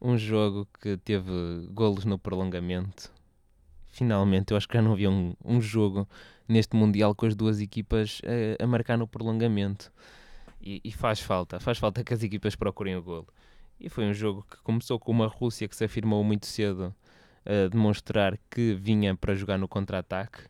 um 0.00 0.16
jogo 0.16 0.68
que 0.80 0.96
teve 0.96 1.32
golos 1.70 2.04
no 2.04 2.18
prolongamento. 2.18 3.12
Finalmente, 3.88 4.52
eu 4.52 4.56
acho 4.56 4.68
que 4.68 4.76
já 4.76 4.82
não 4.82 4.92
havia 4.92 5.10
um, 5.10 5.34
um 5.44 5.60
jogo 5.60 6.08
neste 6.46 6.76
Mundial 6.76 7.14
com 7.14 7.26
as 7.26 7.34
duas 7.34 7.60
equipas 7.60 8.20
a, 8.24 8.62
a 8.62 8.66
marcar 8.66 8.96
no 8.96 9.08
prolongamento. 9.08 9.90
E, 10.60 10.80
e, 10.84 10.92
faz 10.92 11.20
falta, 11.20 11.60
faz 11.60 11.78
falta 11.78 12.04
que 12.04 12.12
as 12.12 12.22
equipas 12.22 12.54
procurem 12.54 12.96
o 12.96 13.02
golo. 13.02 13.28
E 13.80 13.88
foi 13.88 14.04
um 14.04 14.14
jogo 14.14 14.44
que 14.48 14.56
começou 14.58 14.98
com 14.98 15.12
uma 15.12 15.26
Rússia 15.26 15.68
que 15.68 15.76
se 15.76 15.84
afirmou 15.84 16.22
muito 16.24 16.46
cedo 16.46 16.94
a 17.44 17.68
demonstrar 17.68 18.38
que 18.50 18.74
vinha 18.74 19.14
para 19.14 19.34
jogar 19.34 19.58
no 19.58 19.68
contra-ataque 19.68 20.42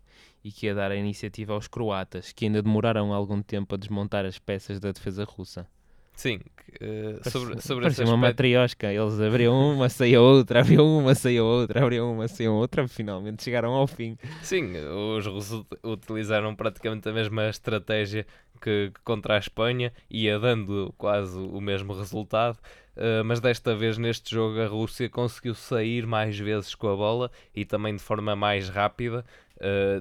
e 0.47 0.53
que 0.53 0.67
ia 0.67 0.75
dar 0.77 0.93
a 0.93 0.97
iniciativa 0.97 1.55
aos 1.55 1.67
croatas, 1.67 2.31
que 2.31 2.45
ainda 2.45 2.63
demoraram 2.63 3.13
algum 3.13 3.43
tempo 3.43 3.75
a 3.75 3.79
desmontar 3.79 4.25
as 4.25 4.39
peças 4.39 4.79
da 4.79 4.93
defesa 4.93 5.25
russa. 5.25 5.67
Sim, 6.15 6.39
uh, 6.81 7.29
sobre, 7.29 7.61
sobre 7.61 7.83
Parecia 7.83 8.05
uma 8.05 8.15
aspecto... 8.15 8.31
matriosca. 8.31 8.93
Eles 8.93 9.21
abriam 9.21 9.75
uma, 9.75 9.89
saía 9.89 10.23
outra, 10.23 10.61
abriam 10.61 10.99
uma, 10.99 11.17
saía 11.17 11.43
outra, 11.43 11.83
abriam 11.83 12.13
uma, 12.13 12.29
saía 12.29 12.53
outra, 12.53 12.87
finalmente 12.87 13.43
chegaram 13.43 13.73
ao 13.73 13.89
fim. 13.89 14.17
Sim, 14.41 14.71
os 15.17 15.27
russos 15.27 15.67
utilizaram 15.83 16.55
praticamente 16.55 17.09
a 17.09 17.13
mesma 17.13 17.49
estratégia 17.49 18.25
que, 18.57 18.93
contra 19.05 19.35
a 19.35 19.39
Espanha, 19.39 19.93
ia 20.11 20.39
dando 20.39 20.95
quase 20.99 21.39
o 21.39 21.61
mesmo 21.61 21.95
resultado. 21.95 22.59
Uh, 22.97 23.23
mas 23.25 23.41
desta 23.41 23.77
vez 23.77 23.99
neste 23.99 24.35
jogo 24.35 24.61
a 24.61 24.67
Rússia 24.67 25.09
conseguiu 25.09 25.55
sair 25.55 26.07
mais 26.07 26.39
vezes 26.39 26.75
com 26.75 26.89
a 26.89 26.97
bola 26.97 27.31
e 27.55 27.65
também 27.65 27.95
de 27.95 28.03
forma 28.03 28.35
mais 28.35 28.69
rápida. 28.69 29.25
Uh, 29.57 30.01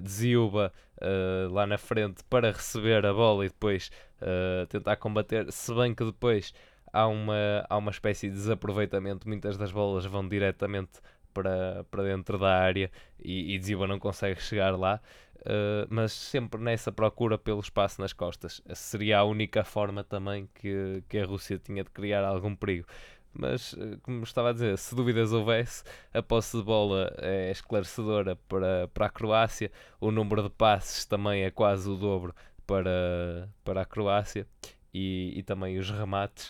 uh, 1.01 1.53
lá 1.53 1.65
na 1.65 1.77
frente 1.77 2.23
para 2.29 2.51
receber 2.51 3.05
a 3.05 3.13
bola 3.13 3.45
e 3.45 3.49
depois 3.49 3.91
uh, 4.21 4.65
tentar 4.67 4.95
combater, 4.97 5.51
se 5.51 5.73
bem 5.73 5.93
que 5.93 6.03
depois 6.03 6.53
há 6.91 7.07
uma, 7.07 7.65
há 7.69 7.77
uma 7.77 7.91
espécie 7.91 8.29
de 8.29 8.35
desaproveitamento, 8.35 9.27
muitas 9.27 9.57
das 9.57 9.71
bolas 9.71 10.05
vão 10.05 10.27
diretamente 10.27 10.99
para, 11.33 11.85
para 11.91 12.03
dentro 12.03 12.37
da 12.37 12.57
área 12.57 12.89
e, 13.21 13.55
e 13.55 13.75
não 13.87 13.99
consegue 13.99 14.41
chegar 14.41 14.77
lá. 14.77 15.01
Uh, 15.45 15.85
mas 15.89 16.11
sempre 16.11 16.59
nessa 16.59 16.91
procura 16.91 17.37
pelo 17.37 17.59
espaço 17.59 18.01
nas 18.01 18.13
costas. 18.13 18.61
Seria 18.73 19.19
a 19.19 19.23
única 19.23 19.63
forma 19.63 20.03
também 20.03 20.49
que, 20.55 21.03
que 21.07 21.19
a 21.19 21.25
Rússia 21.25 21.59
tinha 21.59 21.83
de 21.83 21.91
criar 21.91 22.23
algum 22.23 22.55
perigo. 22.55 22.87
Mas, 23.31 23.73
uh, 23.73 23.99
como 24.01 24.23
estava 24.23 24.49
a 24.49 24.53
dizer, 24.53 24.75
se 24.77 24.95
dúvidas 24.95 25.31
houvesse, 25.31 25.83
a 26.11 26.23
posse 26.23 26.57
de 26.57 26.63
bola 26.63 27.13
é 27.19 27.51
esclarecedora 27.51 28.35
para, 28.47 28.87
para 28.87 29.05
a 29.05 29.09
Croácia, 29.09 29.71
o 30.01 30.09
número 30.09 30.41
de 30.41 30.49
passes 30.49 31.05
também 31.05 31.43
é 31.43 31.51
quase 31.51 31.87
o 31.87 31.95
dobro 31.95 32.33
para, 32.65 33.47
para 33.63 33.81
a 33.81 33.85
Croácia 33.85 34.47
e, 34.91 35.31
e 35.35 35.43
também 35.43 35.77
os 35.77 35.91
remates. 35.91 36.49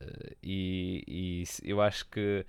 Uh, 0.00 0.34
e, 0.42 1.04
e 1.06 1.44
eu 1.62 1.80
acho 1.80 2.08
que 2.08 2.44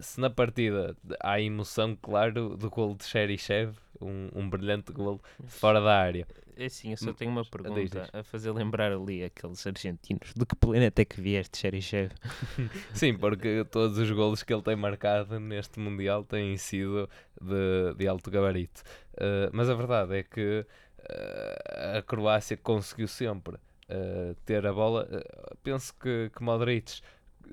se 0.00 0.20
na 0.20 0.30
partida 0.30 0.96
há 1.20 1.40
emoção, 1.40 1.96
claro, 2.00 2.56
do 2.56 2.70
gol 2.70 2.94
de 2.94 3.04
Cherichev, 3.04 3.74
um, 4.00 4.28
um 4.34 4.48
brilhante 4.48 4.92
gol 4.92 5.20
fora 5.46 5.80
da 5.80 5.98
área. 5.98 6.26
É 6.56 6.68
sim, 6.68 6.90
eu 6.90 6.96
só 6.96 7.10
hum, 7.10 7.14
tenho 7.14 7.30
uma 7.30 7.44
pergunta 7.44 8.08
a 8.12 8.22
fazer 8.22 8.52
lembrar 8.52 8.92
ali 8.92 9.24
aqueles 9.24 9.66
argentinos. 9.66 10.34
De 10.36 10.44
que 10.44 10.54
planeta 10.54 11.00
é 11.00 11.04
que 11.04 11.20
vieste, 11.20 11.58
Cherichev? 11.58 12.12
sim, 12.92 13.16
porque 13.16 13.64
todos 13.70 13.96
os 13.98 14.10
golos 14.10 14.42
que 14.42 14.52
ele 14.52 14.62
tem 14.62 14.76
marcado 14.76 15.40
neste 15.40 15.80
Mundial 15.80 16.24
têm 16.24 16.56
sido 16.56 17.08
de, 17.40 17.94
de 17.96 18.06
alto 18.06 18.30
gabarito. 18.30 18.82
Uh, 19.14 19.48
mas 19.52 19.70
a 19.70 19.74
verdade 19.74 20.18
é 20.18 20.22
que 20.22 20.66
uh, 20.98 21.98
a 21.98 22.02
Croácia 22.02 22.56
conseguiu 22.56 23.08
sempre 23.08 23.56
uh, 23.56 24.34
ter 24.44 24.66
a 24.66 24.72
bola. 24.72 25.08
penso 25.62 25.94
que, 25.94 26.30
que 26.36 26.42
Modric 26.42 27.00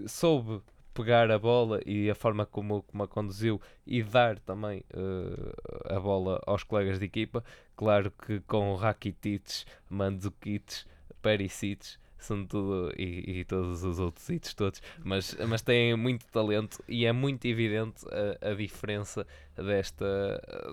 soube 0.07 0.61
pegar 0.99 1.31
a 1.31 1.39
bola 1.39 1.79
e 1.85 2.09
a 2.09 2.15
forma 2.15 2.45
como, 2.45 2.83
como 2.83 3.03
a 3.03 3.07
conduziu 3.07 3.61
e 3.87 4.03
dar 4.03 4.37
também 4.39 4.83
uh, 4.93 5.95
a 5.95 5.97
bola 5.97 6.41
aos 6.45 6.63
colegas 6.63 6.99
de 6.99 7.05
equipa. 7.05 7.41
Claro 7.77 8.11
que 8.11 8.41
com 8.41 8.75
Rakitic, 8.75 9.63
Mandzukic, 9.89 10.83
Perisic, 11.21 11.97
são 12.17 12.45
tudo 12.45 12.93
e, 12.97 13.39
e, 13.39 13.45
todos 13.45 13.81
os 13.81 13.97
outros 13.97 14.29
hits 14.29 14.53
todos, 14.53 14.81
mas, 15.05 15.37
mas 15.47 15.61
têm 15.61 15.95
muito 15.95 16.27
talento 16.27 16.83
e 16.85 17.05
é 17.05 17.13
muito 17.13 17.45
evidente 17.45 18.05
a, 18.41 18.49
a 18.49 18.53
diferença 18.53 19.25
desta 19.55 20.05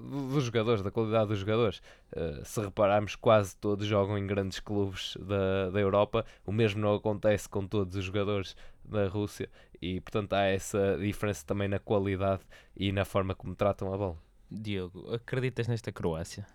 dos 0.03 0.43
jogadores, 0.45 0.83
da 0.83 0.91
qualidade 0.91 1.29
dos 1.29 1.39
jogadores. 1.39 1.81
Uh, 2.13 2.45
se 2.45 2.61
repararmos, 2.61 3.15
quase 3.15 3.57
todos 3.57 3.87
jogam 3.87 4.19
em 4.19 4.27
grandes 4.27 4.59
clubes 4.59 5.17
da, 5.21 5.71
da 5.71 5.81
Europa, 5.81 6.27
o 6.45 6.51
mesmo 6.51 6.81
não 6.81 6.95
acontece 6.95 7.49
com 7.49 7.65
todos 7.65 7.95
os 7.95 8.05
jogadores 8.05 8.57
da 8.89 9.09
Rússia 9.09 9.49
e 9.81 10.01
portanto 10.01 10.33
há 10.33 10.45
essa 10.45 10.97
diferença 10.99 11.45
também 11.47 11.69
na 11.69 11.79
qualidade 11.79 12.43
e 12.77 12.93
na 12.93 13.05
forma 13.05 13.35
como 13.35 13.55
tratam 13.55 13.93
a 13.93 13.97
bola. 13.97 14.17
Diogo, 14.51 15.13
acreditas 15.13 15.69
nesta 15.69 15.91
Croácia? 15.91 16.47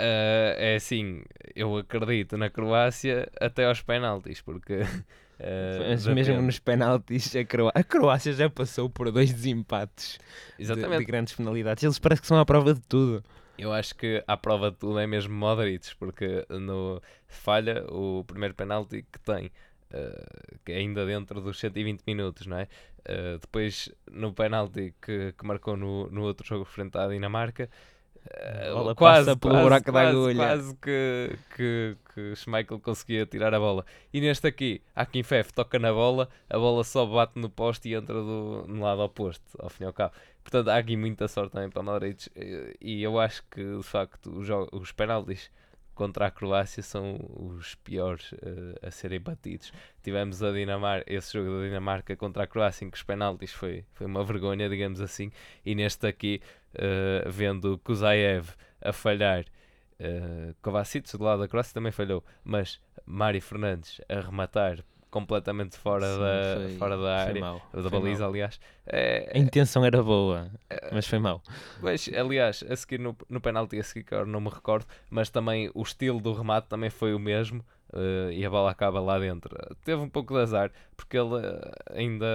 Uh, 0.00 0.54
é 0.56 0.76
assim, 0.76 1.22
eu 1.56 1.76
acredito 1.76 2.36
na 2.36 2.48
Croácia 2.48 3.28
até 3.40 3.66
aos 3.66 3.82
penaltis, 3.82 4.40
porque. 4.40 4.80
Uh, 5.38 6.14
mesmo 6.16 6.42
nos 6.42 6.58
penaltis, 6.58 7.36
a, 7.36 7.44
Croá 7.44 7.70
a, 7.72 7.84
Croácia 7.84 8.32
já 8.32 8.50
passou 8.50 8.90
por 8.90 9.08
dois 9.12 9.32
desempates 9.32 10.18
Exatamente. 10.58 10.94
De, 10.94 10.98
de, 10.98 11.04
grandes 11.04 11.32
penalidades. 11.32 11.84
Eles 11.84 11.96
parece 11.96 12.22
que 12.22 12.26
são 12.26 12.40
à 12.40 12.44
prova 12.44 12.74
de 12.74 12.80
tudo. 12.80 13.22
Eu 13.56 13.72
acho 13.72 13.94
que 13.94 14.20
à 14.26 14.36
prova 14.36 14.72
de 14.72 14.78
tudo 14.78 14.98
é 14.98 15.06
mesmo 15.06 15.32
Modric, 15.32 15.94
porque 15.94 16.44
no, 16.48 17.00
falha 17.28 17.84
o 17.88 18.24
primeiro 18.24 18.52
penalti 18.52 19.04
que 19.12 19.20
tem, 19.20 19.52
uh, 19.92 20.70
ainda 20.70 21.06
dentro 21.06 21.40
dos 21.40 21.58
120 21.58 22.02
minutos, 22.06 22.46
não 22.46 22.58
é? 22.58 22.68
Uh, 23.00 23.38
depois, 23.40 23.90
no 24.10 24.32
penalti 24.32 24.94
que, 25.00 25.32
que 25.32 25.46
marcou 25.46 25.76
no, 25.76 26.10
no 26.10 26.22
outro 26.22 26.46
jogo 26.46 26.64
frente 26.64 26.96
à 26.98 27.08
Dinamarca, 27.08 27.68
bola 28.72 28.94
quase, 28.94 29.36
pelo 29.36 29.54
quase, 29.54 29.62
buraco 29.62 29.86
da 29.86 29.92
quase, 29.92 30.16
agulha. 30.16 30.36
quase 30.36 30.76
que, 30.76 31.38
que, 31.56 31.96
que 32.14 32.36
Schmeichel 32.36 32.80
conseguia 32.80 33.26
tirar 33.26 33.54
a 33.54 33.58
bola. 33.58 33.84
E 34.12 34.20
neste 34.20 34.46
aqui, 34.46 34.82
Akinfev 34.94 35.52
toca 35.52 35.78
na 35.78 35.92
bola, 35.92 36.28
a 36.48 36.58
bola 36.58 36.84
só 36.84 37.06
bate 37.06 37.38
no 37.38 37.48
poste 37.48 37.88
e 37.88 37.94
entra 37.94 38.14
do, 38.14 38.64
no 38.68 38.82
lado 38.82 39.00
oposto, 39.02 39.42
ao 39.58 39.68
fim 39.68 39.84
e 39.84 39.86
ao 39.86 39.92
cabo. 39.92 40.12
Portanto, 40.42 40.68
há 40.68 40.76
aqui 40.76 40.96
muita 40.96 41.28
sorte 41.28 41.52
também 41.52 41.68
para 41.68 41.82
o 41.82 41.84
Madrid. 41.84 42.20
E- 42.80 43.02
eu 43.02 43.18
acho 43.18 43.42
que, 43.50 43.76
de 43.76 43.82
facto, 43.82 44.30
os, 44.30 44.48
os 44.72 44.92
penaltis 44.92 45.50
contra 45.98 46.28
a 46.28 46.30
Croácia 46.30 46.80
são 46.80 47.18
os 47.34 47.74
piores 47.74 48.32
eh, 48.40 48.86
a 48.86 48.90
serem 48.92 49.18
batidos. 49.18 49.72
Tivemos 50.00 50.44
a 50.44 50.52
Dinamarca, 50.52 51.12
esse 51.12 51.32
jogo 51.32 51.58
da 51.58 51.66
Dinamarca 51.66 52.14
contra 52.14 52.44
a 52.44 52.46
Croácia, 52.46 52.84
em 52.84 52.90
que 52.90 52.96
os 52.96 53.02
penaltis 53.02 53.50
foi, 53.50 53.84
foi 53.94 54.06
uma 54.06 54.22
vergonha, 54.22 54.68
digamos 54.68 55.00
assim. 55.00 55.32
E 55.66 55.74
neste 55.74 56.06
aqui, 56.06 56.40
eh, 56.72 57.24
vendo 57.26 57.78
Kuzaev 57.78 58.50
a 58.80 58.92
falhar, 58.92 59.44
uh, 59.98 60.54
Kovacic 60.62 61.10
do 61.16 61.24
lado 61.24 61.40
da 61.40 61.48
Croácia 61.48 61.74
também 61.74 61.90
falhou, 61.90 62.24
mas 62.44 62.80
Mari 63.04 63.40
Fernandes 63.40 64.00
a 64.08 64.20
rematar 64.20 64.84
completamente 65.10 65.76
fora, 65.76 66.06
Sim, 66.06 66.18
da, 66.18 66.60
foi- 66.60 66.78
fora 66.78 66.96
da 66.96 67.16
área, 67.16 67.40
mau, 67.40 67.62
da 67.72 67.90
baliza, 67.90 68.22
mau. 68.22 68.30
aliás. 68.30 68.60
É, 68.86 69.30
A 69.34 69.38
intenção 69.38 69.84
era 69.84 70.02
boa, 70.02 70.50
mas 70.92 71.06
foi 71.06 71.18
mau. 71.18 71.42
Pois, 71.80 72.08
aliás, 72.12 72.64
a 72.68 72.76
seguir 72.76 72.98
no, 73.00 73.16
no 73.28 73.40
penalti, 73.40 73.78
a 73.78 73.84
seguir, 73.84 74.04
que 74.04 74.24
não 74.24 74.40
me 74.40 74.48
recordo, 74.50 74.86
mas 75.10 75.30
também 75.30 75.70
o 75.74 75.82
estilo 75.82 76.20
do 76.20 76.32
remate 76.32 76.68
também 76.68 76.90
foi 76.90 77.14
o 77.14 77.18
mesmo 77.18 77.64
eh, 77.92 78.30
e 78.32 78.44
a 78.44 78.50
bola 78.50 78.70
acaba 78.70 79.00
lá 79.00 79.18
dentro. 79.18 79.56
Teve 79.84 80.00
um 80.02 80.08
pouco 80.08 80.34
de 80.34 80.40
azar, 80.40 80.70
porque 80.96 81.16
ele 81.16 81.36
eh, 81.46 81.72
ainda 81.94 82.26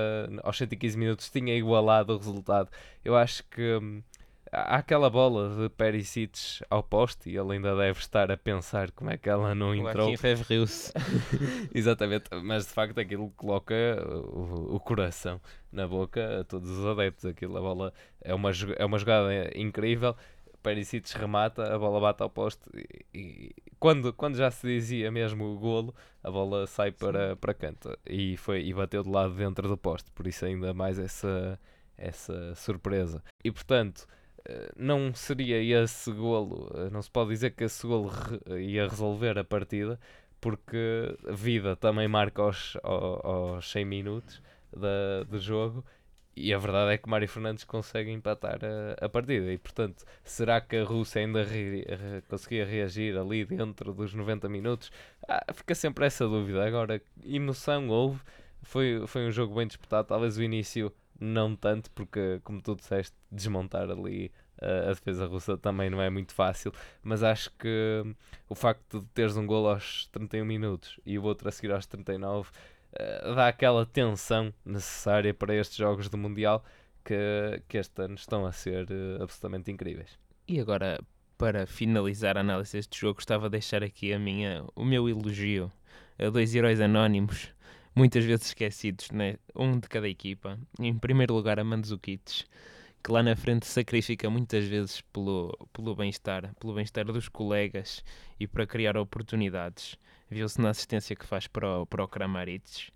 aos 0.44 0.58
115 0.58 0.98
minutos 0.98 1.30
tinha 1.30 1.56
igualado 1.56 2.14
o 2.14 2.18
resultado. 2.18 2.70
Eu 3.04 3.16
acho 3.16 3.44
que 3.50 3.76
hum, 3.82 4.02
aquela 4.54 5.10
bola 5.10 5.50
de 5.50 5.70
Perisic 5.70 6.64
ao 6.70 6.84
poste 6.84 7.30
e 7.30 7.38
ele 7.38 7.54
ainda 7.54 7.76
deve 7.76 8.00
estar 8.00 8.32
a 8.32 8.38
pensar 8.38 8.92
como 8.92 9.10
é 9.10 9.18
que 9.18 9.28
ela 9.28 9.56
não 9.56 9.74
entrou. 9.74 10.08
Akinfev 10.08 10.44
riu-se. 10.48 10.94
Exatamente, 11.74 12.30
mas 12.44 12.68
de 12.68 12.72
facto 12.72 13.00
aquilo 13.00 13.32
coloca 13.32 13.74
o, 14.06 14.76
o 14.76 14.80
coração 14.80 15.42
na 15.72 15.88
boca 15.88 16.42
a 16.42 16.44
todos 16.44 16.70
os 16.70 16.86
adeptos. 16.86 17.26
Aquilo, 17.26 17.58
a 17.58 17.62
bola 17.62 17.94
é 18.22 18.34
uma, 18.34 18.52
é 18.78 18.86
uma 18.86 19.00
jogada 19.00 19.52
incrível. 19.56 20.16
Perisic 20.62 21.18
remata, 21.18 21.76
a 21.76 21.78
bola 21.78 22.00
bate 22.00 22.24
ao 22.24 22.30
poste 22.30 22.62
e, 22.74 22.88
e 23.14 23.56
quando, 23.78 24.14
quando 24.14 24.38
já 24.38 24.50
se 24.50 24.66
dizia 24.66 25.12
mesmo 25.12 25.44
o 25.44 25.60
golo, 25.60 25.94
a 26.24 26.32
bola 26.32 26.66
sai 26.68 26.90
para, 26.90 27.36
para 27.36 27.54
canto 27.54 27.98
e, 28.08 28.38
foi, 28.38 28.64
e 28.64 28.74
bateu 28.74 29.04
do 29.04 29.12
lado 29.12 29.34
dentro 29.34 29.68
do 29.68 29.78
poste, 29.78 30.10
por 30.12 30.26
isso 30.26 30.46
ainda 30.46 30.74
mais 30.74 30.98
essa, 30.98 31.60
essa 31.98 32.56
surpresa. 32.56 33.22
E 33.44 33.52
portanto, 33.52 34.08
não 34.76 35.14
seria 35.14 35.62
esse 35.84 36.12
golo, 36.12 36.70
eh, 36.76 36.90
não 36.90 37.02
se 37.02 37.10
pode 37.10 37.30
dizer 37.32 37.52
que 37.52 37.64
esse 37.64 37.86
golo 37.88 38.10
re- 38.10 38.62
ia 38.64 38.88
resolver 38.88 39.38
a 39.38 39.44
partida, 39.44 40.00
porque 40.42 41.16
vida 41.32 41.76
também 41.76 42.08
marca 42.08 42.42
aos, 42.42 42.78
ao- 42.84 43.26
aos 43.56 43.70
100 43.72 43.86
minutos 43.86 44.42
da, 44.76 45.24
do 45.24 45.40
jogo 45.40 45.84
e 46.36 46.52
a 46.54 46.58
verdade 46.58 46.94
é 46.94 46.98
que 46.98 47.08
Mário 47.10 47.28
Fernandes 47.30 47.64
consegue 47.64 48.10
empatar 48.12 48.60
a, 48.64 49.06
a 49.06 49.10
partida 49.10 49.52
e 49.52 49.58
portanto 49.58 50.04
será 50.24 50.60
que 50.60 50.76
a 50.78 50.84
Rússia 50.84 51.22
ainda 51.22 51.44
re- 51.44 51.86
re- 51.88 52.22
conseguia 52.28 52.66
reagir 52.66 53.18
ali 53.18 53.46
dentro 53.46 53.94
dos 53.94 54.14
90 54.14 54.50
minutos? 54.50 54.92
Ah, 55.28 55.46
fica 55.54 55.76
sempre 55.76 56.06
essa 56.06 56.28
dúvida. 56.28 56.66
Agora, 56.66 57.02
emoção 57.24 57.88
houve, 57.90 58.20
foi, 58.64 59.04
foi 59.08 59.28
um 59.28 59.32
jogo 59.32 59.56
bem 59.56 59.68
disputado, 59.68 60.08
talvez 60.08 60.38
o 60.38 60.44
início 60.44 60.92
não 61.20 61.56
tanto, 61.56 61.90
porque 61.92 62.40
como 62.44 62.62
tu 62.62 62.76
disseste, 62.76 63.16
desmontar 63.32 63.90
ali 63.90 64.32
a 64.62 64.90
defesa 64.90 65.26
russa 65.26 65.58
também 65.58 65.90
não 65.90 66.02
é 66.02 66.10
muito 66.10 66.34
fácil, 66.34 66.72
mas 67.02 67.22
acho 67.24 67.52
que 67.58 68.04
o 68.48 68.56
facto 68.56 69.02
de 69.02 69.08
teres 69.08 69.36
um 69.36 69.46
gol 69.46 69.68
aos 69.68 70.08
31 70.08 70.46
minutos 70.46 71.00
e 71.06 71.18
o 71.20 71.24
outro 71.24 71.50
a 71.50 71.52
seguir 71.52 71.74
aos 71.74 71.86
39 71.86 72.50
eh, 72.94 73.34
dá 73.36 73.48
aquela 73.48 73.86
tensão 73.86 74.54
necessária 74.66 75.34
para 75.34 75.56
estes 75.56 75.78
jogos 75.78 76.10
do 76.10 76.18
Mundial 76.18 76.64
que, 77.04 77.62
que 77.68 77.78
este 77.78 78.02
ano 78.02 78.16
estão 78.16 78.46
a 78.46 78.52
ser 78.52 78.88
eh, 78.90 79.22
absolutamente 79.22 79.72
incríveis. 79.72 80.18
E 80.48 80.60
agora, 80.60 81.00
para 81.38 81.66
finalizar 81.66 82.38
a 82.38 82.42
análise 82.42 82.74
deste 82.74 83.00
jogo, 83.00 83.16
gostava 83.16 83.48
de 83.48 83.54
deixar 83.54 83.84
aqui 83.84 84.14
a 84.14 84.20
minha, 84.20 84.64
o 84.76 84.86
meu 84.86 85.10
elogio 85.10 85.72
a 86.20 86.30
dois 86.30 86.54
heróis 86.54 86.80
anónimos, 86.80 87.53
muitas 87.96 88.24
vezes 88.26 88.48
esquecidos, 88.48 89.12
né? 89.12 89.36
um 89.56 89.80
de 89.80 89.88
cada 89.88 90.08
equipa. 90.08 90.58
Em 90.80 90.98
primeiro 90.98 91.34
lugar, 91.34 91.60
a 91.60 91.64
Mandzukic, 91.64 92.46
que 93.04 93.12
lá 93.12 93.22
na 93.22 93.36
frente 93.36 93.66
sacrifica 93.66 94.30
muitas 94.30 94.66
vezes 94.66 95.02
pelo, 95.14 95.58
pelo 95.72 95.96
bem-estar, 95.96 96.54
pelo 96.60 96.74
bem-estar 96.74 97.06
dos 97.06 97.28
colegas 97.28 98.04
e 98.40 98.48
para 98.48 98.66
criar 98.66 98.98
oportunidades. 98.98 99.98
Viu-se 100.30 100.60
na 100.60 100.70
assistência 100.70 101.16
que 101.16 101.26
faz 101.26 101.48
para 101.48 101.82
o, 101.82 101.86
para 101.86 102.04
o 102.04 102.08
Kramaric. 102.08 102.92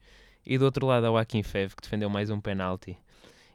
E 0.46 0.58
do 0.58 0.66
outro 0.66 0.86
lado, 0.86 1.06
ao 1.06 1.18
Akinfev, 1.18 1.76
que 1.76 1.82
defendeu 1.82 2.10
mais 2.10 2.30
um 2.30 2.40
penalti 2.40 2.98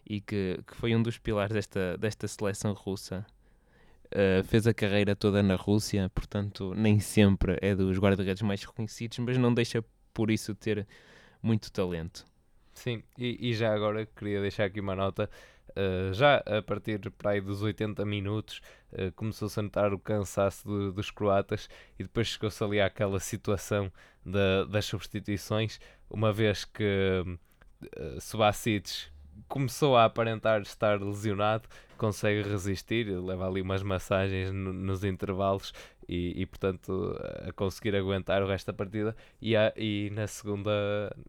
e 0.07 0.21
que, 0.21 0.61
que 0.67 0.77
foi 0.77 0.95
um 0.95 1.03
dos 1.03 1.19
pilares 1.19 1.55
desta, 1.55 1.97
desta 1.97 2.29
seleção 2.29 2.73
russa. 2.75 3.25
Uh, 4.09 4.45
fez 4.45 4.67
a 4.67 4.75
carreira 4.75 5.17
toda 5.17 5.43
na 5.43 5.57
Rússia, 5.57 6.11
portanto, 6.15 6.75
nem 6.77 7.01
sempre 7.01 7.57
é 7.63 7.75
dos 7.75 7.99
guarda-redes 7.99 8.43
mais 8.43 8.63
reconhecidos, 8.63 9.19
mas 9.21 9.39
não 9.39 9.55
deixa 9.55 9.83
por 10.13 10.31
isso 10.31 10.55
ter 10.55 10.87
muito 11.43 11.71
talento. 11.73 12.25
Sim, 12.75 13.03
e, 13.19 13.51
e 13.51 13.55
já 13.55 13.75
agora 13.75 14.07
queria 14.07 14.41
deixar 14.41 14.65
aqui 14.65 14.81
uma 14.81 14.95
nota. 14.97 15.29
eh, 15.77 16.11
já 16.13 16.37
a 16.39 16.61
partir 16.63 16.99
para 17.13 17.31
aí 17.33 17.41
dos 17.41 17.63
80 17.63 18.05
minutos 18.05 18.61
eh, 18.93 19.11
começou-se 19.13 19.59
a 19.59 19.63
notar 19.63 19.93
o 19.95 19.99
cansaço 19.99 20.67
do- 20.69 20.93
dos 20.93 21.11
croatas 21.11 21.69
e 21.99 22.03
depois 22.03 22.27
chegou-se 22.29 22.63
ali 22.63 22.81
àquela 22.81 23.19
situação 23.21 23.91
da- 24.25 24.65
das 24.65 24.85
substituições, 24.85 25.81
uma 26.11 26.33
vez 26.33 26.65
que 26.65 26.85
uh, 27.27 28.21
começou 29.49 29.97
a 29.97 30.05
aparentar 30.05 30.61
estar 30.63 31.01
lesionado, 31.03 31.69
consegue 31.97 32.49
resistir, 32.49 33.07
leva 33.09 33.47
ali 33.47 33.61
umas 33.61 33.83
massagens 33.83 34.53
no- 34.53 34.73
nos 34.73 35.05
intervalos 35.05 35.73
e, 36.13 36.43
e, 36.43 36.47
portanto 36.47 37.17
a 37.49 37.53
conseguir 37.53 37.95
aguentar 37.97 38.43
o 38.43 38.47
resto 38.47 38.67
da 38.67 38.73
partida 38.73 39.15
e, 39.41 39.57
a- 39.57 39.73
e 39.77 40.11
na, 40.13 40.27
segunda, 40.27 40.71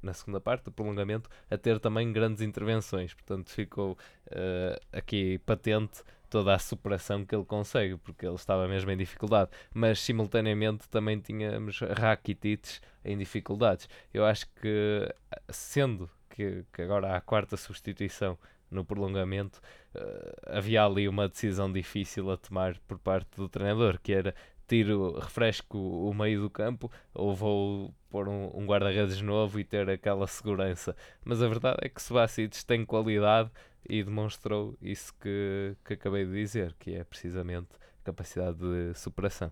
na 0.01 0.13
segunda 0.13 0.39
parte 0.41 0.65
do 0.65 0.71
prolongamento 0.71 1.29
a 1.49 1.57
ter 1.57 1.79
também 1.79 2.11
grandes 2.11 2.41
intervenções, 2.41 3.13
portanto 3.13 3.49
ficou 3.49 3.97
eh, 4.31 4.79
aqui 4.91 5.39
patente 5.45 6.03
toda 6.29 6.53
a 6.55 6.59
superação 6.59 7.23
que 7.25 7.35
ele 7.35 7.45
consegue, 7.45 7.95
porque 7.97 8.25
ele 8.25 8.35
estava 8.35 8.67
mesmo 8.67 8.89
em 8.89 8.97
dificuldade, 8.97 9.51
mas 9.73 9.99
simultaneamente 9.99 10.89
também 10.89 11.19
tínhamos 11.19 11.79
Rakitic 11.79 12.79
em 13.05 13.15
dificuldades. 13.17 13.87
Eu 14.11 14.25
acho 14.25 14.47
que 14.59 15.07
sendo 15.49 16.09
que, 16.29 16.65
que 16.73 16.81
agora 16.81 17.09
há 17.13 17.17
a 17.17 17.21
quarta 17.21 17.55
substituição 17.55 18.37
no 18.71 18.83
prolongamento, 18.83 19.61
eh, 19.93 20.33
havia 20.57 20.83
ali 20.83 21.07
uma 21.07 21.29
decisão 21.29 21.71
difícil 21.71 22.31
a 22.31 22.37
tomar 22.37 22.79
por 22.87 22.97
parte 22.97 23.29
do 23.37 23.47
treinador, 23.47 23.99
que 24.01 24.11
era 24.11 24.33
tiro, 24.67 25.19
refresco 25.19 25.77
o 25.77 26.13
meio 26.13 26.41
do 26.41 26.49
campo 26.49 26.91
ou 27.13 27.35
vou 27.35 27.93
pôr 28.09 28.27
um, 28.27 28.51
um 28.53 28.65
guarda-redes 28.65 29.21
novo 29.21 29.59
e 29.59 29.63
ter 29.63 29.89
aquela 29.89 30.27
segurança. 30.27 30.95
Mas 31.23 31.41
a 31.41 31.47
verdade 31.47 31.79
é 31.81 31.89
que 31.89 32.01
Subasic 32.01 32.65
tem 32.65 32.85
qualidade 32.85 33.49
e 33.87 34.03
demonstrou 34.03 34.77
isso 34.81 35.13
que, 35.19 35.75
que 35.85 35.93
acabei 35.93 36.25
de 36.25 36.33
dizer, 36.33 36.75
que 36.79 36.95
é 36.95 37.03
precisamente 37.03 37.69
capacidade 38.03 38.57
de 38.57 38.93
superação. 38.97 39.51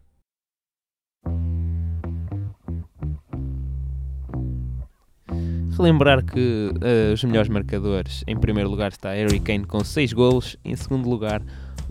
Relembrar 5.77 6.23
que 6.23 6.71
eh, 6.81 7.13
os 7.13 7.23
melhores 7.23 7.49
marcadores, 7.49 8.23
em 8.27 8.37
primeiro 8.37 8.69
lugar 8.69 8.91
está 8.91 9.13
Harry 9.13 9.39
Kane 9.39 9.65
com 9.65 9.83
6 9.83 10.13
golos, 10.13 10.57
em 10.63 10.75
segundo 10.75 11.09
lugar 11.09 11.41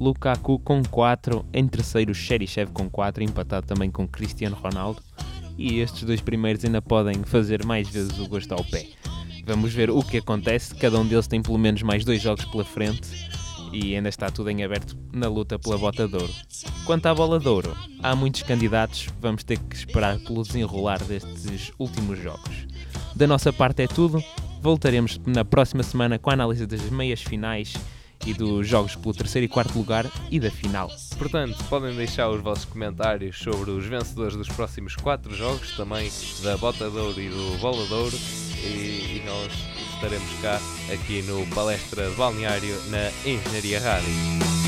Lukaku 0.01 0.59
com 0.61 0.82
4, 0.82 1.44
em 1.53 1.68
terceiro 1.68 2.14
Cheryshev 2.14 2.72
com 2.72 2.88
4, 2.88 3.22
empatado 3.22 3.66
também 3.66 3.90
com 3.90 4.09
Cristiano 4.09 4.57
Ronaldo. 4.57 5.03
E 5.59 5.78
estes 5.78 6.05
dois 6.05 6.22
primeiros 6.22 6.64
ainda 6.64 6.80
podem 6.80 7.22
fazer 7.22 7.66
mais 7.66 7.86
vezes 7.86 8.18
o 8.18 8.26
gosto 8.26 8.53
ao 8.53 8.64
pé. 8.64 8.86
Vamos 9.44 9.74
ver 9.74 9.90
o 9.90 10.03
que 10.03 10.16
acontece, 10.16 10.74
cada 10.74 10.98
um 10.98 11.07
deles 11.07 11.26
tem 11.26 11.42
pelo 11.42 11.59
menos 11.59 11.82
mais 11.82 12.03
dois 12.03 12.22
jogos 12.22 12.46
pela 12.46 12.64
frente 12.64 13.11
e 13.74 13.94
ainda 13.94 14.09
está 14.09 14.30
tudo 14.30 14.48
em 14.48 14.64
aberto 14.64 14.96
na 15.12 15.28
luta 15.28 15.59
pela 15.59 15.76
bota 15.76 16.09
de 16.09 16.14
ouro. 16.14 16.32
Quanto 16.86 17.05
à 17.05 17.14
bola 17.14 17.38
de 17.38 17.46
ouro, 17.46 17.76
há 18.03 18.16
muitos 18.16 18.42
candidatos, 18.42 19.07
vamos 19.20 19.44
ter 19.44 19.59
que 19.59 19.76
esperar 19.76 20.18
pelo 20.20 20.42
desenrolar 20.42 21.05
destes 21.05 21.72
últimos 21.78 22.18
jogos. 22.18 22.66
Da 23.14 23.26
nossa 23.26 23.53
parte 23.53 23.82
é 23.82 23.86
tudo. 23.86 24.24
Voltaremos 24.62 25.20
na 25.26 25.44
próxima 25.44 25.82
semana 25.82 26.18
com 26.18 26.30
a 26.30 26.32
análise 26.32 26.66
das 26.66 26.88
meias 26.88 27.20
finais 27.20 27.74
e 28.27 28.35
dos 28.35 28.66
jogos 28.66 28.95
pelo 28.97 29.14
terceiro 29.14 29.45
e 29.45 29.49
quarto 29.49 29.77
lugar 29.77 30.07
e 30.31 30.39
da 30.39 30.51
final. 30.51 30.91
Portanto, 31.18 31.57
podem 31.68 31.95
deixar 31.95 32.29
os 32.29 32.41
vossos 32.41 32.64
comentários 32.64 33.39
sobre 33.39 33.71
os 33.71 33.87
vencedores 33.87 34.37
dos 34.37 34.49
próximos 34.49 34.97
4 34.97 35.35
jogos, 35.35 35.77
também 35.77 36.11
da 36.43 36.57
Bota 36.57 36.85
e 36.85 37.29
do 37.29 37.59
Bola 37.61 37.81
e, 38.62 39.16
e 39.16 39.23
nós 39.25 39.53
estaremos 39.95 40.41
cá 40.41 40.61
aqui 40.93 41.23
no 41.23 41.47
Palestra 41.55 42.09
de 42.09 42.16
Balneário 42.16 42.77
na 42.91 43.11
Engenharia 43.29 43.81
Rádio. 43.81 44.60